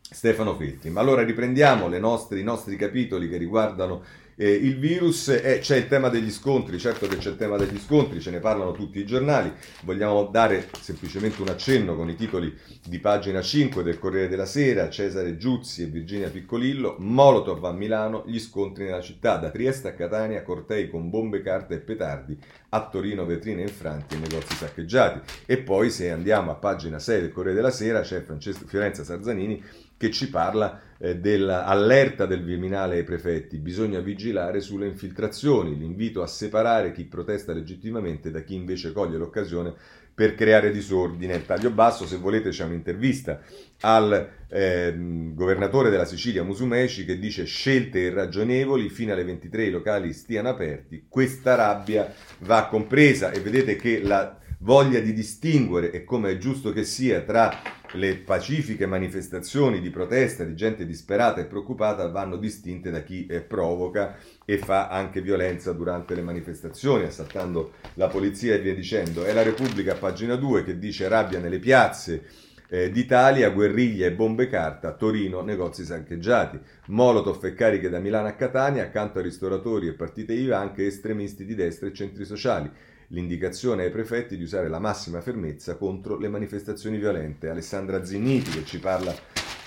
Stefano 0.00 0.56
Feltri. 0.56 0.90
Ma 0.90 1.00
allora 1.00 1.22
riprendiamo 1.22 1.88
nostre, 1.98 2.40
i 2.40 2.44
nostri 2.44 2.76
capitoli 2.76 3.28
che 3.28 3.36
riguardano 3.36 4.02
eh, 4.36 4.50
il 4.50 4.78
virus 4.78 5.28
e 5.28 5.58
c'è 5.60 5.76
il 5.76 5.88
tema 5.88 6.08
degli 6.08 6.30
scontri, 6.30 6.78
certo 6.78 7.06
che 7.06 7.16
c'è 7.16 7.30
il 7.30 7.36
tema 7.36 7.56
degli 7.56 7.78
scontri, 7.78 8.20
ce 8.20 8.30
ne 8.30 8.38
parlano 8.38 8.72
tutti 8.72 8.98
i 8.98 9.06
giornali, 9.06 9.50
vogliamo 9.82 10.24
dare 10.24 10.68
semplicemente 10.78 11.40
un 11.40 11.48
accenno 11.48 11.96
con 11.96 12.10
i 12.10 12.14
titoli 12.14 12.54
di 12.86 12.98
pagina 12.98 13.40
5 13.40 13.82
del 13.82 13.98
Corriere 13.98 14.28
della 14.28 14.44
Sera, 14.44 14.90
Cesare 14.90 15.38
Giuzzi 15.38 15.82
e 15.82 15.86
Virginia 15.86 16.28
Piccolillo, 16.28 16.96
Molotov 16.98 17.64
a 17.64 17.72
Milano, 17.72 18.24
gli 18.26 18.38
scontri 18.38 18.84
nella 18.84 19.00
città, 19.00 19.36
da 19.36 19.50
Trieste 19.50 19.88
a 19.88 19.94
Catania, 19.94 20.42
cortei 20.42 20.90
con 20.90 21.08
bombe, 21.08 21.40
carte 21.40 21.74
e 21.74 21.78
petardi, 21.78 22.38
a 22.70 22.88
Torino 22.88 23.24
vetrine 23.24 23.62
infranti 23.62 24.16
e 24.16 24.18
negozi 24.18 24.54
saccheggiati. 24.54 25.20
E 25.46 25.58
poi 25.58 25.90
se 25.90 26.10
andiamo 26.10 26.50
a 26.50 26.56
pagina 26.56 26.98
6 26.98 27.20
del 27.22 27.32
Corriere 27.32 27.56
della 27.56 27.70
Sera 27.70 28.02
c'è 28.02 28.20
Francesco 28.20 28.66
Fiorenza 28.66 29.02
Sarzanini 29.02 29.62
che 29.96 30.10
ci 30.10 30.28
parla 30.28 30.80
eh, 30.98 31.16
dell'allerta 31.16 32.26
del 32.26 32.44
Viminale 32.44 32.96
ai 32.96 33.04
prefetti. 33.04 33.58
Bisogna 33.58 34.00
vigilare 34.00 34.60
sulle 34.60 34.86
infiltrazioni, 34.86 35.76
l'invito 35.76 36.22
a 36.22 36.26
separare 36.26 36.92
chi 36.92 37.04
protesta 37.04 37.52
legittimamente 37.52 38.30
da 38.30 38.40
chi 38.40 38.54
invece 38.54 38.92
coglie 38.92 39.16
l'occasione 39.18 39.74
per 40.16 40.34
creare 40.34 40.70
disordine. 40.70 41.44
Taglio 41.44 41.70
basso, 41.70 42.06
se 42.06 42.16
volete 42.16 42.48
c'è 42.48 42.64
un'intervista 42.64 43.42
al 43.80 44.30
eh, 44.48 44.94
governatore 45.34 45.90
della 45.90 46.06
Sicilia 46.06 46.42
Musumeci 46.42 47.04
che 47.04 47.18
dice 47.18 47.44
scelte 47.44 47.98
irragionevoli, 47.98 48.88
fino 48.88 49.12
alle 49.12 49.24
23 49.24 49.64
i 49.64 49.70
locali 49.70 50.14
stiano 50.14 50.48
aperti, 50.48 51.04
questa 51.06 51.54
rabbia 51.54 52.10
va 52.38 52.66
compresa 52.68 53.30
e 53.30 53.40
vedete 53.40 53.76
che 53.76 54.00
la 54.00 54.38
voglia 54.60 55.00
di 55.00 55.12
distinguere 55.12 55.90
e 55.90 56.04
come 56.04 56.30
è 56.30 56.38
giusto 56.38 56.72
che 56.72 56.84
sia 56.84 57.20
tra 57.20 57.52
le 57.92 58.16
pacifiche 58.16 58.86
manifestazioni 58.86 59.80
di 59.80 59.90
protesta 59.90 60.44
di 60.44 60.54
gente 60.54 60.86
disperata 60.86 61.40
e 61.40 61.46
preoccupata 61.46 62.08
vanno 62.08 62.36
distinte 62.36 62.90
da 62.90 63.02
chi 63.02 63.26
eh, 63.26 63.40
provoca 63.40 64.16
e 64.44 64.58
fa 64.58 64.88
anche 64.88 65.20
violenza 65.20 65.72
durante 65.72 66.14
le 66.14 66.22
manifestazioni, 66.22 67.04
assaltando 67.04 67.72
la 67.94 68.08
polizia 68.08 68.54
e 68.54 68.60
via 68.60 68.74
dicendo. 68.74 69.24
È 69.24 69.32
la 69.32 69.42
Repubblica, 69.42 69.94
pagina 69.94 70.36
2, 70.36 70.64
che 70.64 70.78
dice 70.78 71.08
rabbia 71.08 71.38
nelle 71.38 71.58
piazze 71.58 72.24
eh, 72.68 72.90
d'Italia, 72.90 73.50
guerriglia 73.50 74.06
e 74.06 74.12
bombe 74.12 74.48
carta, 74.48 74.92
Torino, 74.92 75.42
negozi 75.42 75.84
saccheggiati, 75.84 76.58
Molotov 76.86 77.44
e 77.44 77.54
cariche 77.54 77.88
da 77.88 77.98
Milano 77.98 78.28
a 78.28 78.32
Catania, 78.32 78.82
accanto 78.82 79.18
a 79.18 79.22
ristoratori 79.22 79.88
e 79.88 79.92
partite 79.92 80.32
IVA 80.32 80.58
anche 80.58 80.86
estremisti 80.86 81.44
di 81.44 81.54
destra 81.54 81.88
e 81.88 81.92
centri 81.92 82.24
sociali 82.24 82.70
l'indicazione 83.08 83.84
ai 83.84 83.90
prefetti 83.90 84.36
di 84.36 84.42
usare 84.42 84.68
la 84.68 84.78
massima 84.78 85.20
fermezza 85.20 85.76
contro 85.76 86.18
le 86.18 86.28
manifestazioni 86.28 86.98
violente. 86.98 87.48
Alessandra 87.48 88.04
Zinniti 88.04 88.50
che 88.50 88.64
ci 88.64 88.78
parla 88.78 89.14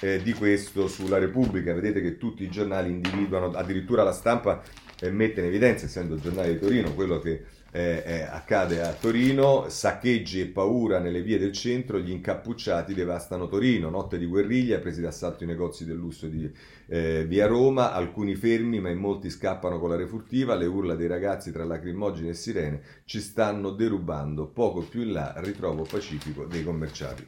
eh, 0.01 0.21
di 0.21 0.33
questo 0.33 0.87
sulla 0.87 1.17
Repubblica, 1.17 1.73
vedete 1.73 2.01
che 2.01 2.17
tutti 2.17 2.43
i 2.43 2.49
giornali 2.49 2.89
individuano, 2.89 3.51
addirittura 3.51 4.03
la 4.03 4.13
stampa 4.13 4.61
eh, 4.99 5.09
mette 5.09 5.41
in 5.41 5.47
evidenza, 5.47 5.85
essendo 5.85 6.15
il 6.15 6.21
giornale 6.21 6.53
di 6.53 6.59
Torino, 6.59 6.93
quello 6.93 7.19
che 7.19 7.43
eh, 7.71 8.03
eh, 8.05 8.21
accade 8.21 8.81
a 8.81 8.93
Torino, 8.93 9.69
saccheggi 9.69 10.41
e 10.41 10.47
paura 10.47 10.99
nelle 10.99 11.21
vie 11.21 11.37
del 11.37 11.51
centro, 11.51 11.99
gli 11.99 12.11
incappucciati 12.11 12.93
devastano 12.93 13.47
Torino, 13.47 13.89
notte 13.89 14.17
di 14.17 14.25
guerriglia, 14.25 14.79
presi 14.79 15.01
d'assalto 15.01 15.43
i 15.43 15.47
negozi 15.47 15.85
del 15.85 15.97
lusso 15.97 16.27
di 16.27 16.51
eh, 16.89 17.25
via 17.25 17.45
Roma, 17.45 17.93
alcuni 17.93 18.35
fermi 18.35 18.79
ma 18.79 18.89
in 18.89 18.97
molti 18.97 19.29
scappano 19.29 19.79
con 19.79 19.89
la 19.89 19.95
refurtiva, 19.95 20.55
le 20.55 20.65
urla 20.65 20.95
dei 20.95 21.07
ragazzi 21.07 21.51
tra 21.51 21.63
lacrimogene 21.63 22.29
e 22.29 22.33
sirene 22.33 22.81
ci 23.05 23.21
stanno 23.21 23.71
derubando, 23.71 24.47
poco 24.47 24.81
più 24.81 25.03
in 25.03 25.13
là 25.13 25.33
ritrovo 25.37 25.83
pacifico 25.83 26.45
dei 26.45 26.63
commercianti. 26.63 27.27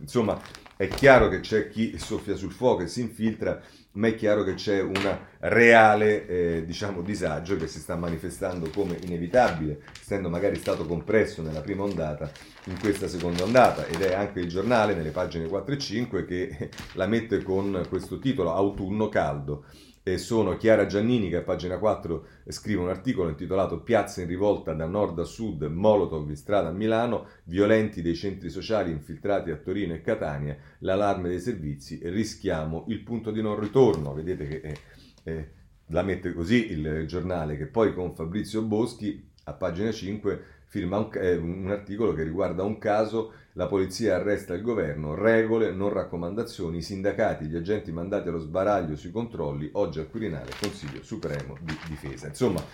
Insomma, 0.00 0.40
è 0.76 0.88
chiaro 0.88 1.28
che 1.28 1.40
c'è 1.40 1.68
chi 1.68 1.98
soffia 1.98 2.36
sul 2.36 2.52
fuoco 2.52 2.82
e 2.82 2.86
si 2.86 3.02
infiltra 3.02 3.60
ma 3.92 4.06
è 4.06 4.14
chiaro 4.14 4.44
che 4.44 4.54
c'è 4.54 4.80
un 4.80 5.18
reale 5.40 6.26
eh, 6.26 6.64
diciamo, 6.64 7.02
disagio 7.02 7.56
che 7.56 7.66
si 7.66 7.80
sta 7.80 7.96
manifestando 7.96 8.70
come 8.72 8.96
inevitabile, 9.02 9.80
essendo 10.00 10.28
magari 10.28 10.56
stato 10.56 10.86
compresso 10.86 11.42
nella 11.42 11.60
prima 11.60 11.82
ondata 11.82 12.30
in 12.66 12.78
questa 12.78 13.08
seconda 13.08 13.42
ondata. 13.42 13.86
Ed 13.86 14.00
è 14.00 14.14
anche 14.14 14.38
il 14.38 14.48
giornale 14.48 14.94
nelle 14.94 15.10
pagine 15.10 15.48
4 15.48 15.74
e 15.74 15.78
5 15.78 16.24
che 16.24 16.70
la 16.92 17.08
mette 17.08 17.42
con 17.42 17.84
questo 17.88 18.20
titolo 18.20 18.50
Autunno 18.70 19.08
caldo. 19.08 19.64
eh, 20.02 20.16
sono 20.16 20.56
Chiara 20.56 20.86
Giannini 20.86 21.28
che 21.28 21.36
a 21.36 21.42
pagina 21.42 21.78
4 21.78 22.26
scrive 22.48 22.80
un 22.80 22.88
articolo 22.88 23.28
intitolato 23.28 23.82
Piazza 23.82 24.22
in 24.22 24.28
rivolta 24.28 24.72
da 24.72 24.86
nord 24.86 25.18
a 25.18 25.24
sud, 25.24 25.62
Molotov 25.62 26.28
in 26.28 26.36
strada 26.36 26.68
a 26.68 26.72
Milano, 26.72 27.26
violenti 27.44 28.00
dei 28.00 28.14
centri 28.14 28.48
sociali 28.48 28.90
infiltrati 28.90 29.50
a 29.50 29.56
Torino 29.56 29.92
e 29.92 30.00
Catania, 30.00 30.56
l'allarme 30.78 31.28
dei 31.28 31.40
servizi, 31.40 32.00
rischiamo 32.04 32.84
il 32.88 33.00
punto 33.00 33.30
di 33.30 33.42
non 33.42 33.58
ritorno. 33.58 34.14
Vedete 34.14 34.46
che 34.46 34.60
eh, 34.62 34.78
eh, 35.24 35.50
la 35.86 36.02
mette 36.02 36.32
così 36.32 36.70
il 36.70 37.04
giornale 37.06 37.56
che 37.56 37.66
poi 37.66 37.92
con 37.92 38.14
Fabrizio 38.14 38.62
Boschi 38.62 39.28
a 39.44 39.52
pagina 39.52 39.90
5 39.90 40.58
firma 40.70 40.98
un, 40.98 41.10
eh, 41.14 41.34
un, 41.34 41.68
articolo 41.68 42.14
che 42.14 42.22
riguarda 42.22 42.62
un 42.62 42.78
caso, 42.78 43.32
la 43.54 43.66
polizia 43.66 44.16
arresta 44.16 44.54
il 44.54 44.62
governo, 44.62 45.14
regole, 45.14 45.72
non 45.72 45.90
raccomandazioni, 45.90 46.78
i 46.78 46.82
sindacati, 46.82 47.46
gli 47.46 47.56
agenti 47.56 47.90
mandati 47.90 48.28
allo 48.28 48.38
sbaraglio 48.38 48.96
sui 48.96 49.10
controlli, 49.10 49.70
oggi 49.72 49.98
al 49.98 50.08
Quirinale, 50.08 50.52
Consiglio 50.60 51.02
Supremo 51.02 51.56
di 51.60 51.76
Difesa. 51.88 52.28
Insomma, 52.28 52.64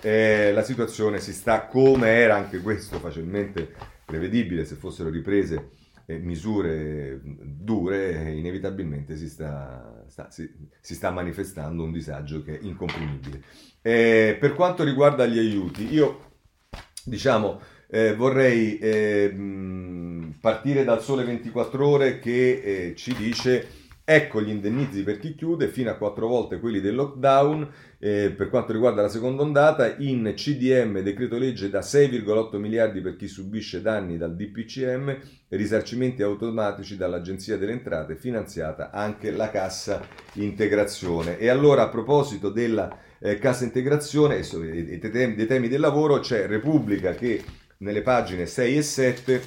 eh, 0.00 0.52
la 0.52 0.62
situazione 0.62 1.18
si 1.18 1.32
sta 1.32 1.66
come 1.66 2.08
era 2.08 2.36
anche 2.36 2.60
questo 2.60 2.98
facilmente 2.98 3.74
prevedibile 4.04 4.64
se 4.64 4.76
fossero 4.76 5.08
riprese 5.08 5.70
eh, 6.06 6.18
misure 6.18 7.20
dure, 7.22 8.32
inevitabilmente 8.32 9.16
si 9.16 9.28
sta, 9.28 10.04
sta, 10.08 10.30
si, 10.30 10.52
si 10.80 10.94
sta, 10.94 11.10
manifestando 11.10 11.84
un 11.84 11.92
disagio 11.92 12.42
che 12.42 12.58
è 12.58 12.62
incomprimibile. 12.62 13.42
Eh, 13.80 14.36
per 14.38 14.54
quanto 14.54 14.82
riguarda 14.82 15.26
gli 15.26 15.38
aiuti, 15.38 15.92
io 15.92 16.32
diciamo, 17.04 17.60
eh, 17.90 18.14
vorrei 18.14 18.78
eh, 18.78 19.34
partire 20.40 20.84
dal 20.84 21.02
Sole 21.02 21.24
24 21.24 21.86
Ore 21.86 22.18
che 22.18 22.60
eh, 22.62 22.94
ci 22.94 23.14
dice 23.14 23.78
ecco 24.04 24.42
gli 24.42 24.48
indennizi 24.48 25.04
per 25.04 25.20
chi 25.20 25.36
chiude, 25.36 25.68
fino 25.68 25.88
a 25.88 25.94
quattro 25.94 26.26
volte 26.26 26.58
quelli 26.58 26.80
del 26.80 26.96
lockdown. 26.96 27.68
Eh, 28.02 28.32
per 28.36 28.48
quanto 28.48 28.72
riguarda 28.72 29.02
la 29.02 29.08
seconda 29.08 29.42
ondata, 29.42 29.96
in 29.98 30.32
CDM 30.34 31.00
decreto 31.00 31.38
legge 31.38 31.68
da 31.68 31.80
6,8 31.80 32.56
miliardi 32.56 33.00
per 33.00 33.14
chi 33.14 33.28
subisce 33.28 33.82
danni 33.82 34.16
dal 34.16 34.34
DPCM, 34.34 35.16
risarcimenti 35.48 36.22
automatici 36.22 36.96
dall'Agenzia 36.96 37.56
delle 37.56 37.72
Entrate, 37.72 38.16
finanziata 38.16 38.90
anche 38.90 39.30
la 39.30 39.50
cassa 39.50 40.04
integrazione. 40.34 41.38
E 41.38 41.48
allora 41.48 41.82
a 41.82 41.88
proposito 41.88 42.50
della 42.50 42.98
eh, 43.20 43.38
cassa 43.38 43.64
integrazione 43.64 44.38
e 44.38 44.98
dei 44.98 45.46
temi 45.46 45.68
del 45.68 45.80
lavoro 45.80 46.18
c'è 46.18 46.46
Repubblica 46.46 47.12
che 47.12 47.44
nelle 47.80 48.02
pagine 48.02 48.44
6 48.44 48.76
e 48.76 48.82
7 48.82 49.42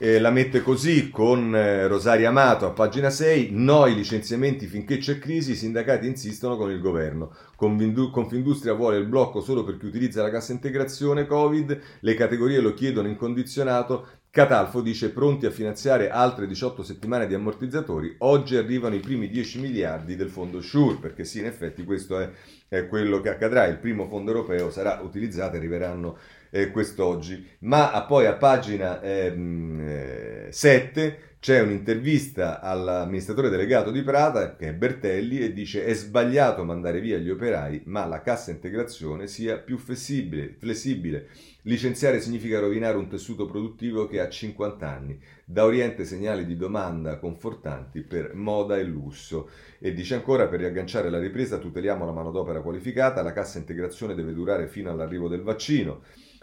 eh, 0.00 0.20
la 0.20 0.30
mette 0.30 0.62
così 0.62 1.10
con 1.10 1.52
eh, 1.54 1.88
Rosaria 1.88 2.28
Amato 2.28 2.66
a 2.66 2.70
pagina 2.70 3.10
6, 3.10 3.48
no 3.50 3.82
ai 3.82 3.96
licenziamenti 3.96 4.66
finché 4.66 4.98
c'è 4.98 5.18
crisi, 5.18 5.52
i 5.52 5.56
sindacati 5.56 6.06
insistono 6.06 6.56
con 6.56 6.70
il 6.70 6.80
governo. 6.80 7.34
Confindustria 7.56 8.74
vuole 8.74 8.98
il 8.98 9.06
blocco 9.06 9.40
solo 9.40 9.64
per 9.64 9.76
chi 9.76 9.86
utilizza 9.86 10.22
la 10.22 10.30
cassa 10.30 10.52
integrazione 10.52 11.26
Covid, 11.26 11.80
le 11.98 12.14
categorie 12.14 12.60
lo 12.60 12.74
chiedono 12.74 13.08
incondizionato, 13.08 14.06
Catalfo 14.30 14.82
dice 14.82 15.10
pronti 15.10 15.46
a 15.46 15.50
finanziare 15.50 16.10
altre 16.10 16.46
18 16.46 16.84
settimane 16.84 17.26
di 17.26 17.34
ammortizzatori, 17.34 18.14
oggi 18.18 18.54
arrivano 18.54 18.94
i 18.94 19.00
primi 19.00 19.28
10 19.28 19.58
miliardi 19.58 20.14
del 20.14 20.28
fondo 20.28 20.60
SURE, 20.60 20.98
perché 21.00 21.24
sì, 21.24 21.40
in 21.40 21.46
effetti 21.46 21.82
questo 21.82 22.20
è, 22.20 22.30
è 22.68 22.86
quello 22.86 23.20
che 23.20 23.30
accadrà, 23.30 23.66
il 23.66 23.78
primo 23.78 24.06
fondo 24.06 24.30
europeo 24.30 24.70
sarà 24.70 25.00
utilizzato 25.02 25.54
e 25.54 25.58
arriveranno 25.58 26.18
eh, 26.50 26.70
quest'oggi. 26.70 27.46
Ma 27.60 27.92
a, 27.92 28.04
poi 28.04 28.26
a 28.26 28.34
pagina 28.34 29.00
ehm, 29.00 29.80
eh, 29.80 30.48
7 30.50 31.28
c'è 31.40 31.60
un'intervista 31.60 32.60
all'amministratore 32.60 33.48
delegato 33.48 33.92
di 33.92 34.02
Prata, 34.02 34.56
che 34.56 34.70
è 34.70 34.74
Bertelli, 34.74 35.38
e 35.38 35.52
dice 35.52 35.84
è 35.84 35.94
sbagliato 35.94 36.64
mandare 36.64 37.00
via 37.00 37.16
gli 37.18 37.30
operai, 37.30 37.82
ma 37.84 38.06
la 38.06 38.22
cassa 38.22 38.50
integrazione 38.50 39.28
sia 39.28 39.56
più 39.58 39.78
flessibile. 39.78 40.56
flessibile. 40.58 41.28
Licenziare 41.62 42.20
significa 42.20 42.58
rovinare 42.58 42.96
un 42.96 43.08
tessuto 43.08 43.46
produttivo 43.46 44.08
che 44.08 44.20
ha 44.20 44.28
50 44.28 44.88
anni. 44.88 45.20
Da 45.44 45.64
Oriente 45.64 46.04
segnali 46.04 46.44
di 46.44 46.56
domanda 46.56 47.18
confortanti 47.18 48.00
per 48.00 48.34
moda 48.34 48.76
e 48.76 48.82
lusso. 48.82 49.50
E 49.78 49.94
dice 49.94 50.16
ancora, 50.16 50.48
per 50.48 50.58
riagganciare 50.58 51.08
la 51.08 51.20
ripresa 51.20 51.58
tuteliamo 51.58 52.04
la 52.04 52.12
manodopera 52.12 52.62
qualificata, 52.62 53.22
la 53.22 53.32
cassa 53.32 53.58
integrazione 53.58 54.16
deve 54.16 54.32
durare 54.32 54.66
fino 54.66 54.90
all'arrivo 54.90 55.28
del 55.28 55.42
vaccino. 55.42 56.00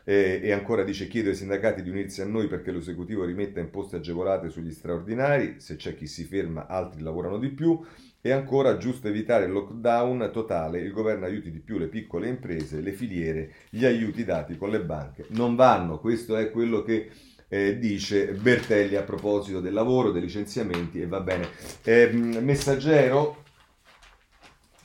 E, 0.07 0.39
e, 0.43 0.51
ancora 0.51 0.83
dice 0.83 1.07
chiedo 1.07 1.29
ai 1.29 1.35
sindacati 1.35 1.81
di 1.81 1.89
unirsi 1.89 2.21
a 2.21 2.25
noi 2.25 2.47
perché 2.47 2.71
l'esecutivo 2.71 3.25
rimetta 3.25 3.59
imposte 3.59 3.95
agevolate 3.95 4.49
sugli 4.49 4.71
straordinari, 4.71 5.55
se 5.57 5.75
c'è 5.75 5.95
chi 5.95 6.05
si 6.05 6.23
ferma 6.25 6.67
altri 6.67 7.01
lavorano 7.01 7.39
di 7.39 7.49
più 7.49 7.83
e 8.21 8.31
ancora 8.31 8.77
giusto 8.77 9.07
evitare 9.07 9.45
il 9.45 9.51
lockdown 9.51 10.29
totale, 10.31 10.79
il 10.79 10.91
governo 10.91 11.25
aiuti 11.25 11.51
di 11.51 11.59
più 11.59 11.79
le 11.79 11.87
piccole 11.87 12.27
imprese, 12.27 12.81
le 12.81 12.91
filiere, 12.91 13.53
gli 13.69 13.83
aiuti 13.83 14.23
dati 14.23 14.57
con 14.57 14.69
le 14.69 14.81
banche 14.81 15.25
non 15.29 15.55
vanno, 15.55 15.99
questo 15.99 16.37
è 16.37 16.51
quello 16.51 16.83
che 16.83 17.09
eh, 17.47 17.77
dice 17.77 18.33
Bertelli 18.33 18.95
a 18.95 19.03
proposito 19.03 19.59
del 19.59 19.73
lavoro, 19.73 20.11
dei 20.11 20.21
licenziamenti 20.21 21.01
e 21.01 21.07
va 21.07 21.21
bene. 21.21 21.47
Eh, 21.83 22.11
messaggero 22.11 23.43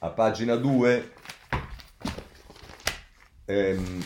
a 0.01 0.11
pagina 0.11 0.57
2 0.57 1.11
ehm, 3.47 4.05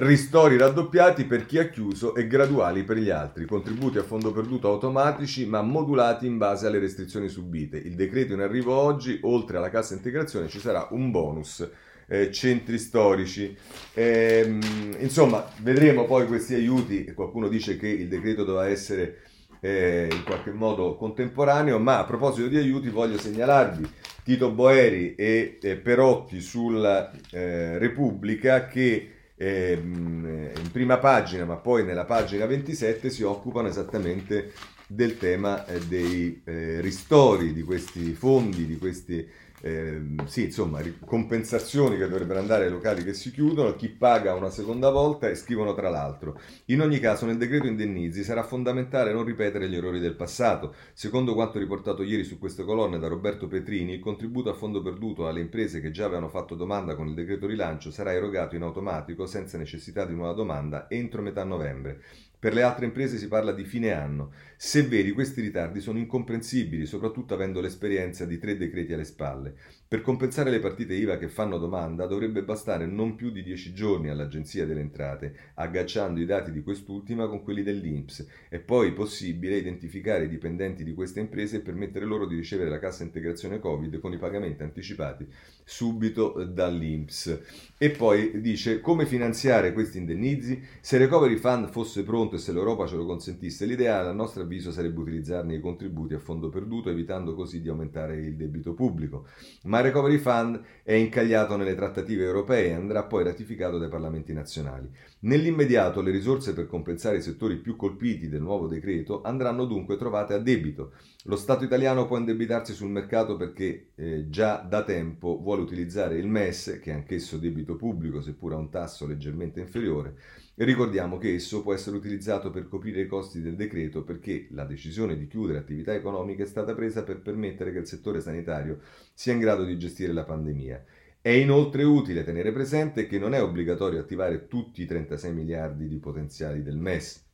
Ristori 0.00 0.56
raddoppiati 0.56 1.24
per 1.24 1.44
chi 1.44 1.58
ha 1.58 1.68
chiuso 1.70 2.14
e 2.14 2.28
graduali 2.28 2.84
per 2.84 2.98
gli 2.98 3.10
altri, 3.10 3.46
contributi 3.46 3.98
a 3.98 4.04
fondo 4.04 4.30
perduto 4.30 4.68
automatici 4.68 5.44
ma 5.44 5.60
modulati 5.60 6.24
in 6.24 6.38
base 6.38 6.68
alle 6.68 6.78
restrizioni 6.78 7.28
subite. 7.28 7.78
Il 7.78 7.96
decreto 7.96 8.32
in 8.32 8.38
arrivo 8.38 8.76
oggi, 8.76 9.18
oltre 9.22 9.56
alla 9.56 9.70
cassa 9.70 9.94
integrazione, 9.94 10.46
ci 10.46 10.60
sarà 10.60 10.86
un 10.92 11.10
bonus 11.10 11.68
eh, 12.06 12.30
centri 12.30 12.78
storici. 12.78 13.56
Eh, 13.92 14.60
insomma, 15.00 15.44
vedremo 15.62 16.04
poi 16.04 16.28
questi 16.28 16.54
aiuti. 16.54 17.12
Qualcuno 17.12 17.48
dice 17.48 17.76
che 17.76 17.88
il 17.88 18.06
decreto 18.06 18.44
doveva 18.44 18.68
essere 18.68 19.22
eh, 19.58 20.08
in 20.12 20.22
qualche 20.22 20.52
modo 20.52 20.94
contemporaneo, 20.94 21.80
ma 21.80 21.98
a 21.98 22.04
proposito 22.04 22.46
di 22.46 22.56
aiuti 22.56 22.88
voglio 22.88 23.18
segnalarvi 23.18 23.90
Tito 24.22 24.52
Boeri 24.52 25.16
e 25.16 25.58
Perotti 25.82 26.40
sulla 26.40 27.10
eh, 27.32 27.78
Repubblica 27.78 28.68
che 28.68 29.14
in 29.38 30.70
prima 30.72 30.98
pagina, 30.98 31.44
ma 31.44 31.56
poi 31.56 31.84
nella 31.84 32.04
pagina 32.04 32.46
27 32.46 33.10
si 33.10 33.22
occupano 33.22 33.68
esattamente 33.68 34.52
del 34.88 35.18
tema 35.18 35.66
eh, 35.66 35.80
dei 35.80 36.40
eh, 36.44 36.80
ristori 36.80 37.52
di 37.52 37.62
questi 37.62 38.14
fondi, 38.14 38.66
di 38.66 38.78
questi 38.78 39.26
eh, 39.60 40.00
sì, 40.26 40.44
insomma, 40.44 40.80
compensazioni 41.04 41.96
che 41.96 42.08
dovrebbero 42.08 42.38
andare 42.38 42.64
ai 42.64 42.70
locali 42.70 43.02
che 43.02 43.12
si 43.12 43.30
chiudono, 43.32 43.74
chi 43.74 43.88
paga 43.88 44.34
una 44.34 44.50
seconda 44.50 44.90
volta 44.90 45.28
e 45.28 45.34
scrivono 45.34 45.74
tra 45.74 45.88
l'altro. 45.88 46.40
In 46.66 46.80
ogni 46.80 47.00
caso, 47.00 47.26
nel 47.26 47.36
decreto 47.36 47.66
indennizi 47.66 48.22
sarà 48.22 48.42
fondamentale 48.42 49.12
non 49.12 49.24
ripetere 49.24 49.68
gli 49.68 49.74
errori 49.76 50.00
del 50.00 50.14
passato. 50.14 50.74
Secondo 50.92 51.34
quanto 51.34 51.58
riportato 51.58 52.02
ieri 52.02 52.24
su 52.24 52.38
queste 52.38 52.64
colonne 52.64 52.98
da 52.98 53.08
Roberto 53.08 53.48
Petrini, 53.48 53.94
il 53.94 54.00
contributo 54.00 54.50
a 54.50 54.54
fondo 54.54 54.80
perduto 54.80 55.26
alle 55.26 55.40
imprese 55.40 55.80
che 55.80 55.90
già 55.90 56.04
avevano 56.04 56.28
fatto 56.28 56.54
domanda 56.54 56.94
con 56.94 57.08
il 57.08 57.14
decreto 57.14 57.46
rilancio 57.46 57.90
sarà 57.90 58.12
erogato 58.12 58.54
in 58.54 58.62
automatico 58.62 59.26
senza 59.26 59.58
necessità 59.58 60.04
di 60.04 60.14
nuova 60.14 60.32
domanda 60.32 60.88
entro 60.88 61.22
metà 61.22 61.44
novembre. 61.44 62.00
Per 62.40 62.54
le 62.54 62.62
altre 62.62 62.86
imprese 62.86 63.18
si 63.18 63.26
parla 63.26 63.52
di 63.52 63.64
fine 63.64 63.90
anno. 63.92 64.32
Se 64.56 64.82
veri, 64.82 65.10
questi 65.12 65.40
ritardi 65.40 65.80
sono 65.80 65.98
incomprensibili, 65.98 66.86
soprattutto 66.86 67.34
avendo 67.34 67.60
l'esperienza 67.60 68.24
di 68.24 68.38
tre 68.38 68.56
decreti 68.56 68.92
alle 68.92 69.04
spalle. 69.04 69.56
Per 69.88 70.02
compensare 70.02 70.50
le 70.50 70.58
partite 70.58 70.92
IVA 70.92 71.16
che 71.16 71.30
fanno 71.30 71.56
domanda 71.56 72.04
dovrebbe 72.04 72.42
bastare 72.42 72.84
non 72.84 73.14
più 73.14 73.30
di 73.30 73.42
10 73.42 73.72
giorni 73.72 74.10
all'Agenzia 74.10 74.66
delle 74.66 74.82
Entrate, 74.82 75.34
aggacciando 75.54 76.20
i 76.20 76.26
dati 76.26 76.52
di 76.52 76.62
quest'ultima 76.62 77.26
con 77.26 77.42
quelli 77.42 77.62
dell'INPS. 77.62 78.26
È 78.50 78.58
poi 78.58 78.92
possibile 78.92 79.56
identificare 79.56 80.24
i 80.24 80.28
dipendenti 80.28 80.84
di 80.84 80.92
queste 80.92 81.20
imprese 81.20 81.56
e 81.56 81.60
permettere 81.60 82.04
loro 82.04 82.26
di 82.26 82.36
ricevere 82.36 82.68
la 82.68 82.78
cassa 82.78 83.02
integrazione 83.02 83.60
Covid 83.60 83.98
con 83.98 84.12
i 84.12 84.18
pagamenti 84.18 84.62
anticipati 84.62 85.26
subito 85.64 86.44
dall'INPS. 86.44 87.40
E 87.78 87.88
poi 87.88 88.42
dice 88.42 88.80
come 88.80 89.06
finanziare 89.06 89.72
questi 89.72 89.96
indennizi? 89.96 90.62
Se 90.82 90.96
il 90.96 91.02
Recovery 91.02 91.36
Fund 91.36 91.70
fosse 91.70 92.02
pronto 92.02 92.36
e 92.36 92.38
se 92.38 92.52
l'Europa 92.52 92.86
ce 92.86 92.96
lo 92.96 93.06
consentisse, 93.06 93.64
l'ideale 93.64 94.10
a 94.10 94.12
nostro 94.12 94.42
avviso 94.42 94.70
sarebbe 94.70 95.00
utilizzarne 95.00 95.54
i 95.54 95.60
contributi 95.60 96.12
a 96.12 96.18
fondo 96.18 96.50
perduto, 96.50 96.90
evitando 96.90 97.34
così 97.34 97.62
di 97.62 97.70
aumentare 97.70 98.16
il 98.16 98.36
debito 98.36 98.74
pubblico. 98.74 99.28
Ma 99.62 99.77
il 99.78 99.84
Recovery 99.84 100.18
Fund 100.18 100.60
è 100.82 100.92
incagliato 100.92 101.56
nelle 101.56 101.74
trattative 101.74 102.24
europee 102.24 102.68
e 102.68 102.72
andrà 102.72 103.04
poi 103.04 103.24
ratificato 103.24 103.78
dai 103.78 103.88
parlamenti 103.88 104.32
nazionali. 104.32 104.90
Nell'immediato 105.20 106.00
le 106.00 106.10
risorse 106.10 106.54
per 106.54 106.66
compensare 106.66 107.16
i 107.16 107.22
settori 107.22 107.56
più 107.56 107.76
colpiti 107.76 108.28
del 108.28 108.40
nuovo 108.42 108.66
decreto 108.66 109.22
andranno 109.22 109.64
dunque 109.64 109.96
trovate 109.96 110.34
a 110.34 110.38
debito. 110.38 110.92
Lo 111.24 111.36
Stato 111.36 111.64
italiano 111.64 112.06
può 112.06 112.16
indebitarsi 112.16 112.72
sul 112.72 112.90
mercato 112.90 113.36
perché 113.36 113.88
eh, 113.94 114.28
già 114.28 114.56
da 114.58 114.84
tempo 114.84 115.38
vuole 115.40 115.62
utilizzare 115.62 116.16
il 116.16 116.26
MES, 116.26 116.78
che 116.82 116.90
è 116.90 116.94
anch'esso 116.94 117.36
debito 117.36 117.76
pubblico, 117.76 118.20
seppur 118.20 118.52
a 118.52 118.56
un 118.56 118.70
tasso 118.70 119.06
leggermente 119.06 119.60
inferiore, 119.60 120.16
ricordiamo 120.64 121.18
che 121.18 121.34
esso 121.34 121.62
può 121.62 121.72
essere 121.72 121.96
utilizzato 121.96 122.50
per 122.50 122.68
coprire 122.68 123.02
i 123.02 123.06
costi 123.06 123.40
del 123.40 123.54
decreto 123.54 124.02
perché 124.02 124.48
la 124.50 124.64
decisione 124.64 125.16
di 125.16 125.26
chiudere 125.26 125.58
attività 125.58 125.94
economiche 125.94 126.42
è 126.42 126.46
stata 126.46 126.74
presa 126.74 127.02
per 127.02 127.20
permettere 127.20 127.72
che 127.72 127.78
il 127.78 127.86
settore 127.86 128.20
sanitario 128.20 128.80
sia 129.12 129.32
in 129.32 129.38
grado 129.38 129.64
di 129.64 129.78
gestire 129.78 130.12
la 130.12 130.24
pandemia. 130.24 130.84
È 131.20 131.30
inoltre 131.30 131.82
utile 131.82 132.24
tenere 132.24 132.52
presente 132.52 133.06
che 133.06 133.18
non 133.18 133.34
è 133.34 133.42
obbligatorio 133.42 134.00
attivare 134.00 134.46
tutti 134.46 134.82
i 134.82 134.86
36 134.86 135.32
miliardi 135.32 135.88
di 135.88 135.98
potenziali 135.98 136.62
del 136.62 136.76
MES 136.76 137.26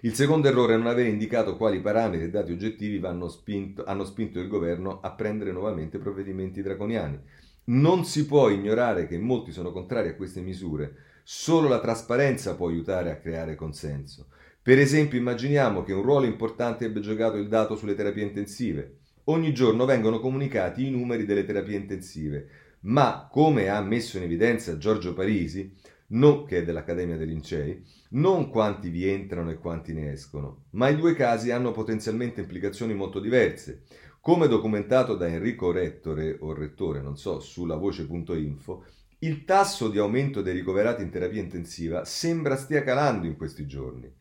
il 0.00 0.14
secondo 0.14 0.46
errore 0.46 0.74
è 0.74 0.76
non 0.76 0.86
aver 0.86 1.06
indicato 1.06 1.56
quali 1.56 1.80
parametri 1.80 2.26
e 2.26 2.30
dati 2.30 2.52
oggettivi 2.52 3.02
spinto, 3.28 3.84
hanno 3.84 4.04
spinto 4.04 4.38
il 4.38 4.46
governo 4.46 5.00
a 5.00 5.10
prendere 5.12 5.52
nuovamente 5.52 5.98
provvedimenti 5.98 6.62
draconiani. 6.62 7.18
Non 7.64 8.04
si 8.04 8.26
può 8.26 8.48
ignorare 8.48 9.06
che 9.06 9.18
molti 9.18 9.52
sono 9.52 9.72
contrari 9.72 10.10
a 10.10 10.14
queste 10.14 10.40
misure. 10.40 11.05
Solo 11.28 11.66
la 11.66 11.80
trasparenza 11.80 12.54
può 12.54 12.68
aiutare 12.68 13.10
a 13.10 13.16
creare 13.16 13.56
consenso. 13.56 14.28
Per 14.62 14.78
esempio, 14.78 15.18
immaginiamo 15.18 15.82
che 15.82 15.92
un 15.92 16.02
ruolo 16.02 16.24
importante 16.24 16.84
abbia 16.84 17.00
giocato 17.00 17.36
il 17.36 17.48
dato 17.48 17.74
sulle 17.74 17.96
terapie 17.96 18.22
intensive. 18.22 18.98
Ogni 19.24 19.52
giorno 19.52 19.86
vengono 19.86 20.20
comunicati 20.20 20.86
i 20.86 20.90
numeri 20.92 21.24
delle 21.26 21.44
terapie 21.44 21.78
intensive, 21.78 22.48
ma 22.82 23.26
come 23.28 23.68
ha 23.68 23.80
messo 23.80 24.18
in 24.18 24.22
evidenza 24.22 24.78
Giorgio 24.78 25.14
Parisi, 25.14 25.74
no, 26.10 26.44
che 26.44 26.58
è 26.58 26.64
dell'Accademia 26.64 27.16
dei 27.16 27.26
Lincei, 27.26 27.84
non 28.10 28.48
quanti 28.48 28.88
vi 28.88 29.08
entrano 29.08 29.50
e 29.50 29.58
quanti 29.58 29.94
ne 29.94 30.12
escono, 30.12 30.66
ma 30.74 30.90
i 30.90 30.94
due 30.94 31.14
casi 31.14 31.50
hanno 31.50 31.72
potenzialmente 31.72 32.40
implicazioni 32.40 32.94
molto 32.94 33.18
diverse. 33.18 33.82
Come 34.20 34.46
documentato 34.46 35.16
da 35.16 35.26
Enrico 35.26 35.72
Rettore 35.72 36.36
o 36.38 36.54
Rettore, 36.54 37.02
non 37.02 37.16
so, 37.16 37.40
sulla 37.40 37.74
voce.info, 37.74 38.84
il 39.26 39.44
tasso 39.44 39.88
di 39.88 39.98
aumento 39.98 40.40
dei 40.40 40.54
ricoverati 40.54 41.02
in 41.02 41.10
terapia 41.10 41.42
intensiva 41.42 42.04
sembra 42.04 42.56
stia 42.56 42.82
calando 42.82 43.26
in 43.26 43.36
questi 43.36 43.66
giorni. 43.66 44.12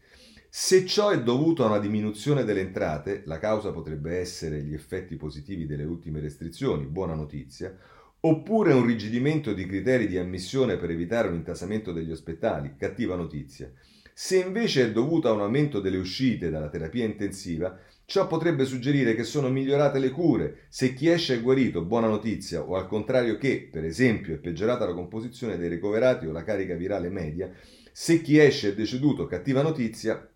Se 0.49 0.85
ciò 0.85 1.09
è 1.09 1.21
dovuto 1.21 1.63
a 1.63 1.67
una 1.67 1.79
diminuzione 1.79 2.43
delle 2.43 2.61
entrate, 2.61 3.23
la 3.25 3.37
causa 3.37 3.71
potrebbe 3.71 4.17
essere 4.17 4.63
gli 4.63 4.73
effetti 4.73 5.15
positivi 5.15 5.65
delle 5.65 5.83
ultime 5.83 6.19
restrizioni, 6.19 6.85
buona 6.85 7.13
notizia, 7.13 7.77
Oppure 8.25 8.73
un 8.73 8.83
rigidimento 8.83 9.53
di 9.53 9.67
criteri 9.67 10.07
di 10.07 10.17
ammissione 10.17 10.77
per 10.77 10.89
evitare 10.89 11.27
un 11.27 11.35
intasamento 11.35 11.91
degli 11.91 12.09
ospedali, 12.09 12.73
cattiva 12.75 13.15
notizia. 13.15 13.71
Se 14.15 14.39
invece 14.39 14.85
è 14.85 14.91
dovuto 14.91 15.29
a 15.29 15.33
un 15.33 15.41
aumento 15.41 15.79
delle 15.79 15.97
uscite 15.97 16.49
dalla 16.49 16.69
terapia 16.69 17.05
intensiva, 17.05 17.77
ciò 18.05 18.27
potrebbe 18.27 18.65
suggerire 18.65 19.15
che 19.15 19.23
sono 19.23 19.49
migliorate 19.49 19.99
le 19.99 20.11
cure. 20.11 20.65
Se 20.69 20.93
chi 20.93 21.09
esce 21.09 21.35
è 21.35 21.41
guarito, 21.41 21.83
buona 21.83 22.07
notizia, 22.07 22.61
o 22.61 22.75
al 22.75 22.87
contrario 22.87 23.37
che, 23.37 23.67
per 23.71 23.83
esempio, 23.83 24.35
è 24.35 24.37
peggiorata 24.37 24.85
la 24.85 24.93
composizione 24.93 25.57
dei 25.57 25.69
ricoverati 25.69 26.25
o 26.25 26.31
la 26.31 26.43
carica 26.43 26.75
virale 26.75 27.09
media, 27.09 27.51
se 27.91 28.21
chi 28.21 28.37
esce 28.37 28.69
è 28.69 28.75
deceduto, 28.75 29.25
cattiva 29.25 29.61
notizia, 29.61 30.29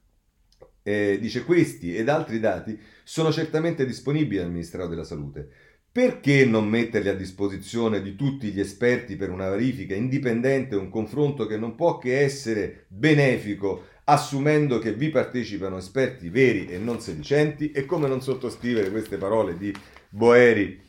eh, 0.82 1.18
dice 1.20 1.44
questi 1.44 1.96
ed 1.96 2.10
altri 2.10 2.40
dati 2.40 2.80
sono 3.04 3.32
certamente 3.32 3.86
disponibili 3.86 4.42
al 4.42 4.50
Ministero 4.50 4.88
della 4.88 5.04
Salute. 5.04 5.50
Perché 5.92 6.46
non 6.46 6.68
metterli 6.68 7.10
a 7.10 7.16
disposizione 7.16 8.02
di 8.02 8.16
tutti 8.16 8.52
gli 8.52 8.60
esperti 8.60 9.16
per 9.16 9.32
una 9.32 9.50
verifica 9.50 9.96
indipendente, 9.96 10.76
un 10.76 10.90
confronto 10.90 11.48
che 11.48 11.58
non 11.58 11.76
può 11.76 11.98
che 11.98 12.20
essere 12.20 12.86
benefico, 12.88 13.86
assumendo 14.10 14.80
che 14.80 14.94
vi 14.94 15.10
partecipano 15.10 15.78
esperti 15.78 16.30
veri 16.30 16.68
e 16.68 16.78
non 16.78 17.00
sedicenti? 17.00 17.72
E 17.72 17.86
come 17.86 18.08
non 18.08 18.22
sottoscrivere 18.22 18.92
queste 18.92 19.18
parole 19.18 19.58
di 19.58 19.74
Boeri 20.10 20.82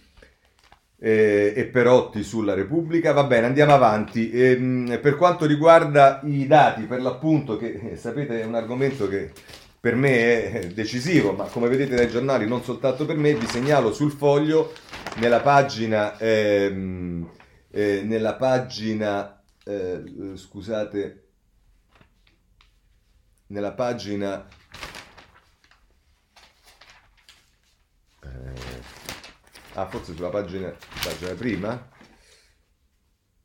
eh, 0.98 1.52
e 1.54 1.64
Perotti 1.66 2.22
sulla 2.22 2.54
Repubblica? 2.54 3.12
Va 3.12 3.24
bene, 3.24 3.46
andiamo 3.46 3.72
avanti. 3.72 4.30
Ehm, 4.30 4.98
per 5.00 5.16
quanto 5.16 5.46
riguarda 5.46 6.20
i 6.24 6.46
dati, 6.46 6.82
per 6.82 7.00
l'appunto, 7.00 7.56
che 7.56 7.90
eh, 7.92 7.96
sapete 7.96 8.40
è 8.40 8.44
un 8.44 8.54
argomento 8.54 9.08
che 9.08 9.30
per 9.80 9.94
me 9.94 10.50
è 10.50 10.66
decisivo, 10.68 11.32
ma 11.32 11.44
come 11.44 11.68
vedete 11.68 11.96
dai 11.96 12.08
giornali 12.08 12.46
non 12.46 12.62
soltanto 12.62 13.06
per 13.06 13.16
me, 13.16 13.34
vi 13.34 13.46
segnalo 13.46 13.92
sul 13.92 14.12
foglio 14.12 14.72
nella 15.18 15.40
pagina, 15.40 16.18
ehm, 16.18 17.28
eh, 17.70 18.02
nella 18.04 18.34
pagina 18.34 19.42
eh, 19.64 20.02
scusate, 20.34 21.29
nella 23.50 23.72
pagina 23.72 24.46
eh, 28.22 28.28
ah 29.74 29.86
forse 29.86 30.14
sulla 30.14 30.30
pagina, 30.30 30.74
pagina 31.02 31.34
prima 31.34 31.88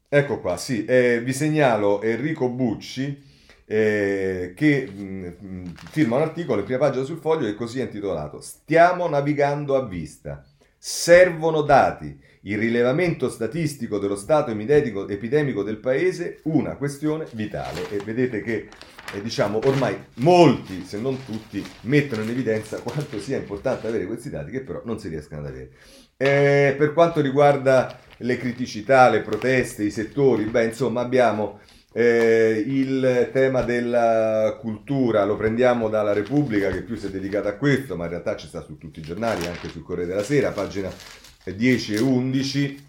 ecco 0.07 0.39
qua 0.39 0.57
sì 0.57 0.85
eh, 0.85 1.21
vi 1.21 1.33
segnalo 1.33 2.01
Enrico 2.01 2.49
Bucci 2.49 3.33
eh, 3.67 4.53
che 4.55 4.85
mh, 4.85 5.37
mm, 5.43 5.65
firma 5.89 6.17
un 6.17 6.21
articolo 6.21 6.59
in 6.59 6.65
prima 6.65 6.79
pagina 6.79 7.03
sul 7.03 7.19
foglio 7.19 7.47
e 7.47 7.55
così 7.55 7.79
è 7.79 7.83
intitolato 7.83 8.39
Stiamo 8.41 9.07
navigando 9.07 9.75
a 9.75 9.85
vista. 9.85 10.45
Servono 10.77 11.61
dati. 11.61 12.19
Il 12.41 12.59
rilevamento 12.59 13.27
statistico 13.27 13.97
dello 13.97 14.15
stato 14.15 14.51
epidemico, 14.51 15.07
epidemico 15.07 15.63
del 15.63 15.77
paese, 15.77 16.41
una 16.43 16.75
questione 16.75 17.25
vitale. 17.31 17.89
E 17.89 17.97
vedete 18.03 18.41
che 18.41 18.69
eh, 19.15 19.21
diciamo 19.21 19.59
ormai 19.63 19.97
molti, 20.15 20.83
se 20.85 20.99
non 20.99 21.23
tutti, 21.25 21.63
mettono 21.81 22.23
in 22.23 22.29
evidenza 22.29 22.79
quanto 22.79 23.19
sia 23.19 23.37
importante 23.37 23.87
avere 23.87 24.05
questi 24.05 24.29
dati 24.29 24.51
che 24.51 24.61
però 24.61 24.81
non 24.85 24.99
si 24.99 25.07
riescono 25.07 25.41
ad 25.41 25.47
avere. 25.47 25.69
Eh, 26.17 26.75
per 26.77 26.93
quanto 26.93 27.21
riguarda 27.21 27.99
le 28.17 28.37
criticità, 28.37 29.09
le 29.09 29.21
proteste, 29.21 29.83
i 29.83 29.91
settori, 29.91 30.45
beh, 30.45 30.65
insomma, 30.65 31.01
abbiamo 31.01 31.59
eh, 31.97 32.61
il 32.65 33.29
tema 33.31 33.61
della 33.61 34.57
cultura 34.59 35.23
lo 35.23 35.37
prendiamo 35.37 35.87
dalla 35.87 36.11
Repubblica 36.11 36.69
che 36.69 36.81
più 36.81 36.97
si 36.97 37.05
è 37.05 37.09
dedicata 37.09 37.49
a 37.49 37.55
questo, 37.55 37.95
ma 37.95 38.03
in 38.03 38.09
realtà 38.09 38.35
ci 38.35 38.47
sta 38.47 38.61
su 38.61 38.77
tutti 38.77 38.99
i 38.99 39.03
giornali, 39.03 39.47
anche 39.47 39.69
sul 39.69 39.83
Corriere 39.83 40.09
della 40.09 40.23
Sera, 40.23 40.51
pagina 40.51 40.91
10 41.45 41.93
e 41.93 41.99
11. 41.99 42.87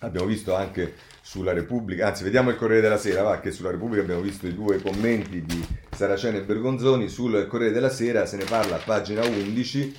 Abbiamo 0.00 0.26
visto 0.26 0.54
anche 0.54 0.94
sulla 1.28 1.52
Repubblica, 1.52 2.06
anzi 2.06 2.24
vediamo 2.24 2.48
il 2.48 2.56
Corriere 2.56 2.80
della 2.80 2.96
Sera, 2.96 3.20
va, 3.20 3.38
che 3.38 3.50
sulla 3.50 3.70
Repubblica 3.70 4.00
abbiamo 4.00 4.22
visto 4.22 4.46
i 4.46 4.54
due 4.54 4.80
commenti 4.80 5.44
di 5.44 5.62
Saraceno 5.94 6.38
e 6.38 6.42
Bergonzoni, 6.42 7.06
sul 7.10 7.46
Corriere 7.46 7.74
della 7.74 7.90
Sera 7.90 8.24
se 8.24 8.38
ne 8.38 8.44
parla 8.44 8.76
a 8.76 8.82
pagina 8.82 9.22
11 9.26 9.94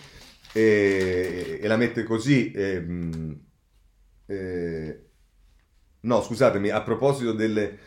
e, 0.51 1.59
e 1.61 1.67
la 1.67 1.77
mette 1.77 2.01
così. 2.01 2.51
E, 2.51 2.83
e, 4.25 5.03
no, 5.99 6.21
scusatemi, 6.23 6.69
a 6.69 6.81
proposito 6.81 7.31
delle 7.33 7.77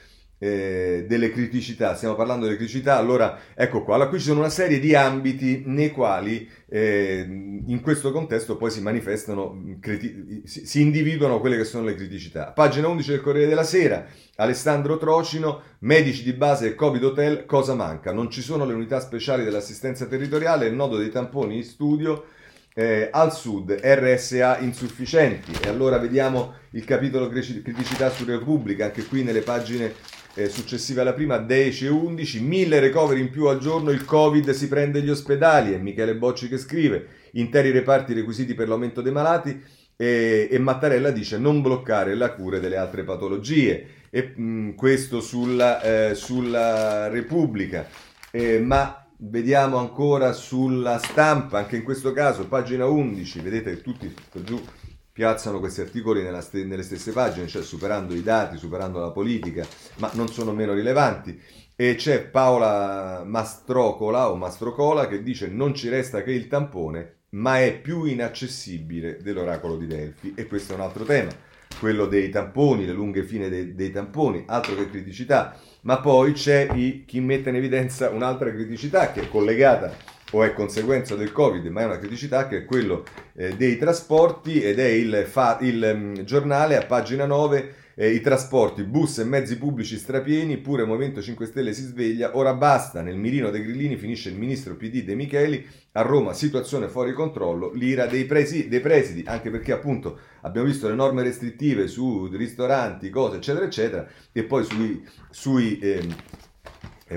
eh, 0.43 1.05
delle 1.07 1.31
criticità, 1.31 1.95
stiamo 1.95 2.17
parlando 2.17 2.47
delle 2.47 2.57
criticità, 2.57 2.97
allora 2.97 3.39
ecco 3.55 3.85
qua, 3.85 3.95
allora, 3.95 4.09
qui 4.09 4.19
ci 4.19 4.25
sono 4.25 4.41
una 4.41 4.49
serie 4.49 4.81
di 4.81 4.93
ambiti 4.93 5.63
nei 5.67 5.93
quali 5.93 6.51
eh, 6.69 7.25
in 7.65 7.81
questo 7.81 8.11
contesto 8.11 8.57
poi 8.57 8.73
si 8.73 8.81
manifestano, 8.81 9.77
criti- 9.79 10.43
si, 10.45 10.67
si, 10.67 10.81
individuano 10.81 11.39
quelle 11.39 11.57
che 11.57 11.63
sono 11.63 11.85
le 11.85 11.95
criticità. 11.95 12.47
Pagina 12.51 12.89
11 12.89 13.11
del 13.11 13.21
Corriere 13.21 13.49
della 13.49 13.63
Sera, 13.63 14.05
Alessandro 14.35 14.99
Trocino, 14.99 15.63
medici 15.81 16.25
di 16.25 16.33
base 16.33 16.67
e 16.67 16.75
Covid 16.75 17.05
Hotel, 17.05 17.45
cosa 17.45 17.75
manca? 17.75 18.13
Non 18.13 18.29
ci 18.29 18.43
sono 18.43 18.65
le 18.65 18.75
unità 18.75 18.99
speciali 18.99 19.45
dell'assistenza 19.45 20.07
territoriale, 20.07 20.67
il 20.67 20.75
nodo 20.75 20.97
dei 20.97 21.11
tamponi 21.11 21.59
in 21.59 21.63
studio, 21.63 22.25
eh, 22.75 23.11
al 23.13 23.33
sud 23.33 23.79
RSA 23.81 24.59
insufficienti 24.59 25.53
e 25.63 25.69
allora 25.69 25.99
vediamo 25.99 26.55
il 26.71 26.85
capitolo 26.85 27.29
criticità 27.29 28.09
su 28.09 28.25
Repubblica 28.25 28.87
anche 28.87 29.05
qui 29.05 29.23
nelle 29.23 29.43
pagine 29.43 29.93
eh, 30.35 30.49
successive 30.49 31.01
alla 31.01 31.13
prima 31.13 31.39
10 31.39 31.87
e 31.87 31.89
11, 31.89 32.41
1000 32.41 32.81
recovery 32.81 33.21
in 33.21 33.31
più 33.31 33.47
al 33.47 33.59
giorno, 33.59 33.91
il 33.91 34.05
Covid 34.05 34.51
si 34.51 34.69
prende 34.69 35.03
gli 35.03 35.11
ospedali, 35.11 35.73
è 35.73 35.79
Michele 35.79 36.17
Bocci 36.17 36.49
che 36.49 36.59
scrive, 36.59 37.07
interi 37.33 37.71
reparti 37.71 38.13
requisiti 38.15 38.55
per 38.55 38.69
l'aumento 38.69 39.01
dei 39.03 39.13
malati 39.13 39.63
e, 39.97 40.49
e 40.51 40.59
Mattarella 40.59 41.11
dice 41.11 41.39
non 41.39 41.61
bloccare 41.61 42.15
la 42.15 42.33
cura 42.33 42.59
delle 42.59 42.77
altre 42.77 43.05
patologie 43.05 43.87
e 44.11 44.33
mh, 44.35 44.43
mm, 44.43 44.71
questo 44.71 45.21
sulla, 45.21 45.81
eh, 45.83 46.15
sulla 46.15 47.09
Repubblica. 47.09 47.87
Eh, 48.31 48.59
ma 48.61 49.07
vediamo 49.19 49.77
ancora 49.77 50.33
sulla 50.33 50.99
stampa, 50.99 51.59
anche 51.59 51.77
in 51.77 51.83
questo 51.83 52.13
caso, 52.13 52.49
pagina 52.49 52.87
11, 52.87 53.41
vedete 53.41 53.81
tutti 53.81 54.13
giù 54.43 54.61
piazzano 55.13 55.59
questi 55.59 55.83
articoli 55.83 56.23
st- 56.41 56.65
nelle 56.65 56.83
stesse 56.83 57.13
pagine, 57.13 57.47
cioè 57.47 57.63
superando 57.63 58.15
i 58.15 58.23
dati, 58.23 58.57
superando 58.57 58.99
la 58.99 59.11
politica, 59.11 59.67
ma 59.97 60.11
non 60.15 60.29
sono 60.29 60.53
meno 60.53 60.73
rilevanti. 60.73 61.39
E 61.77 61.95
c'è 61.97 62.23
Paola 62.23 63.23
Mastrocola 63.25 64.31
o 64.31 64.37
Mastrocola 64.37 65.09
che 65.09 65.23
dice 65.23 65.49
non 65.49 65.75
ci 65.75 65.89
resta 65.89 66.23
che 66.23 66.33
il 66.33 66.49
tampone, 66.49 67.17
ma 67.31 67.61
è 67.61 67.79
più 67.79 68.05
inaccessibile 68.05 69.19
dell'oracolo 69.23 69.77
di 69.77 69.87
Delfi. 69.87 70.33
E 70.35 70.47
questo 70.47 70.73
è 70.73 70.77
un 70.77 70.83
altro 70.83 71.05
tema, 71.05 71.31
quello 71.79 72.07
dei 72.07 72.31
tamponi, 72.31 72.87
le 72.87 72.93
lunghe 72.93 73.25
fine 73.25 73.49
dei, 73.49 73.75
dei 73.75 73.91
tamponi, 73.91 74.45
altro 74.47 74.75
che 74.75 74.89
criticità. 74.89 75.59
Ma 75.83 76.01
poi 76.01 76.33
c'è 76.33 76.69
i, 76.75 77.05
chi 77.07 77.21
mette 77.21 77.51
in 77.51 77.57
evidenza 77.57 78.11
un'altra 78.11 78.51
criticità 78.51 79.13
che 79.13 79.23
è 79.23 79.29
collegata 79.29 80.21
o 80.33 80.43
è 80.43 80.53
conseguenza 80.53 81.15
del 81.15 81.33
Covid, 81.33 81.65
ma 81.67 81.83
è 81.83 81.85
una 81.85 81.99
criticità 81.99 82.47
che 82.47 82.59
è 82.59 82.65
quello 82.65 83.05
eh, 83.35 83.57
dei 83.57 83.79
trasporti 83.79 84.63
ed 84.63 84.79
è 84.79 84.89
il, 84.89 85.25
fa- 85.29 85.59
il 85.61 85.91
um, 85.95 86.25
giornale 86.25 86.77
a 86.77 86.85
pagina 86.85 87.25
9 87.25 87.81
eh, 87.95 88.11
i 88.11 88.21
trasporti, 88.21 88.83
bus 88.85 89.19
e 89.19 89.25
mezzi 89.25 89.59
pubblici 89.59 89.97
strapieni, 89.97 90.59
pure 90.59 90.85
Movimento 90.85 91.21
5 91.21 91.47
Stelle 91.47 91.73
si 91.73 91.83
sveglia, 91.83 92.37
ora 92.37 92.55
basta, 92.55 93.03
nel 93.03 93.17
mirino 93.17 93.51
dei 93.51 93.63
grillini 93.63 93.97
finisce 93.97 94.31
il 94.31 94.37
ministro 94.37 94.77
PD 94.77 95.05
De 95.05 95.15
Micheli, 95.15 95.67
a 95.93 96.03
Roma 96.03 96.33
situazione 96.33 96.89
fuori 96.89 97.13
controllo, 97.13 97.71
l'ira 97.73 98.07
dei, 98.07 98.25
presi, 98.25 98.69
dei 98.69 98.81
presidi, 98.81 99.25
anche 99.27 99.51
perché 99.51 99.73
appunto 99.73 100.19
abbiamo 100.41 100.67
visto 100.67 100.89
le 100.89 100.95
norme 100.95 101.23
restrittive 101.23 101.87
su 101.87 102.29
ristoranti, 102.33 103.11
cose 103.11 103.37
eccetera 103.37 103.67
eccetera, 103.67 104.09
e 104.33 104.45
poi 104.45 104.65
sui, 104.65 105.07
sui 105.31 105.79
eh, 105.79 106.09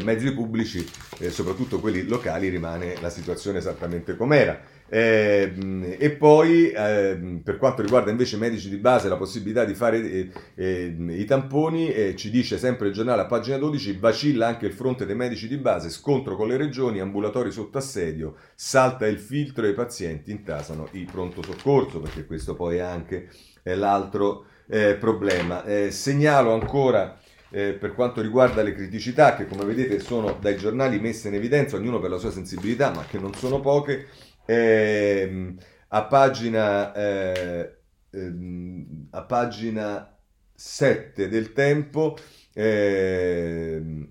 mezzi 0.03 0.33
pubblici, 0.33 0.85
eh, 1.19 1.29
soprattutto 1.29 1.79
quelli 1.79 2.07
locali, 2.07 2.49
rimane 2.49 2.95
la 3.01 3.09
situazione 3.09 3.59
esattamente 3.59 4.15
com'era. 4.15 4.73
Eh, 4.87 5.97
e 5.97 6.11
poi 6.11 6.69
eh, 6.69 7.39
per 7.43 7.57
quanto 7.57 7.81
riguarda 7.81 8.11
invece 8.11 8.35
i 8.35 8.39
medici 8.39 8.69
di 8.69 8.77
base 8.77 9.09
la 9.09 9.17
possibilità 9.17 9.65
di 9.65 9.73
fare 9.73 9.97
eh, 9.97 10.31
eh 10.53 10.95
i 11.09 11.25
tamponi 11.25 11.91
eh, 11.91 12.15
ci 12.15 12.29
dice 12.29 12.59
sempre 12.59 12.89
il 12.89 12.93
giornale 12.93 13.23
a 13.23 13.25
pagina 13.25 13.57
12 13.57 13.97
vacilla 13.97 14.45
anche 14.45 14.67
il 14.67 14.73
fronte 14.73 15.07
dei 15.07 15.15
medici 15.15 15.47
di 15.47 15.57
base 15.57 15.89
scontro 15.89 16.35
con 16.35 16.47
le 16.47 16.57
regioni 16.57 16.99
ambulatori 16.99 17.49
sotto 17.49 17.79
assedio 17.79 18.35
salta 18.53 19.07
il 19.07 19.17
filtro 19.17 19.65
e 19.65 19.69
i 19.69 19.73
pazienti 19.73 20.29
intasano 20.29 20.87
il 20.91 21.09
pronto 21.11 21.41
soccorso 21.41 21.99
perché 21.99 22.27
questo 22.27 22.53
poi 22.53 22.77
è 22.77 22.81
anche 22.81 23.27
l'altro 23.63 24.45
eh, 24.67 24.93
problema 24.97 25.63
segnalo 25.89 26.53
ancora 26.53 27.17
per 27.55 27.93
quanto 27.93 28.21
riguarda 28.21 28.61
le 28.61 28.73
criticità 28.73 29.35
che 29.35 29.47
come 29.47 29.63
vedete 29.63 30.01
sono 30.01 30.33
dai 30.33 30.57
giornali 30.57 30.99
messe 30.99 31.29
in 31.29 31.35
evidenza, 31.35 31.77
ognuno 31.77 31.99
per 31.99 32.09
la 32.09 32.17
sua 32.17 32.31
sensibilità, 32.31 32.91
ma 32.91 33.05
che 33.05 33.17
non 33.17 33.33
sono 33.33 33.61
poche, 33.61 34.07
eh, 34.45 35.55
a, 35.87 36.03
pagina, 36.03 36.93
eh, 36.93 37.77
ehm, 38.09 39.07
a 39.11 39.23
pagina 39.23 40.17
7 40.53 41.29
del 41.29 41.53
tempo 41.53 42.17
eh, 42.53 44.09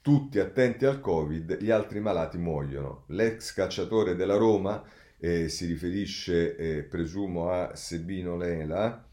tutti 0.00 0.38
attenti 0.38 0.84
al 0.86 1.00
covid 1.00 1.58
gli 1.60 1.70
altri 1.70 2.00
malati 2.00 2.38
muoiono. 2.38 3.04
L'ex 3.08 3.52
cacciatore 3.52 4.14
della 4.14 4.36
Roma 4.36 4.82
eh, 5.18 5.48
si 5.48 5.66
riferisce 5.66 6.56
eh, 6.56 6.82
presumo 6.84 7.50
a 7.50 7.74
Sebino 7.74 8.36
Lela 8.36 9.05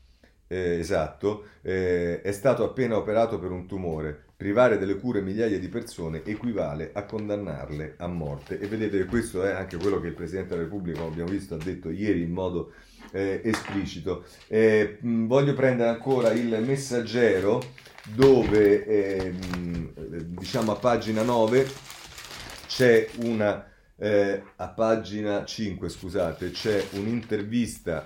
eh, 0.54 0.78
esatto, 0.78 1.46
eh, 1.64 2.22
è 2.22 2.32
stato 2.32 2.64
appena 2.64 2.96
operato 2.96 3.40
per 3.40 3.50
un 3.50 3.66
tumore. 3.66 4.26
Privare 4.38 4.78
delle 4.78 5.00
cure 5.00 5.22
migliaia 5.22 5.58
di 5.58 5.68
persone 5.68 6.22
equivale 6.26 6.92
a 6.94 7.06
condannarle 7.06 7.96
a 7.98 8.08
morte. 8.08 8.60
E 8.60 8.68
vedete 8.68 8.98
che 8.98 9.06
questo 9.06 9.44
è 9.44 9.52
anche 9.52 9.78
quello 9.78 10.00
che 10.00 10.08
il 10.08 10.14
Presidente 10.14 10.50
della 10.50 10.64
Repubblica, 10.64 11.00
come 11.00 11.12
abbiamo 11.12 11.32
visto, 11.32 11.56
ha 11.56 11.58
detto 11.58 11.90
ieri 11.90 12.22
in 12.22 12.32
modo 12.32 12.74
eh, 13.12 13.42
esplicito. 13.44 14.26
Eh, 14.48 14.98
mh, 15.00 15.26
voglio 15.26 15.54
prendere 15.54 15.90
ancora 15.90 16.32
il 16.32 16.62
messaggero 16.62 17.62
dove, 18.14 18.86
ehm, 18.86 19.94
diciamo 20.38 20.74
a 20.74 20.76
pagina 20.76 21.24
9, 21.24 21.68
c'è 22.68 23.10
una... 23.24 23.68
Eh, 23.96 24.44
a 24.58 24.68
pagina 24.70 25.46
5, 25.46 25.88
scusate, 25.88 26.52
c'è 26.52 26.84
un'intervista 26.94 28.06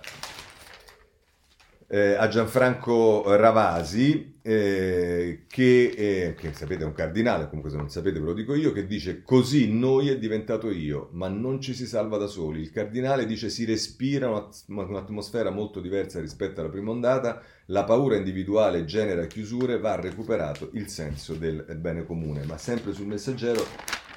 eh, 1.90 2.16
a 2.16 2.28
Gianfranco 2.28 3.24
Ravasi, 3.36 4.40
eh, 4.42 5.46
che, 5.48 5.84
eh, 5.96 6.34
che, 6.36 6.54
sapete 6.54 6.84
è 6.84 6.86
un 6.86 6.94
cardinale, 6.94 7.48
comunque 7.48 7.70
se 7.70 7.78
non 7.78 7.90
sapete 7.90 8.20
ve 8.20 8.26
lo 8.26 8.34
dico 8.34 8.56
io, 8.56 8.74
che 8.74 8.86
dice 8.86 9.22
così 9.22 9.72
noi 9.72 10.10
è 10.10 10.18
diventato 10.18 10.70
io, 10.70 11.10
ma 11.14 11.30
non 11.30 11.62
ci 11.62 11.74
si 11.74 11.86
salva 11.86 12.18
da 12.18 12.28
soli. 12.28 12.62
Il 12.62 12.72
cardinale 12.72 13.26
dice 13.26 13.50
si 13.50 13.64
respira 13.64 14.30
un'atmosfera 14.68 15.50
molto 15.50 15.80
diversa 15.80 16.20
rispetto 16.20 16.60
alla 16.60 16.70
prima 16.70 16.92
ondata, 16.92 17.42
la 17.68 17.84
paura 17.86 18.18
individuale 18.18 18.86
genera 18.86 19.26
chiusure, 19.26 19.80
va 19.80 19.96
recuperato 19.96 20.70
il 20.74 20.88
senso 20.90 21.34
del 21.36 21.64
bene 21.80 22.06
comune. 22.06 22.44
Ma 22.46 22.58
sempre 22.58 22.94
sul 22.94 23.08
messaggero 23.08 23.66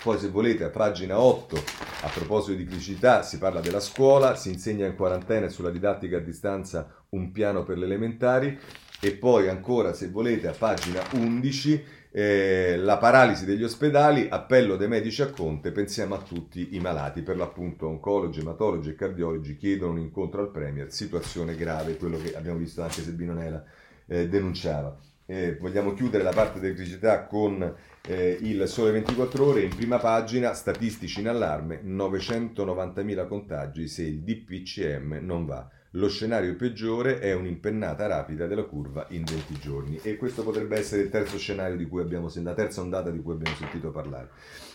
poi 0.02 0.18
se 0.18 0.28
volete 0.28 0.64
a 0.64 0.70
pagina 0.70 1.20
8, 1.20 1.62
a 2.02 2.08
proposito 2.08 2.56
di 2.56 2.64
criticità, 2.64 3.22
si 3.22 3.38
parla 3.38 3.60
della 3.60 3.80
scuola, 3.80 4.34
si 4.34 4.48
insegna 4.48 4.86
in 4.86 4.96
quarantena 4.96 5.46
e 5.46 5.50
sulla 5.50 5.70
didattica 5.70 6.16
a 6.16 6.20
distanza 6.20 7.04
un 7.10 7.30
piano 7.32 7.64
per 7.64 7.76
le 7.76 7.84
elementari 7.84 8.58
e 9.00 9.12
poi 9.12 9.48
ancora 9.48 9.92
se 9.92 10.08
volete 10.08 10.48
a 10.48 10.52
pagina 10.52 11.02
11 11.12 11.98
eh, 12.12 12.76
la 12.78 12.98
paralisi 12.98 13.44
degli 13.44 13.62
ospedali, 13.62 14.26
appello 14.28 14.76
dei 14.76 14.88
medici 14.88 15.22
a 15.22 15.30
Conte, 15.30 15.70
pensiamo 15.70 16.14
a 16.14 16.18
tutti 16.18 16.74
i 16.74 16.80
malati, 16.80 17.22
per 17.22 17.36
l'appunto 17.36 17.86
oncologi, 17.86 18.40
ematologi 18.40 18.90
e 18.90 18.94
cardiologi 18.94 19.56
chiedono 19.56 19.92
un 19.92 19.98
incontro 20.00 20.40
al 20.40 20.50
Premier, 20.50 20.90
situazione 20.92 21.54
grave, 21.54 21.96
quello 21.96 22.18
che 22.18 22.34
abbiamo 22.34 22.58
visto 22.58 22.82
anche 22.82 23.02
se 23.02 23.12
Binonella 23.12 23.64
eh, 24.06 24.28
denunciava. 24.28 24.96
Eh, 25.26 25.56
vogliamo 25.60 25.94
chiudere 25.94 26.24
la 26.24 26.32
parte 26.32 26.58
delle 26.58 26.74
criticità 26.74 27.26
con 27.26 27.76
eh, 28.06 28.38
il 28.40 28.66
Sole 28.66 28.92
24 28.92 29.44
Ore 29.44 29.62
in 29.62 29.74
prima 29.74 29.98
pagina, 29.98 30.54
statistici 30.54 31.20
in 31.20 31.28
allarme, 31.28 31.82
990.000 31.84 33.26
contagi 33.26 33.88
se 33.88 34.02
il 34.02 34.20
DPCM 34.20 35.18
non 35.20 35.44
va. 35.44 35.68
Lo 35.94 36.08
scenario 36.08 36.54
peggiore 36.54 37.18
è 37.18 37.32
un'impennata 37.32 38.06
rapida 38.06 38.46
della 38.46 38.62
curva 38.62 39.06
in 39.10 39.24
20 39.24 39.58
giorni 39.58 39.98
e 40.02 40.16
questo 40.16 40.44
potrebbe 40.44 40.78
essere 40.78 41.02
il 41.02 41.10
terzo 41.10 41.36
scenario 41.36 41.76
di 41.76 41.86
cui 41.86 42.00
abbiamo 42.00 42.30
la 42.32 42.54
terza 42.54 42.80
ondata 42.80 43.10
di 43.10 43.20
cui 43.20 43.32
abbiamo 43.32 43.56
sentito 43.56 43.90
parlare. 43.90 44.28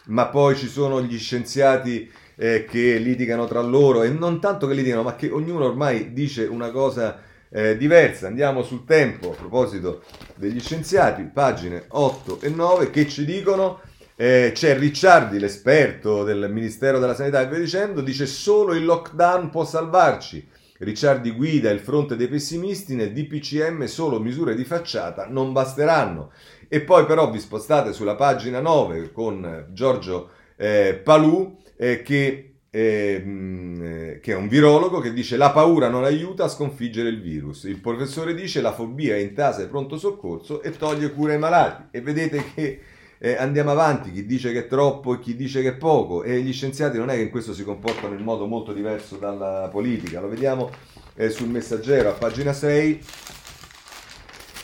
Ma 0.07 0.27
poi 0.27 0.57
ci 0.57 0.67
sono 0.67 1.01
gli 1.01 1.17
scienziati 1.17 2.11
eh, 2.35 2.65
che 2.69 2.97
litigano 2.97 3.47
tra 3.47 3.61
loro 3.61 4.03
e 4.03 4.09
non 4.09 4.41
tanto 4.41 4.67
che 4.67 4.73
litigano, 4.73 5.03
ma 5.03 5.15
che 5.15 5.29
ognuno 5.29 5.63
ormai 5.63 6.11
dice 6.11 6.43
una 6.43 6.69
cosa 6.69 7.17
eh, 7.49 7.77
diversa. 7.77 8.27
Andiamo 8.27 8.63
sul 8.63 8.85
tempo 8.85 9.31
a 9.31 9.35
proposito 9.35 10.03
degli 10.35 10.59
scienziati, 10.59 11.23
pagine 11.23 11.85
8 11.87 12.41
e 12.41 12.49
9 12.49 12.89
che 12.89 13.07
ci 13.07 13.25
dicono 13.25 13.81
eh, 14.17 14.51
c'è 14.53 14.77
Ricciardi, 14.77 15.39
l'esperto 15.39 16.23
del 16.23 16.49
Ministero 16.49 16.99
della 16.99 17.13
Sanità 17.13 17.41
e 17.41 17.47
via 17.47 17.59
dicendo, 17.59 17.99
dice 17.99 18.25
solo 18.25 18.73
il 18.73 18.85
lockdown 18.85 19.49
può 19.49 19.65
salvarci. 19.65 20.47
Ricciardi 20.77 21.31
guida 21.31 21.69
il 21.69 21.79
fronte 21.79 22.15
dei 22.15 22.27
pessimisti, 22.27 22.95
nel 22.95 23.11
DPCM 23.11 23.85
solo 23.85 24.19
misure 24.19 24.55
di 24.55 24.63
facciata 24.63 25.27
non 25.27 25.51
basteranno. 25.51 26.31
E 26.67 26.81
poi 26.81 27.05
però 27.05 27.29
vi 27.29 27.39
spostate 27.39 27.93
sulla 27.93 28.15
pagina 28.15 28.59
9 28.59 29.11
con 29.11 29.67
Giorgio 29.71 30.29
eh, 30.55 30.99
Palù 31.03 31.57
eh, 31.77 32.01
che, 32.01 32.54
eh, 32.75 34.19
che, 34.21 34.33
è 34.33 34.35
un 34.35 34.49
virologo 34.49 34.99
che 34.99 35.13
dice 35.13 35.37
la 35.37 35.51
paura 35.51 35.87
non 35.87 36.03
aiuta 36.03 36.43
a 36.43 36.49
sconfiggere 36.49 37.07
il 37.07 37.21
virus. 37.21 37.63
Il 37.63 37.79
professore 37.79 38.33
dice 38.33 38.59
la 38.59 38.73
fobia 38.73 39.15
intasa 39.15 39.61
e 39.61 39.67
pronto 39.67 39.97
soccorso 39.97 40.61
e 40.61 40.71
toglie 40.71 41.11
cura 41.11 41.31
ai 41.31 41.39
malati. 41.39 41.83
E 41.91 42.01
vedete 42.01 42.43
che 42.53 42.81
eh, 43.17 43.35
andiamo 43.37 43.71
avanti, 43.71 44.11
chi 44.11 44.25
dice 44.25 44.51
che 44.51 44.59
è 44.59 44.67
troppo 44.67 45.13
e 45.13 45.19
chi 45.21 45.37
dice 45.37 45.61
che 45.61 45.69
è 45.69 45.75
poco 45.75 46.23
e 46.23 46.41
gli 46.41 46.51
scienziati 46.51 46.97
non 46.97 47.09
è 47.09 47.15
che 47.15 47.21
in 47.21 47.29
questo 47.29 47.53
si 47.53 47.63
comportano 47.63 48.13
in 48.13 48.23
modo 48.23 48.45
molto 48.45 48.73
diverso 48.73 49.15
dalla 49.15 49.69
politica, 49.71 50.19
lo 50.19 50.27
vediamo 50.27 50.69
eh, 51.15 51.29
sul 51.29 51.47
messaggero 51.47 52.09
a 52.09 52.13
pagina 52.13 52.51
6. 52.51 53.01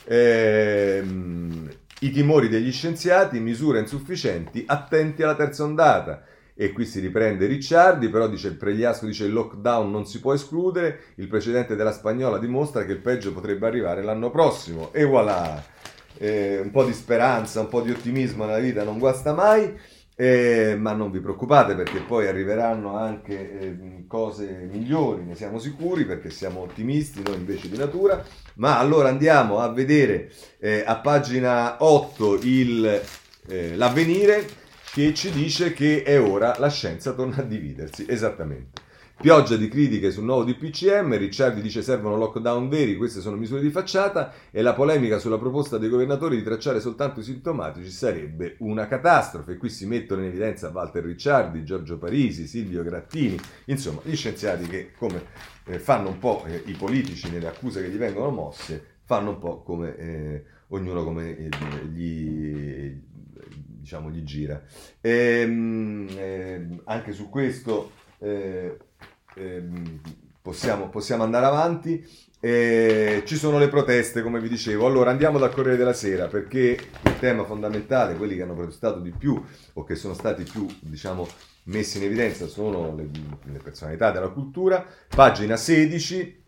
Ehm, 0.08 1.70
I 2.02 2.12
timori 2.12 2.50
degli 2.50 2.74
scienziati, 2.74 3.40
misure 3.40 3.80
insufficienti, 3.80 4.66
attenti 4.68 5.24
alla 5.24 5.36
terza 5.36 5.64
ondata. 5.64 6.26
E 6.54 6.72
qui 6.72 6.86
si 6.86 7.00
riprende 7.00 7.48
Ricciardi, 7.48 8.10
però 8.10 8.28
dice 8.28 8.50
il 8.50 8.56
Pregliasco 8.56 9.06
dice 9.06 9.26
il 9.26 9.34
lockdown 9.34 9.90
non 9.90 10.06
si 10.06 10.20
può 10.20 10.34
escludere, 10.34 11.00
il 11.16 11.28
precedente 11.28 11.76
della 11.76 11.94
spagnola 11.94 12.38
dimostra 12.38 12.86
che 12.86 12.92
il 12.92 13.00
peggio 13.00 13.34
potrebbe 13.34 13.68
arrivare 13.68 14.04
l'anno 14.04 14.30
prossimo. 14.30 14.94
E 14.94 15.04
voilà! 15.04 15.80
eh, 16.22 16.60
un 16.60 16.70
po' 16.72 16.84
di 16.84 16.94
speranza, 16.94 17.62
un 17.62 17.68
po' 17.68 17.82
di 17.82 17.92
ottimismo 17.92 18.46
nella 18.46 18.60
vita 18.60 18.84
non 18.84 19.00
guasta 19.00 19.34
mai. 19.34 20.00
Eh, 20.14 20.76
ma 20.78 20.92
non 20.92 21.10
vi 21.10 21.20
preoccupate 21.20 21.74
perché 21.74 22.00
poi 22.02 22.28
arriveranno 22.28 22.96
anche 22.96 23.60
eh, 23.60 24.04
cose 24.06 24.68
migliori, 24.72 25.24
ne 25.24 25.34
siamo 25.34 25.58
sicuri 25.58 26.06
perché 26.06 26.30
siamo 26.30 26.60
ottimisti 26.62 27.24
noi 27.24 27.38
invece 27.38 27.70
di 27.70 27.78
natura. 27.78 28.24
Ma 28.56 28.78
allora 28.78 29.10
andiamo 29.10 29.60
a 29.60 29.72
vedere 29.72 30.32
eh, 30.60 30.84
a 30.86 30.98
pagina 30.98 31.78
8 31.84 32.40
il, 32.44 33.02
eh, 33.48 33.76
l'avvenire 33.76 34.46
che 34.94 35.14
ci 35.14 35.32
dice 35.32 35.72
che 35.72 36.04
è 36.04 36.20
ora 36.20 36.56
la 36.60 36.70
scienza 36.70 37.14
torna 37.14 37.38
a 37.38 37.44
dividersi. 37.44 38.06
Esattamente. 38.10 38.90
Pioggia 39.22 39.56
di 39.56 39.70
critiche 39.70 40.12
sul 40.12 40.24
nuovo 40.24 40.44
DPCM, 40.44 41.16
Ricciardi 41.16 41.62
dice 41.62 41.84
servono 41.84 42.18
lockdown 42.18 42.68
veri, 42.68 42.98
queste 42.98 43.22
sono 43.22 43.38
misure 43.38 43.62
di 43.62 43.70
facciata 43.70 44.34
e 44.50 44.64
la 44.64 44.74
polemica 44.74 45.20
sulla 45.20 45.38
proposta 45.38 45.78
dei 45.78 45.90
governatori 45.90 46.36
di 46.36 46.44
tracciare 46.44 46.82
soltanto 46.82 47.20
i 47.20 47.24
sintomatici 47.24 47.90
sarebbe 47.90 48.56
una 48.60 48.88
catastrofe. 48.88 49.58
Qui 49.58 49.70
si 49.70 49.86
mettono 49.86 50.22
in 50.22 50.28
evidenza 50.28 50.72
Walter 50.74 51.06
Ricciardi, 51.06 51.64
Giorgio 51.64 51.98
Parisi, 51.98 52.48
Silvio 52.48 52.84
Grattini, 52.84 53.40
insomma 53.66 54.02
gli 54.04 54.16
scienziati 54.16 54.66
che 54.66 54.92
come 54.98 55.24
eh, 55.68 55.80
fanno 55.80 56.10
un 56.10 56.18
po' 56.18 56.44
eh, 56.48 56.64
i 56.66 56.74
politici 56.74 57.30
nelle 57.30 57.48
accuse 57.48 57.82
che 57.82 57.90
gli 57.90 57.98
vengono 57.98 58.32
mosse, 58.32 58.84
fanno 59.06 59.30
un 59.30 59.40
po' 59.40 59.62
come 59.62 59.96
eh, 59.96 60.44
ognuno 60.70 61.04
come 61.04 61.38
eh, 61.38 61.50
gli 61.94 63.10
diciamo, 63.92 64.10
gli 64.10 64.24
gira. 64.24 64.62
E, 65.02 65.42
ehm, 65.42 66.08
eh, 66.16 66.68
anche 66.86 67.12
su 67.12 67.30
questo 67.30 67.92
eh, 68.20 68.78
ehm, 69.36 70.00
possiamo, 70.42 70.90
possiamo 70.90 71.24
andare 71.24 71.46
avanti. 71.46 72.30
E 72.44 73.22
ci 73.26 73.36
sono 73.36 73.60
le 73.60 73.68
proteste, 73.68 74.24
come 74.24 74.40
vi 74.40 74.50
dicevo. 74.50 74.88
Allora 74.88 75.12
andiamo 75.12 75.38
dal 75.38 75.54
Corriere 75.54 75.78
della 75.78 75.94
Sera 75.94 76.28
perché 76.28 76.80
il 77.04 77.20
tema 77.20 77.44
fondamentale, 77.44 78.16
quelli 78.16 78.36
che 78.36 78.42
hanno 78.42 78.56
protestato 78.56 79.00
di 79.00 79.12
più 79.12 79.40
o 79.74 79.84
che 79.84 79.96
sono 79.96 80.16
stati 80.16 80.44
più, 80.44 80.66
diciamo, 80.80 81.28
messi 81.66 81.98
in 81.98 82.06
evidenza 82.06 82.48
sono 82.48 82.96
le, 82.96 83.10
le 83.44 83.60
personalità 83.60 84.10
della 84.12 84.30
cultura. 84.30 84.84
Pagina 85.08 85.56
16, 85.56 86.41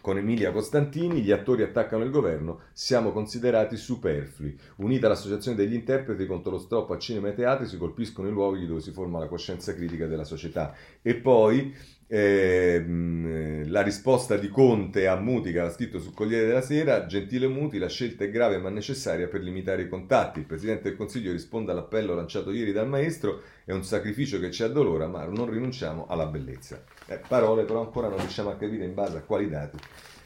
con 0.00 0.18
Emilia 0.18 0.52
Costantini, 0.52 1.20
gli 1.20 1.30
attori 1.30 1.62
attaccano 1.62 2.04
il 2.04 2.10
governo, 2.10 2.60
siamo 2.72 3.12
considerati 3.12 3.76
superflui. 3.76 4.58
Unita 4.76 5.08
l'associazione 5.08 5.56
degli 5.56 5.74
interpreti 5.74 6.26
contro 6.26 6.52
lo 6.52 6.58
stop 6.58 6.90
a 6.90 6.98
cinema 6.98 7.28
e 7.28 7.34
teatri, 7.34 7.66
si 7.66 7.76
colpiscono 7.76 8.28
i 8.28 8.32
luoghi 8.32 8.66
dove 8.66 8.80
si 8.80 8.92
forma 8.92 9.18
la 9.18 9.28
coscienza 9.28 9.74
critica 9.74 10.06
della 10.06 10.24
società. 10.24 10.74
E 11.02 11.14
poi 11.16 11.74
eh, 12.12 13.64
la 13.68 13.82
risposta 13.82 14.36
di 14.36 14.48
Conte 14.48 15.06
a 15.06 15.14
Muti, 15.14 15.52
che 15.52 15.60
ha 15.60 15.70
scritto 15.70 16.00
sul 16.00 16.12
Corriere 16.12 16.46
della 16.46 16.60
Sera, 16.60 17.06
gentile 17.06 17.46
Muti, 17.46 17.78
la 17.78 17.88
scelta 17.88 18.24
è 18.24 18.30
grave 18.30 18.58
ma 18.58 18.68
necessaria 18.68 19.28
per 19.28 19.42
limitare 19.42 19.82
i 19.82 19.88
contatti. 19.88 20.40
Il 20.40 20.44
Presidente 20.44 20.88
del 20.88 20.96
Consiglio 20.96 21.30
risponde 21.30 21.70
all'appello 21.70 22.14
lanciato 22.14 22.50
ieri 22.50 22.72
dal 22.72 22.88
Maestro, 22.88 23.42
è 23.64 23.70
un 23.70 23.84
sacrificio 23.84 24.40
che 24.40 24.50
ci 24.50 24.64
addolora, 24.64 25.06
ma 25.06 25.24
non 25.24 25.48
rinunciamo 25.48 26.08
alla 26.08 26.26
bellezza. 26.26 26.82
Eh, 27.06 27.20
parole 27.28 27.62
però 27.62 27.80
ancora 27.80 28.08
non 28.08 28.18
riusciamo 28.18 28.50
a 28.50 28.56
capire 28.56 28.84
in 28.84 28.94
base 28.94 29.18
a 29.18 29.22
quali 29.22 29.48
dati 29.48 29.78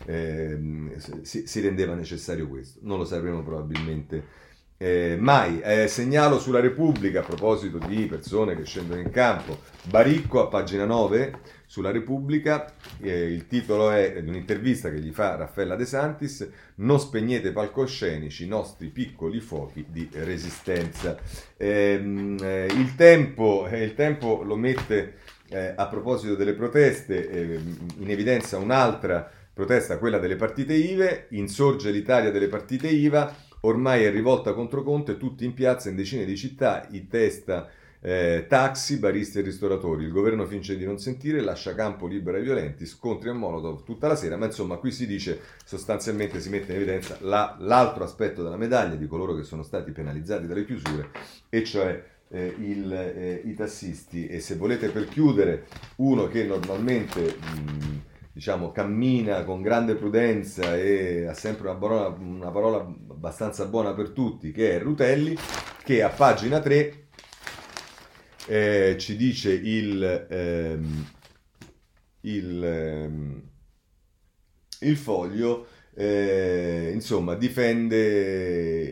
eh, 0.07 0.59
si, 1.21 1.47
si 1.47 1.61
rendeva 1.61 1.95
necessario 1.95 2.49
questo. 2.49 2.79
Non 2.83 2.97
lo 2.97 3.05
sapremo 3.05 3.43
probabilmente 3.43 4.43
eh, 4.79 5.17
mai. 5.19 5.61
Eh, 5.61 5.87
segnalo 5.87 6.39
sulla 6.39 6.61
Repubblica, 6.61 7.21
a 7.21 7.25
proposito 7.25 7.79
di 7.79 8.07
persone 8.07 8.57
che 8.57 8.65
scendono 8.65 9.01
in 9.01 9.11
campo, 9.11 9.59
Baricco 9.85 10.43
a 10.43 10.49
pagina 10.49 10.85
9 10.85 11.63
sulla 11.75 11.91
Repubblica, 11.91 12.73
eh, 13.01 13.33
il 13.33 13.49
titolo 13.49 13.91
è 13.91 14.23
di 14.23 14.29
un'intervista 14.29 14.93
che 14.93 15.01
gli 15.01 15.11
fa 15.11 15.35
Raffaella 15.35 15.75
De 15.75 15.85
Santis, 15.85 16.49
non 16.77 17.01
spegnete 17.01 17.51
palcoscenici, 17.51 18.45
i 18.45 18.47
nostri 18.47 18.87
piccoli 18.91 19.41
fuochi 19.41 19.85
di 19.89 20.09
resistenza. 20.13 21.17
Ehm, 21.57 22.37
eh, 22.41 22.67
il, 22.67 22.95
tempo, 22.95 23.67
eh, 23.67 23.83
il, 23.83 23.95
tempo, 23.95 24.45
lo 24.45 24.55
mette 24.55 25.15
eh, 25.49 25.73
a 25.75 25.89
proposito 25.89 26.37
delle 26.37 26.55
proteste 26.55 27.61
in 27.99 28.09
evidenza 28.09 28.57
un'altra 28.57 29.29
protesta, 29.53 29.99
quella 29.99 30.19
delle 30.19 30.37
partite 30.37 30.75
IVE, 30.75 31.27
insorge 31.31 31.91
l'Italia 31.91 32.31
delle 32.31 32.47
partite 32.47 32.87
IVA, 32.87 33.35
ormai 33.63 34.05
è 34.05 34.13
rivolta 34.13 34.53
contro 34.53 34.85
Conte, 34.85 35.17
tutti 35.17 35.45
in 35.45 35.55
piazza 35.55 35.89
in 35.89 35.97
decine 35.97 36.25
di 36.25 36.37
città, 36.37 36.87
in 36.93 37.09
testa 37.09 37.69
eh, 38.07 38.45
taxi, 38.47 38.99
baristi 38.99 39.39
e 39.39 39.43
ristoratori. 39.43 40.05
Il 40.05 40.13
governo 40.13 40.45
finge 40.45 40.77
di 40.77 40.85
non 40.85 40.99
sentire, 40.99 41.41
lascia 41.41 41.75
campo 41.75 42.07
libero 42.07 42.37
ai 42.37 42.43
violenti, 42.43 42.85
scontri 42.85 43.31
a 43.31 43.33
Molotov 43.33 43.83
tutta 43.83 44.09
la 44.09 44.15
sera, 44.15 44.37
ma 44.37 44.45
insomma 44.45 44.77
qui 44.77 44.93
si 44.93 45.07
dice 45.07 45.41
sostanzialmente, 45.65 46.39
si 46.39 46.51
mette 46.51 46.73
in 46.73 46.77
evidenza 46.77 47.17
la, 47.21 47.57
l'altro 47.61 48.05
aspetto 48.05 48.43
della 48.43 48.59
medaglia 48.59 48.97
di 48.97 49.07
coloro 49.07 49.35
che 49.35 49.43
sono 49.43 49.63
stati 49.63 49.91
penalizzati 49.91 50.47
dalle 50.47 50.67
chiusure, 50.67 51.09
e 51.49 51.65
cioè 51.65 52.05
eh, 52.29 52.55
il, 52.59 52.93
eh, 52.93 53.41
i 53.43 53.55
tassisti. 53.55 54.27
E 54.27 54.39
se 54.41 54.57
volete 54.57 54.91
per 54.91 55.09
chiudere, 55.09 55.67
uno 55.97 56.29
che 56.29 56.45
normalmente... 56.45 57.37
Mh, 57.41 58.03
diciamo, 58.35 58.73
cammina 58.73 59.45
con 59.45 59.63
grande 59.63 59.95
prudenza 59.95 60.77
e 60.77 61.25
ha 61.25 61.35
sempre 61.35 61.69
una 61.69 61.79
parola, 61.79 62.09
una 62.19 62.51
parola 62.51 62.79
abbastanza 62.79 63.65
buona 63.67 63.95
per 63.95 64.11
tutti, 64.11 64.51
che 64.51 64.73
è 64.73 64.81
Rutelli, 64.81 65.37
che 65.85 66.03
a 66.03 66.09
pagina 66.09 66.59
3 66.59 67.04
eh, 68.47 68.97
ci 68.99 69.17
dice 69.17 69.53
il, 69.53 70.27
ehm, 70.31 71.07
il, 72.23 72.65
ehm, 72.65 73.43
il 74.81 74.97
foglio, 74.97 75.67
eh, 75.95 76.91
insomma, 76.93 77.35
difende 77.35 77.97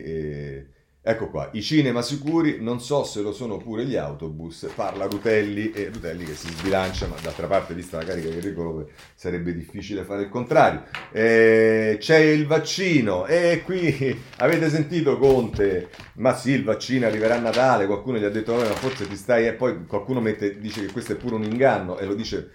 eh, 0.03 0.67
Ecco 1.05 1.29
qua, 1.29 1.49
i 1.51 1.61
cinema 1.61 2.01
sicuri, 2.01 2.59
non 2.61 2.79
so 2.79 3.03
se 3.03 3.19
lo 3.21 3.33
sono 3.33 3.57
pure 3.57 3.83
gli 3.85 3.97
autobus, 3.97 4.69
parla 4.73 5.03
Rutelli 5.03 5.71
e 5.71 5.89
Rutelli 5.93 6.23
che 6.23 6.33
si 6.33 6.47
sbilancia, 6.47 7.07
ma 7.07 7.15
d'altra 7.21 7.45
parte, 7.45 7.73
vista 7.73 7.97
la 7.97 8.05
carica 8.05 8.29
di 8.29 8.35
Enrico 8.35 8.87
sarebbe 9.13 9.53
difficile 9.53 10.05
fare 10.05 10.21
il 10.21 10.29
contrario. 10.29 10.85
Eh, 11.11 11.97
c'è 11.99 12.19
il 12.19 12.47
vaccino 12.47 13.25
e 13.25 13.63
qui 13.65 14.17
avete 14.39 14.69
sentito 14.69 15.17
Conte, 15.17 15.89
ma 16.15 16.33
sì, 16.33 16.51
il 16.51 16.63
vaccino 16.63 17.05
arriverà 17.05 17.35
a 17.35 17.39
Natale, 17.39 17.85
qualcuno 17.85 18.17
gli 18.17 18.23
ha 18.23 18.29
detto, 18.29 18.55
ma 18.55 18.63
forse 18.63 19.05
ti 19.05 19.17
stai, 19.17 19.45
e 19.45 19.55
poi 19.55 19.85
qualcuno 19.85 20.21
mette, 20.21 20.57
dice 20.57 20.85
che 20.85 20.93
questo 20.93 21.11
è 21.11 21.15
pure 21.17 21.35
un 21.35 21.43
inganno 21.43 21.97
e 21.97 22.05
lo 22.05 22.15
dice, 22.15 22.49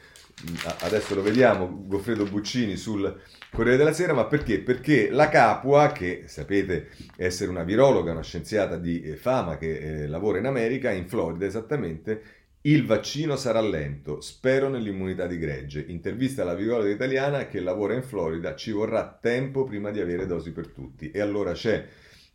adesso 0.80 1.14
lo 1.14 1.20
vediamo, 1.20 1.84
Goffredo 1.86 2.24
Buccini 2.24 2.76
sul 2.76 3.14
Corriere 3.51 3.78
della 3.78 3.92
Sera, 3.92 4.12
ma 4.12 4.26
perché? 4.26 4.61
Perché 4.61 5.11
la 5.11 5.28
Capua, 5.28 5.90
che 5.90 6.24
sapete 6.26 6.90
essere 7.16 7.51
una 7.51 7.64
virologa, 7.64 8.12
una 8.12 8.22
scienziata 8.22 8.76
di 8.76 9.03
eh, 9.03 9.16
fama 9.16 9.57
che 9.57 10.03
eh, 10.03 10.07
lavora 10.07 10.38
in 10.38 10.46
America, 10.46 10.90
in 10.90 11.09
Florida 11.09 11.46
esattamente, 11.46 12.22
il 12.62 12.84
vaccino 12.84 13.36
sarà 13.36 13.61
lento, 13.61 14.20
spero 14.20 14.68
nell'immunità 14.68 15.26
di 15.26 15.38
gregge. 15.38 15.84
Intervista 15.88 16.42
alla 16.42 16.55
virologa 16.55 16.90
italiana 16.90 17.46
che 17.46 17.61
lavora 17.61 17.94
in 17.94 18.03
Florida, 18.03 18.55
ci 18.55 18.70
vorrà 18.70 19.18
tempo 19.20 19.64
prima 19.64 19.90
di 19.90 20.01
avere 20.01 20.26
dosi 20.26 20.53
per 20.53 20.68
tutti. 20.68 21.11
E 21.11 21.20
allora 21.20 21.53
c'è 21.53 21.86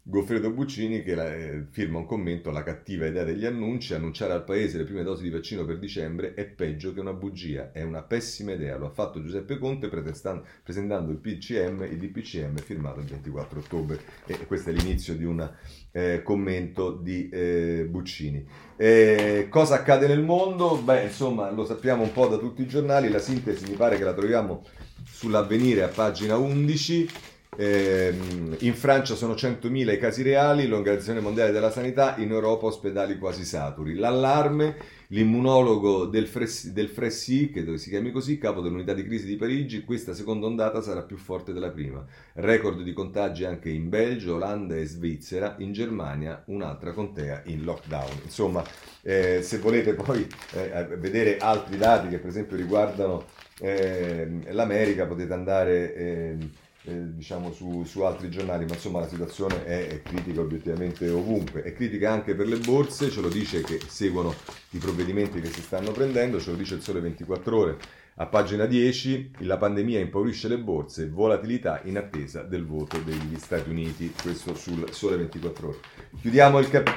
Goffredo 0.05 0.51
Buccini 0.51 1.01
che 1.01 1.15
la, 1.15 1.33
eh, 1.33 1.65
firma 1.69 1.97
un 1.97 2.05
commento 2.05 2.49
alla 2.49 2.61
cattiva 2.61 3.05
idea 3.05 3.23
degli 3.23 3.45
annunci, 3.45 3.93
annunciare 3.93 4.33
al 4.33 4.43
paese 4.43 4.77
le 4.77 4.83
prime 4.83 5.01
dosi 5.01 5.23
di 5.23 5.29
vaccino 5.29 5.63
per 5.63 5.79
dicembre 5.79 6.33
è 6.33 6.43
peggio 6.43 6.93
che 6.93 6.99
una 6.99 7.13
bugia, 7.13 7.71
è 7.71 7.83
una 7.83 8.01
pessima 8.01 8.51
idea, 8.51 8.75
lo 8.75 8.87
ha 8.87 8.89
fatto 8.89 9.21
Giuseppe 9.21 9.57
Conte 9.57 9.87
presentando 9.87 11.09
il 11.09 11.19
PCM, 11.19 11.83
il 11.83 11.97
DPCM 11.97 12.57
firmato 12.57 12.99
il 12.99 13.05
24 13.05 13.59
ottobre 13.59 13.97
e 14.25 14.45
questo 14.45 14.71
è 14.71 14.73
l'inizio 14.73 15.15
di 15.15 15.23
un 15.23 15.49
eh, 15.93 16.21
commento 16.21 16.91
di 16.91 17.29
eh, 17.29 17.87
Buccini. 17.89 18.45
Eh, 18.75 19.47
cosa 19.49 19.75
accade 19.75 20.07
nel 20.07 20.21
mondo? 20.21 20.81
Beh, 20.83 21.03
insomma, 21.03 21.49
lo 21.49 21.63
sappiamo 21.63 22.03
un 22.03 22.11
po' 22.11 22.27
da 22.27 22.37
tutti 22.37 22.61
i 22.61 22.67
giornali, 22.67 23.07
la 23.07 23.19
sintesi 23.19 23.69
mi 23.69 23.77
pare 23.77 23.95
che 23.95 24.03
la 24.03 24.13
troviamo 24.13 24.65
sull'avvenire 25.05 25.83
a 25.83 25.87
pagina 25.87 26.35
11. 26.35 27.31
Eh, 27.55 28.13
in 28.59 28.73
Francia 28.73 29.15
sono 29.15 29.33
100.000 29.33 29.93
i 29.93 29.97
casi 29.97 30.23
reali, 30.23 30.67
l'Organizzazione 30.67 31.19
Mondiale 31.19 31.51
della 31.51 31.71
Sanità, 31.71 32.15
in 32.17 32.31
Europa 32.31 32.65
ospedali 32.65 33.17
quasi 33.17 33.43
saturi. 33.43 33.95
L'allarme, 33.95 34.75
l'immunologo 35.07 36.05
del, 36.05 36.27
Fres- 36.27 36.69
del 36.69 36.89
Fressi, 36.89 37.51
che 37.51 37.77
si 37.77 37.89
chiami 37.89 38.11
così, 38.11 38.37
capo 38.37 38.61
dell'unità 38.61 38.93
di 38.93 39.03
crisi 39.03 39.25
di 39.25 39.35
Parigi, 39.35 39.83
questa 39.83 40.13
seconda 40.13 40.47
ondata 40.47 40.81
sarà 40.81 41.01
più 41.01 41.17
forte 41.17 41.53
della 41.53 41.69
prima. 41.69 42.03
Record 42.33 42.81
di 42.81 42.93
contagi 42.93 43.45
anche 43.45 43.69
in 43.69 43.89
Belgio, 43.89 44.35
Olanda 44.35 44.75
e 44.75 44.85
Svizzera, 44.85 45.55
in 45.59 45.73
Germania 45.73 46.43
un'altra 46.47 46.91
contea 46.91 47.43
in 47.45 47.63
lockdown. 47.63 48.21
Insomma, 48.23 48.63
eh, 49.01 49.41
se 49.43 49.57
volete 49.59 49.93
poi 49.93 50.27
eh, 50.53 50.87
vedere 50.97 51.37
altri 51.37 51.77
dati 51.77 52.07
che 52.07 52.17
per 52.17 52.29
esempio 52.29 52.55
riguardano 52.57 53.25
eh, 53.59 54.27
l'America 54.51 55.05
potete 55.05 55.33
andare 55.33 55.93
ehm, 55.93 56.49
eh, 56.85 57.13
diciamo 57.13 57.51
su, 57.53 57.83
su, 57.85 58.01
altri 58.01 58.29
giornali, 58.29 58.65
ma 58.65 58.73
insomma 58.73 58.99
la 58.99 59.07
situazione 59.07 59.65
è, 59.65 59.87
è, 59.87 60.01
critica 60.01 60.41
obiettivamente 60.41 61.09
ovunque. 61.09 61.63
È 61.63 61.73
critica 61.73 62.11
anche 62.11 62.35
per 62.35 62.47
le 62.47 62.57
borse, 62.57 63.09
ce 63.09 63.21
lo 63.21 63.29
dice 63.29 63.61
che 63.61 63.79
seguono 63.87 64.33
i 64.71 64.77
provvedimenti 64.77 65.39
che 65.39 65.49
si 65.49 65.61
stanno 65.61 65.91
prendendo, 65.91 66.39
ce 66.39 66.51
lo 66.51 66.57
dice 66.57 66.75
il 66.75 66.81
Sole 66.81 66.99
24 66.99 67.57
Ore. 67.57 67.77
A 68.15 68.27
pagina 68.27 68.65
10, 68.65 69.31
la 69.39 69.57
pandemia 69.57 69.99
impaurisce 69.99 70.47
le 70.47 70.59
borse, 70.59 71.09
volatilità 71.09 71.81
in 71.85 71.97
attesa 71.97 72.43
del 72.43 72.65
voto 72.65 72.99
degli 72.99 73.37
Stati 73.37 73.69
Uniti, 73.69 74.13
questo 74.21 74.53
sul 74.53 74.91
Sole 74.91 75.17
24 75.17 75.67
Ore. 75.67 75.77
Chiudiamo 76.19 76.59
il, 76.59 76.69
cap- 76.69 76.93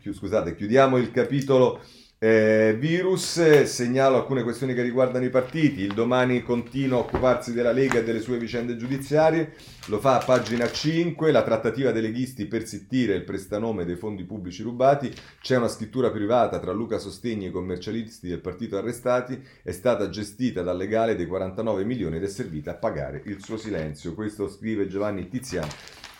scusate, 0.00 0.56
chiudiamo 0.56 0.96
il 0.96 1.10
capitolo 1.10 1.80
eh, 2.22 2.76
virus, 2.78 3.62
segnalo 3.62 4.16
alcune 4.16 4.42
questioni 4.42 4.74
che 4.74 4.82
riguardano 4.82 5.24
i 5.24 5.30
partiti. 5.30 5.80
Il 5.80 5.94
domani 5.94 6.42
continua 6.42 6.98
a 6.98 7.00
occuparsi 7.00 7.54
della 7.54 7.72
Lega 7.72 8.00
e 8.00 8.04
delle 8.04 8.20
sue 8.20 8.36
vicende 8.36 8.76
giudiziarie. 8.76 9.54
Lo 9.86 9.98
fa 10.00 10.20
a 10.20 10.24
pagina 10.24 10.70
5. 10.70 11.32
La 11.32 11.42
trattativa 11.42 11.92
dei 11.92 12.02
leghisti 12.02 12.44
per 12.44 12.66
zittire 12.66 13.14
il 13.14 13.24
prestanome 13.24 13.86
dei 13.86 13.96
fondi 13.96 14.24
pubblici 14.24 14.62
rubati. 14.62 15.10
C'è 15.40 15.56
una 15.56 15.68
scrittura 15.68 16.10
privata 16.10 16.58
tra 16.58 16.72
Luca 16.72 16.98
Sostegni 16.98 17.46
e 17.46 17.48
i 17.48 17.52
commercialisti 17.52 18.28
del 18.28 18.40
partito 18.40 18.76
arrestati. 18.76 19.42
È 19.62 19.72
stata 19.72 20.10
gestita 20.10 20.60
dal 20.60 20.76
legale 20.76 21.16
dei 21.16 21.26
49 21.26 21.84
milioni 21.84 22.16
ed 22.16 22.24
è 22.24 22.28
servita 22.28 22.72
a 22.72 22.74
pagare 22.74 23.22
il 23.24 23.42
suo 23.42 23.56
silenzio. 23.56 24.12
Questo 24.12 24.46
scrive 24.50 24.88
Giovanni 24.88 25.26
Tiziano 25.26 25.68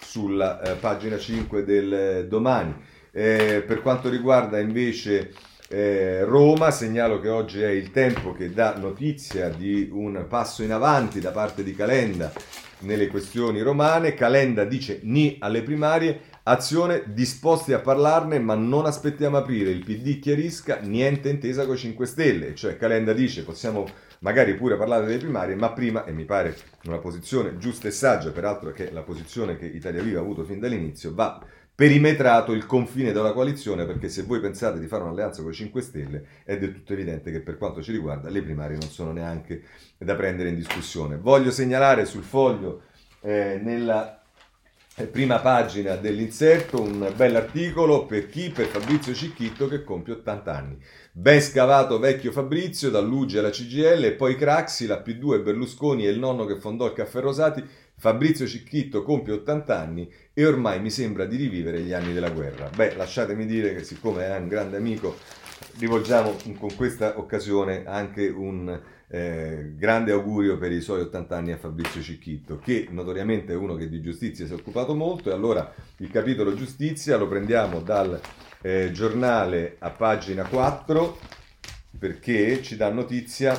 sulla 0.00 0.62
eh, 0.62 0.76
pagina 0.76 1.18
5 1.18 1.62
del 1.62 1.92
eh, 1.92 2.26
domani. 2.26 2.74
Eh, 3.12 3.62
per 3.66 3.82
quanto 3.82 4.08
riguarda 4.08 4.60
invece 4.60 5.34
eh, 5.72 6.24
Roma, 6.24 6.72
segnalo 6.72 7.20
che 7.20 7.28
oggi 7.28 7.62
è 7.62 7.68
il 7.68 7.92
tempo 7.92 8.32
che 8.32 8.52
dà 8.52 8.76
notizia 8.76 9.50
di 9.50 9.88
un 9.92 10.26
passo 10.28 10.64
in 10.64 10.72
avanti 10.72 11.20
da 11.20 11.30
parte 11.30 11.62
di 11.62 11.76
Calenda 11.76 12.32
nelle 12.80 13.06
questioni 13.06 13.60
romane. 13.60 14.14
Calenda 14.14 14.64
dice 14.64 14.98
ni 15.04 15.36
alle 15.38 15.62
primarie, 15.62 16.22
Azione 16.42 17.04
disposti 17.06 17.72
a 17.72 17.78
parlarne, 17.78 18.40
ma 18.40 18.56
non 18.56 18.86
aspettiamo 18.86 19.36
aprire. 19.36 19.70
Il 19.70 19.84
PD 19.84 20.18
chiarisca 20.18 20.80
niente 20.80 21.28
intesa 21.28 21.64
con 21.64 21.76
i 21.76 21.78
5 21.78 22.06
Stelle. 22.06 22.54
Cioè 22.56 22.76
Calenda 22.76 23.12
dice 23.12 23.44
possiamo 23.44 23.86
magari 24.20 24.56
pure 24.56 24.76
parlare 24.76 25.06
delle 25.06 25.18
primarie, 25.18 25.54
ma 25.54 25.70
prima, 25.70 26.04
e 26.04 26.10
mi 26.10 26.24
pare 26.24 26.56
una 26.86 26.98
posizione 26.98 27.58
giusta 27.58 27.86
e 27.86 27.92
saggia, 27.92 28.32
peraltro 28.32 28.72
che 28.72 28.88
è 28.88 28.92
la 28.92 29.02
posizione 29.02 29.56
che 29.56 29.66
Italia 29.66 30.02
Viva 30.02 30.18
ha 30.18 30.22
avuto 30.22 30.42
fin 30.42 30.58
dall'inizio, 30.58 31.14
va 31.14 31.40
perimetrato 31.80 32.52
il 32.52 32.66
confine 32.66 33.10
della 33.10 33.32
coalizione 33.32 33.86
perché 33.86 34.10
se 34.10 34.24
voi 34.24 34.38
pensate 34.38 34.78
di 34.78 34.86
fare 34.86 35.02
un'alleanza 35.02 35.40
con 35.40 35.50
i 35.50 35.54
5 35.54 35.80
Stelle 35.80 36.24
è 36.44 36.58
del 36.58 36.74
tutto 36.74 36.92
evidente 36.92 37.30
che 37.32 37.40
per 37.40 37.56
quanto 37.56 37.80
ci 37.80 37.90
riguarda 37.90 38.28
le 38.28 38.42
primarie 38.42 38.76
non 38.76 38.90
sono 38.90 39.12
neanche 39.12 39.62
da 39.96 40.14
prendere 40.14 40.50
in 40.50 40.56
discussione. 40.56 41.16
Voglio 41.16 41.50
segnalare 41.50 42.04
sul 42.04 42.22
foglio 42.22 42.82
eh, 43.22 43.58
nella 43.62 44.22
eh, 44.94 45.06
prima 45.06 45.38
pagina 45.38 45.96
dell'inserto 45.96 46.82
un 46.82 47.14
bell'articolo 47.16 48.04
per 48.04 48.28
chi? 48.28 48.50
Per 48.50 48.66
Fabrizio 48.66 49.14
Cicchitto 49.14 49.66
che 49.66 49.82
compie 49.82 50.12
80 50.12 50.54
anni. 50.54 50.78
Ben 51.12 51.40
scavato 51.40 51.98
vecchio 51.98 52.30
Fabrizio, 52.30 52.90
dall'Ugi 52.90 53.38
alla 53.38 53.48
CGL 53.48 54.04
e 54.04 54.12
poi 54.12 54.36
Craxi, 54.36 54.86
la 54.86 55.02
P2 55.02 55.42
Berlusconi 55.42 56.06
e 56.06 56.10
il 56.10 56.18
nonno 56.18 56.44
che 56.44 56.60
fondò 56.60 56.84
il 56.84 56.92
Caffè 56.92 57.20
Rosati 57.20 57.64
Fabrizio 58.00 58.46
Cicchitto 58.46 59.02
compie 59.02 59.34
80 59.34 59.78
anni 59.78 60.10
e 60.32 60.46
ormai 60.46 60.80
mi 60.80 60.88
sembra 60.88 61.26
di 61.26 61.36
rivivere 61.36 61.82
gli 61.82 61.92
anni 61.92 62.14
della 62.14 62.30
guerra. 62.30 62.70
Beh, 62.74 62.96
lasciatemi 62.96 63.44
dire 63.44 63.74
che 63.74 63.84
siccome 63.84 64.24
è 64.24 64.34
un 64.38 64.48
grande 64.48 64.78
amico, 64.78 65.18
rivolgiamo 65.78 66.34
con 66.58 66.74
questa 66.74 67.18
occasione 67.18 67.84
anche 67.84 68.26
un 68.26 68.80
eh, 69.06 69.74
grande 69.76 70.12
augurio 70.12 70.56
per 70.56 70.72
i 70.72 70.80
suoi 70.80 71.02
80 71.02 71.36
anni 71.36 71.52
a 71.52 71.58
Fabrizio 71.58 72.00
Cicchitto, 72.00 72.58
che 72.58 72.86
notoriamente 72.88 73.52
è 73.52 73.56
uno 73.56 73.74
che 73.74 73.86
di 73.90 74.00
giustizia 74.00 74.46
si 74.46 74.52
è 74.52 74.54
occupato 74.54 74.94
molto 74.94 75.28
e 75.28 75.34
allora 75.34 75.70
il 75.98 76.10
capitolo 76.10 76.54
giustizia 76.54 77.18
lo 77.18 77.28
prendiamo 77.28 77.80
dal 77.80 78.18
eh, 78.62 78.92
giornale 78.92 79.76
a 79.78 79.90
pagina 79.90 80.44
4 80.46 81.18
perché 81.98 82.62
ci 82.62 82.76
dà 82.76 82.90
notizia 82.90 83.54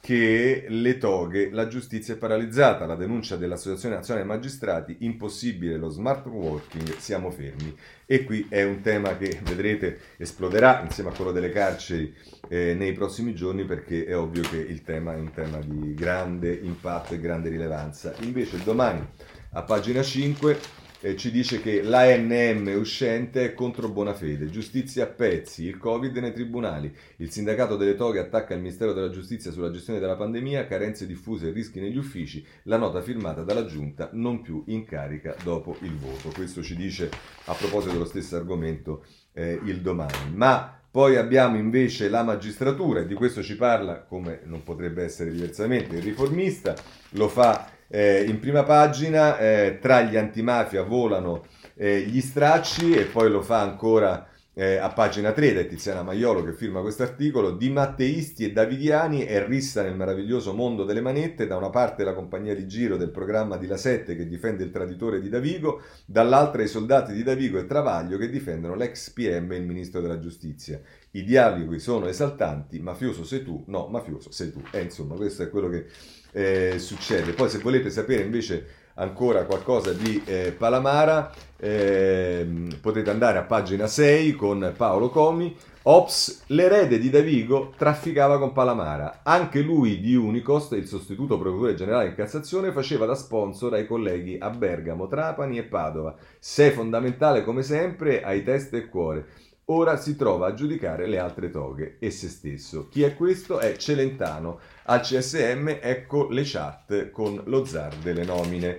che 0.00 0.64
le 0.66 0.96
toghe, 0.96 1.50
la 1.50 1.68
giustizia 1.68 2.14
è 2.14 2.16
paralizzata, 2.16 2.86
la 2.86 2.94
denuncia 2.94 3.36
dell'Associazione 3.36 3.96
Nazionale 3.96 4.26
dei 4.26 4.34
Magistrati, 4.34 4.96
impossibile 5.00 5.76
lo 5.76 5.90
smart 5.90 6.24
working, 6.26 6.96
siamo 6.96 7.30
fermi. 7.30 7.76
E 8.06 8.24
qui 8.24 8.46
è 8.48 8.62
un 8.62 8.80
tema 8.80 9.16
che 9.18 9.38
vedrete 9.42 9.98
esploderà 10.16 10.80
insieme 10.82 11.10
a 11.10 11.12
quello 11.12 11.32
delle 11.32 11.50
carceri 11.50 12.12
eh, 12.48 12.74
nei 12.74 12.92
prossimi 12.92 13.34
giorni 13.34 13.64
perché 13.64 14.06
è 14.06 14.16
ovvio 14.16 14.42
che 14.42 14.56
il 14.56 14.82
tema 14.82 15.12
è 15.12 15.18
un 15.18 15.32
tema 15.32 15.58
di 15.58 15.94
grande 15.94 16.50
impatto 16.50 17.12
e 17.14 17.20
grande 17.20 17.50
rilevanza. 17.50 18.14
Invece 18.20 18.62
domani 18.64 19.06
a 19.52 19.62
pagina 19.62 20.02
5 20.02 20.58
eh, 21.00 21.16
ci 21.16 21.30
dice 21.30 21.60
che 21.60 21.82
l'ANM 21.82 22.74
uscente 22.76 23.44
è 23.44 23.54
contro 23.54 23.88
buona 23.88 24.14
fede, 24.14 24.50
giustizia 24.50 25.04
a 25.04 25.06
pezzi, 25.06 25.64
il 25.64 25.78
Covid 25.78 26.16
nei 26.18 26.32
tribunali, 26.32 26.94
il 27.16 27.30
sindacato 27.30 27.76
delle 27.76 27.94
toghe 27.94 28.18
attacca 28.18 28.54
il 28.54 28.60
Ministero 28.60 28.92
della 28.92 29.10
Giustizia 29.10 29.50
sulla 29.50 29.70
gestione 29.70 29.98
della 29.98 30.16
pandemia, 30.16 30.66
carenze 30.66 31.06
diffuse 31.06 31.48
e 31.48 31.52
rischi 31.52 31.80
negli 31.80 31.96
uffici, 31.96 32.44
la 32.64 32.76
nota 32.76 33.00
firmata 33.00 33.42
dalla 33.42 33.64
Giunta 33.64 34.10
non 34.12 34.42
più 34.42 34.62
in 34.66 34.84
carica 34.84 35.34
dopo 35.42 35.76
il 35.80 35.96
voto. 35.96 36.30
Questo 36.34 36.62
ci 36.62 36.76
dice 36.76 37.10
a 37.44 37.54
proposito 37.54 37.92
dello 37.92 38.04
stesso 38.04 38.36
argomento 38.36 39.04
eh, 39.32 39.58
il 39.64 39.80
domani. 39.80 40.34
Ma 40.34 40.80
poi 40.90 41.16
abbiamo 41.16 41.56
invece 41.56 42.08
la 42.08 42.22
magistratura. 42.22 43.00
E 43.00 43.06
di 43.06 43.14
questo 43.14 43.42
ci 43.42 43.56
parla, 43.56 44.02
come 44.02 44.40
non 44.44 44.62
potrebbe 44.62 45.04
essere 45.04 45.30
diversamente, 45.30 45.96
il 45.96 46.02
riformista, 46.02 46.74
lo 47.10 47.28
fa 47.28 47.70
eh, 47.92 48.22
in 48.22 48.38
prima 48.38 48.62
pagina, 48.62 49.36
eh, 49.38 49.78
tra 49.80 50.02
gli 50.02 50.16
antimafia 50.16 50.82
volano 50.84 51.44
eh, 51.74 52.00
gli 52.02 52.20
stracci 52.20 52.94
e 52.94 53.04
poi 53.04 53.30
lo 53.30 53.42
fa 53.42 53.60
ancora 53.60 54.28
eh, 54.52 54.76
a 54.76 54.90
pagina 54.90 55.32
3 55.32 55.54
da 55.54 55.62
Tiziana 55.62 56.02
Maiolo 56.02 56.44
che 56.44 56.52
firma 56.52 56.82
questo 56.82 57.02
articolo, 57.02 57.52
di 57.52 57.70
matteisti 57.70 58.44
e 58.44 58.52
davidiani 58.52 59.22
è 59.22 59.44
rissa 59.46 59.82
nel 59.82 59.96
meraviglioso 59.96 60.52
mondo 60.52 60.84
delle 60.84 61.00
manette, 61.00 61.46
da 61.46 61.56
una 61.56 61.70
parte 61.70 62.04
la 62.04 62.14
compagnia 62.14 62.54
di 62.54 62.66
giro 62.68 62.96
del 62.96 63.10
programma 63.10 63.56
di 63.56 63.66
La 63.66 63.76
Sette 63.76 64.14
che 64.14 64.26
difende 64.26 64.62
il 64.62 64.70
traditore 64.70 65.20
di 65.20 65.28
Davigo, 65.28 65.82
dall'altra 66.04 66.62
i 66.62 66.68
soldati 66.68 67.12
di 67.12 67.22
Davigo 67.22 67.58
e 67.58 67.66
Travaglio 67.66 68.18
che 68.18 68.28
difendono 68.28 68.74
l'ex 68.74 69.10
PM 69.10 69.50
e 69.52 69.56
il 69.56 69.64
ministro 69.64 70.00
della 70.00 70.18
giustizia. 70.18 70.80
I 71.12 71.24
dialoghi 71.24 71.80
sono 71.80 72.06
esaltanti, 72.06 72.78
mafioso 72.78 73.24
sei 73.24 73.42
tu, 73.42 73.64
no, 73.66 73.88
mafioso 73.88 74.30
sei 74.30 74.52
tu. 74.52 74.62
E 74.70 74.78
eh, 74.78 74.82
insomma, 74.82 75.16
questo 75.16 75.42
è 75.42 75.50
quello 75.50 75.68
che 75.68 75.86
eh, 76.32 76.78
succede. 76.78 77.32
Poi 77.32 77.48
se 77.48 77.58
volete 77.58 77.90
sapere 77.90 78.22
invece 78.22 78.78
ancora 78.94 79.44
qualcosa 79.44 79.92
di 79.92 80.22
eh, 80.24 80.54
Palamara, 80.56 81.32
eh, 81.56 82.46
potete 82.80 83.10
andare 83.10 83.38
a 83.38 83.42
pagina 83.42 83.86
6 83.86 84.32
con 84.34 84.72
Paolo 84.76 85.10
Comi. 85.10 85.56
Ops, 85.82 86.44
l'erede 86.48 86.98
di 86.98 87.08
Davigo 87.08 87.72
trafficava 87.76 88.38
con 88.38 88.52
Palamara. 88.52 89.20
Anche 89.22 89.62
lui 89.62 89.98
di 89.98 90.14
Unicost, 90.14 90.72
il 90.72 90.86
sostituto 90.86 91.38
procuratore 91.38 91.74
generale 91.74 92.08
in 92.08 92.14
Cassazione, 92.14 92.70
faceva 92.70 93.06
da 93.06 93.14
sponsor 93.14 93.72
ai 93.72 93.86
colleghi 93.86 94.36
a 94.38 94.50
Bergamo, 94.50 95.08
Trapani 95.08 95.56
e 95.56 95.64
Padova. 95.64 96.14
Sei 96.38 96.70
fondamentale 96.70 97.42
come 97.42 97.62
sempre 97.62 98.22
ai 98.22 98.44
test 98.44 98.74
e 98.74 98.88
cuore. 98.88 99.26
Ora 99.72 99.96
si 99.96 100.16
trova 100.16 100.48
a 100.48 100.54
giudicare 100.54 101.06
le 101.06 101.20
altre 101.20 101.48
toghe 101.48 101.96
e 102.00 102.10
se 102.10 102.28
stesso. 102.28 102.88
Chi 102.88 103.04
è 103.04 103.14
questo? 103.14 103.60
È 103.60 103.76
Celentano. 103.76 104.58
Al 104.86 105.00
CSM 105.00 105.78
ecco 105.80 106.28
le 106.28 106.42
chat 106.44 107.10
con 107.10 107.40
lo 107.44 107.64
zar 107.64 107.94
delle 108.02 108.24
nomine. 108.24 108.78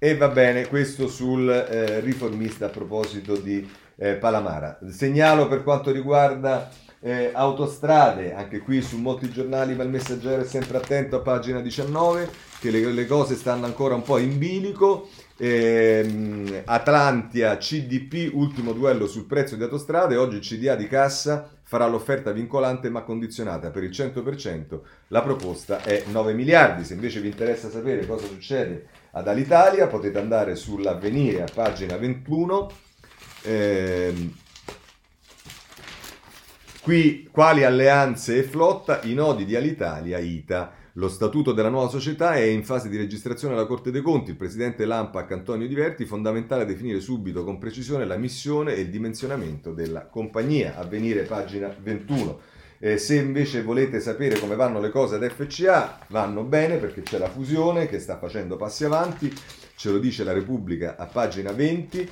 E 0.00 0.16
va 0.16 0.28
bene, 0.28 0.66
questo 0.66 1.06
sul 1.06 1.48
eh, 1.48 2.00
riformista 2.00 2.66
a 2.66 2.70
proposito 2.70 3.36
di 3.36 3.64
eh, 3.94 4.14
Palamara. 4.14 4.80
Segnalo 4.90 5.46
per 5.46 5.62
quanto 5.62 5.92
riguarda 5.92 6.68
eh, 6.98 7.30
autostrade, 7.32 8.34
anche 8.34 8.58
qui 8.58 8.82
su 8.82 8.98
molti 8.98 9.30
giornali, 9.30 9.76
ma 9.76 9.84
il 9.84 9.90
messaggero 9.90 10.42
è 10.42 10.44
sempre 10.44 10.78
attento 10.78 11.14
a 11.14 11.20
pagina 11.20 11.60
19, 11.60 12.28
che 12.58 12.72
le, 12.72 12.90
le 12.90 13.06
cose 13.06 13.36
stanno 13.36 13.66
ancora 13.66 13.94
un 13.94 14.02
po' 14.02 14.18
in 14.18 14.38
bilico. 14.38 15.08
Eh, 15.44 16.62
Atlantia 16.66 17.56
CDP, 17.56 18.30
ultimo 18.32 18.72
duello 18.72 19.08
sul 19.08 19.24
prezzo 19.24 19.56
di 19.56 19.64
autostrade. 19.64 20.14
Oggi 20.14 20.36
il 20.36 20.42
CDA 20.42 20.76
di 20.76 20.86
cassa 20.86 21.50
farà 21.64 21.84
l'offerta 21.88 22.30
vincolante 22.30 22.88
ma 22.90 23.02
condizionata 23.02 23.70
per 23.70 23.82
il 23.82 23.90
100%. 23.90 24.78
La 25.08 25.20
proposta 25.20 25.82
è 25.82 26.04
9 26.06 26.34
miliardi. 26.34 26.84
Se 26.84 26.94
invece 26.94 27.20
vi 27.20 27.26
interessa 27.26 27.70
sapere 27.70 28.06
cosa 28.06 28.24
succede 28.24 28.86
ad 29.10 29.26
Alitalia, 29.26 29.88
potete 29.88 30.20
andare 30.20 30.54
sull'avvenire 30.54 31.42
a 31.42 31.48
pagina 31.52 31.96
21. 31.96 32.70
Eh, 33.42 34.30
qui 36.82 37.28
quali 37.32 37.64
alleanze 37.64 38.36
e 38.36 38.42
flotta 38.44 39.00
i 39.02 39.14
nodi 39.14 39.44
di 39.44 39.56
Alitalia 39.56 40.18
ITA. 40.18 40.81
Lo 40.96 41.08
statuto 41.08 41.52
della 41.52 41.70
nuova 41.70 41.88
società 41.88 42.34
è 42.34 42.42
in 42.42 42.64
fase 42.64 42.90
di 42.90 42.98
registrazione 42.98 43.54
alla 43.54 43.64
Corte 43.64 43.90
dei 43.90 44.02
Conti. 44.02 44.32
Il 44.32 44.36
presidente 44.36 44.84
Lampac 44.84 45.32
Antonio 45.32 45.66
Diverti, 45.66 46.04
fondamentale 46.04 46.66
definire 46.66 47.00
subito 47.00 47.44
con 47.44 47.56
precisione 47.56 48.04
la 48.04 48.18
missione 48.18 48.74
e 48.74 48.80
il 48.80 48.90
dimensionamento 48.90 49.72
della 49.72 50.04
compagnia. 50.04 50.76
Avvenire 50.76 51.22
pagina 51.22 51.74
21. 51.80 52.40
Eh, 52.78 52.98
se 52.98 53.14
invece 53.14 53.62
volete 53.62 54.00
sapere 54.00 54.38
come 54.38 54.54
vanno 54.54 54.80
le 54.80 54.90
cose 54.90 55.14
ad 55.14 55.26
FCA, 55.26 56.00
vanno 56.08 56.42
bene 56.42 56.76
perché 56.76 57.00
c'è 57.00 57.16
la 57.16 57.30
fusione 57.30 57.86
che 57.86 57.98
sta 57.98 58.18
facendo 58.18 58.56
passi 58.56 58.84
avanti, 58.84 59.32
ce 59.76 59.90
lo 59.90 59.98
dice 59.98 60.24
la 60.24 60.32
Repubblica 60.34 60.96
a 60.98 61.06
pagina 61.06 61.52
20. 61.52 62.10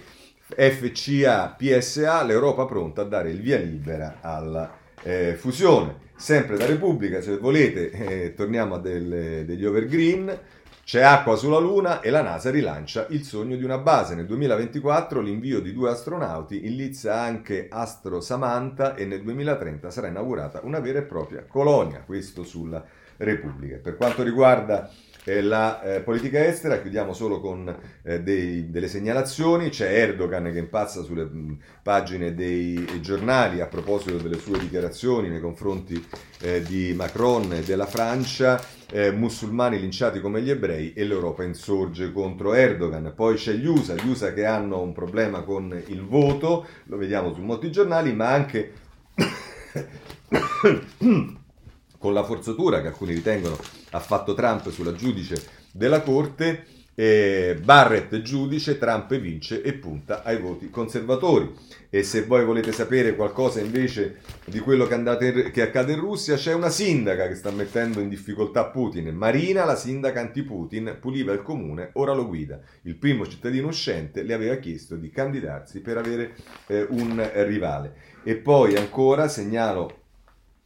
FCA 0.56 1.54
PSA, 1.54 2.22
l'Europa 2.22 2.64
pronta 2.64 3.02
a 3.02 3.04
dare 3.04 3.30
il 3.30 3.42
via 3.42 3.58
libera 3.58 4.20
alla 4.22 4.74
eh, 5.02 5.34
fusione 5.34 6.08
sempre 6.20 6.58
da 6.58 6.66
Repubblica, 6.66 7.22
se 7.22 7.38
volete, 7.38 7.90
eh, 7.90 8.34
torniamo 8.34 8.74
a 8.74 8.78
del, 8.78 9.44
degli 9.46 9.64
overgreen. 9.64 10.38
C'è 10.84 11.02
acqua 11.02 11.36
sulla 11.36 11.58
Luna 11.58 12.00
e 12.00 12.10
la 12.10 12.20
NASA 12.20 12.50
rilancia 12.50 13.06
il 13.10 13.22
sogno 13.22 13.56
di 13.56 13.64
una 13.64 13.78
base. 13.78 14.14
Nel 14.14 14.26
2024 14.26 15.20
l'invio 15.20 15.60
di 15.60 15.72
due 15.72 15.90
astronauti 15.90 16.66
illizza 16.66 17.20
anche 17.20 17.68
Astro 17.70 18.20
Samantha 18.20 18.96
e 18.96 19.06
nel 19.06 19.22
2030 19.22 19.90
sarà 19.90 20.08
inaugurata 20.08 20.60
una 20.64 20.80
vera 20.80 20.98
e 20.98 21.02
propria 21.02 21.44
colonia. 21.46 22.02
Questo 22.04 22.44
sulla 22.44 22.84
Repubblica. 23.16 23.78
Per 23.78 23.96
quanto 23.96 24.22
riguarda 24.22 24.90
la 25.24 25.82
eh, 25.82 26.00
politica 26.00 26.44
estera, 26.44 26.80
chiudiamo 26.80 27.12
solo 27.12 27.40
con 27.40 27.74
eh, 28.02 28.20
dei, 28.20 28.70
delle 28.70 28.88
segnalazioni, 28.88 29.68
c'è 29.68 29.92
Erdogan 29.92 30.50
che 30.50 30.58
impazza 30.58 31.02
sulle 31.02 31.24
mh, 31.24 31.58
pagine 31.82 32.34
dei 32.34 33.00
giornali 33.00 33.60
a 33.60 33.66
proposito 33.66 34.16
delle 34.16 34.38
sue 34.38 34.58
dichiarazioni 34.58 35.28
nei 35.28 35.40
confronti 35.40 36.02
eh, 36.40 36.62
di 36.62 36.94
Macron 36.94 37.52
e 37.52 37.62
della 37.62 37.86
Francia, 37.86 38.60
eh, 38.90 39.10
musulmani 39.10 39.78
linciati 39.78 40.20
come 40.20 40.42
gli 40.42 40.50
ebrei 40.50 40.94
e 40.94 41.04
l'Europa 41.04 41.44
insorge 41.44 42.12
contro 42.12 42.54
Erdogan. 42.54 43.12
Poi 43.14 43.36
c'è 43.36 43.52
gli 43.52 43.66
USA, 43.66 43.94
gli 43.94 44.08
USA 44.08 44.32
che 44.32 44.46
hanno 44.46 44.80
un 44.80 44.92
problema 44.92 45.42
con 45.42 45.78
il 45.88 46.02
voto, 46.02 46.66
lo 46.84 46.96
vediamo 46.96 47.34
su 47.34 47.42
molti 47.42 47.70
giornali, 47.70 48.14
ma 48.14 48.30
anche 48.30 48.72
con 51.98 52.14
la 52.14 52.24
forzatura 52.24 52.80
che 52.80 52.86
alcuni 52.86 53.12
ritengono 53.12 53.58
ha 53.90 54.00
fatto 54.00 54.34
Trump 54.34 54.70
sulla 54.70 54.92
giudice 54.92 55.42
della 55.72 56.00
Corte 56.00 56.78
Eh, 57.00 57.56
Barrett 57.62 58.20
giudice, 58.20 58.76
Trump 58.76 59.16
vince 59.16 59.62
e 59.62 59.72
punta 59.72 60.22
ai 60.22 60.38
voti 60.38 60.68
conservatori. 60.68 61.50
E 61.88 62.02
se 62.02 62.24
voi 62.24 62.44
volete 62.44 62.72
sapere 62.72 63.14
qualcosa 63.14 63.60
invece 63.60 64.18
di 64.44 64.58
quello 64.58 64.86
che, 64.86 64.94
andate, 64.94 65.50
che, 65.50 65.62
accade 65.62 65.92
in 65.92 66.00
Russia, 66.00 66.36
c'è 66.36 66.52
una 66.52 66.68
sindaca 66.68 67.26
che 67.26 67.36
sta 67.36 67.50
mettendo 67.52 68.00
in 68.00 68.10
difficoltà 68.10 68.66
Putin. 68.66 69.14
Marina, 69.14 69.64
la 69.64 69.76
sindaca 69.76 70.20
anti-Putin, 70.20 70.98
puliva 71.00 71.32
il 71.32 71.42
comune, 71.42 71.90
ora 71.94 72.12
lo 72.12 72.26
guida. 72.26 72.60
Il 72.82 72.96
primo 72.96 73.26
cittadino 73.26 73.68
uscente 73.68 74.22
le 74.22 74.34
aveva 74.34 74.56
chiesto 74.56 74.96
di 74.96 75.10
candidarsi 75.10 75.80
per 75.80 75.96
avere 75.96 76.34
eh, 76.66 76.86
un 76.90 77.30
rivale. 77.46 77.94
E 78.24 78.34
poi 78.34 78.76
ancora 78.76 79.26
segnalo 79.26 80.00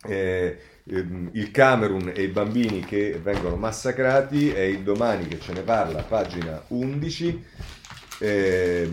eh, 0.06 0.58
ehm, 0.86 1.30
il 1.32 1.50
Camerun 1.50 2.12
e 2.14 2.22
i 2.22 2.28
bambini 2.28 2.80
che 2.80 3.18
vengono 3.22 3.56
massacrati, 3.56 4.50
è 4.50 4.60
il 4.60 4.82
domani 4.82 5.26
che 5.26 5.38
ce 5.40 5.52
ne 5.52 5.62
parla, 5.62 6.02
pagina 6.02 6.62
11. 6.68 7.44
Eh, 8.20 8.88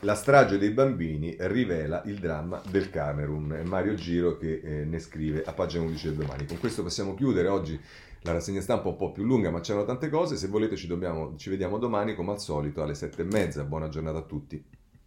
la 0.00 0.14
strage 0.14 0.56
dei 0.56 0.70
bambini 0.70 1.36
rivela 1.40 2.02
il 2.06 2.18
dramma 2.18 2.62
del 2.70 2.88
Camerun. 2.88 3.62
Mario 3.64 3.94
Giro 3.94 4.38
che 4.38 4.60
eh, 4.62 4.84
ne 4.84 4.98
scrive 4.98 5.42
a 5.44 5.52
pagina 5.52 5.84
11 5.84 6.06
del 6.06 6.16
domani. 6.16 6.46
Con 6.46 6.58
questo 6.58 6.82
possiamo 6.82 7.14
chiudere 7.14 7.48
oggi 7.48 7.78
la 8.22 8.32
rassegna 8.32 8.60
stampa 8.60 8.88
un 8.88 8.96
po' 8.96 9.12
più 9.12 9.24
lunga, 9.24 9.50
ma 9.50 9.60
c'erano 9.60 9.84
tante 9.84 10.08
cose. 10.08 10.36
Se 10.36 10.48
volete 10.48 10.76
ci, 10.76 10.86
dobbiamo, 10.86 11.36
ci 11.36 11.50
vediamo 11.50 11.78
domani 11.78 12.14
come 12.14 12.32
al 12.32 12.40
solito 12.40 12.82
alle 12.82 12.94
sette 12.94 13.22
e 13.22 13.26
mezza. 13.26 13.64
Buona 13.64 13.88
giornata 13.88 14.18
a 14.18 14.22
tutti. 14.22 14.79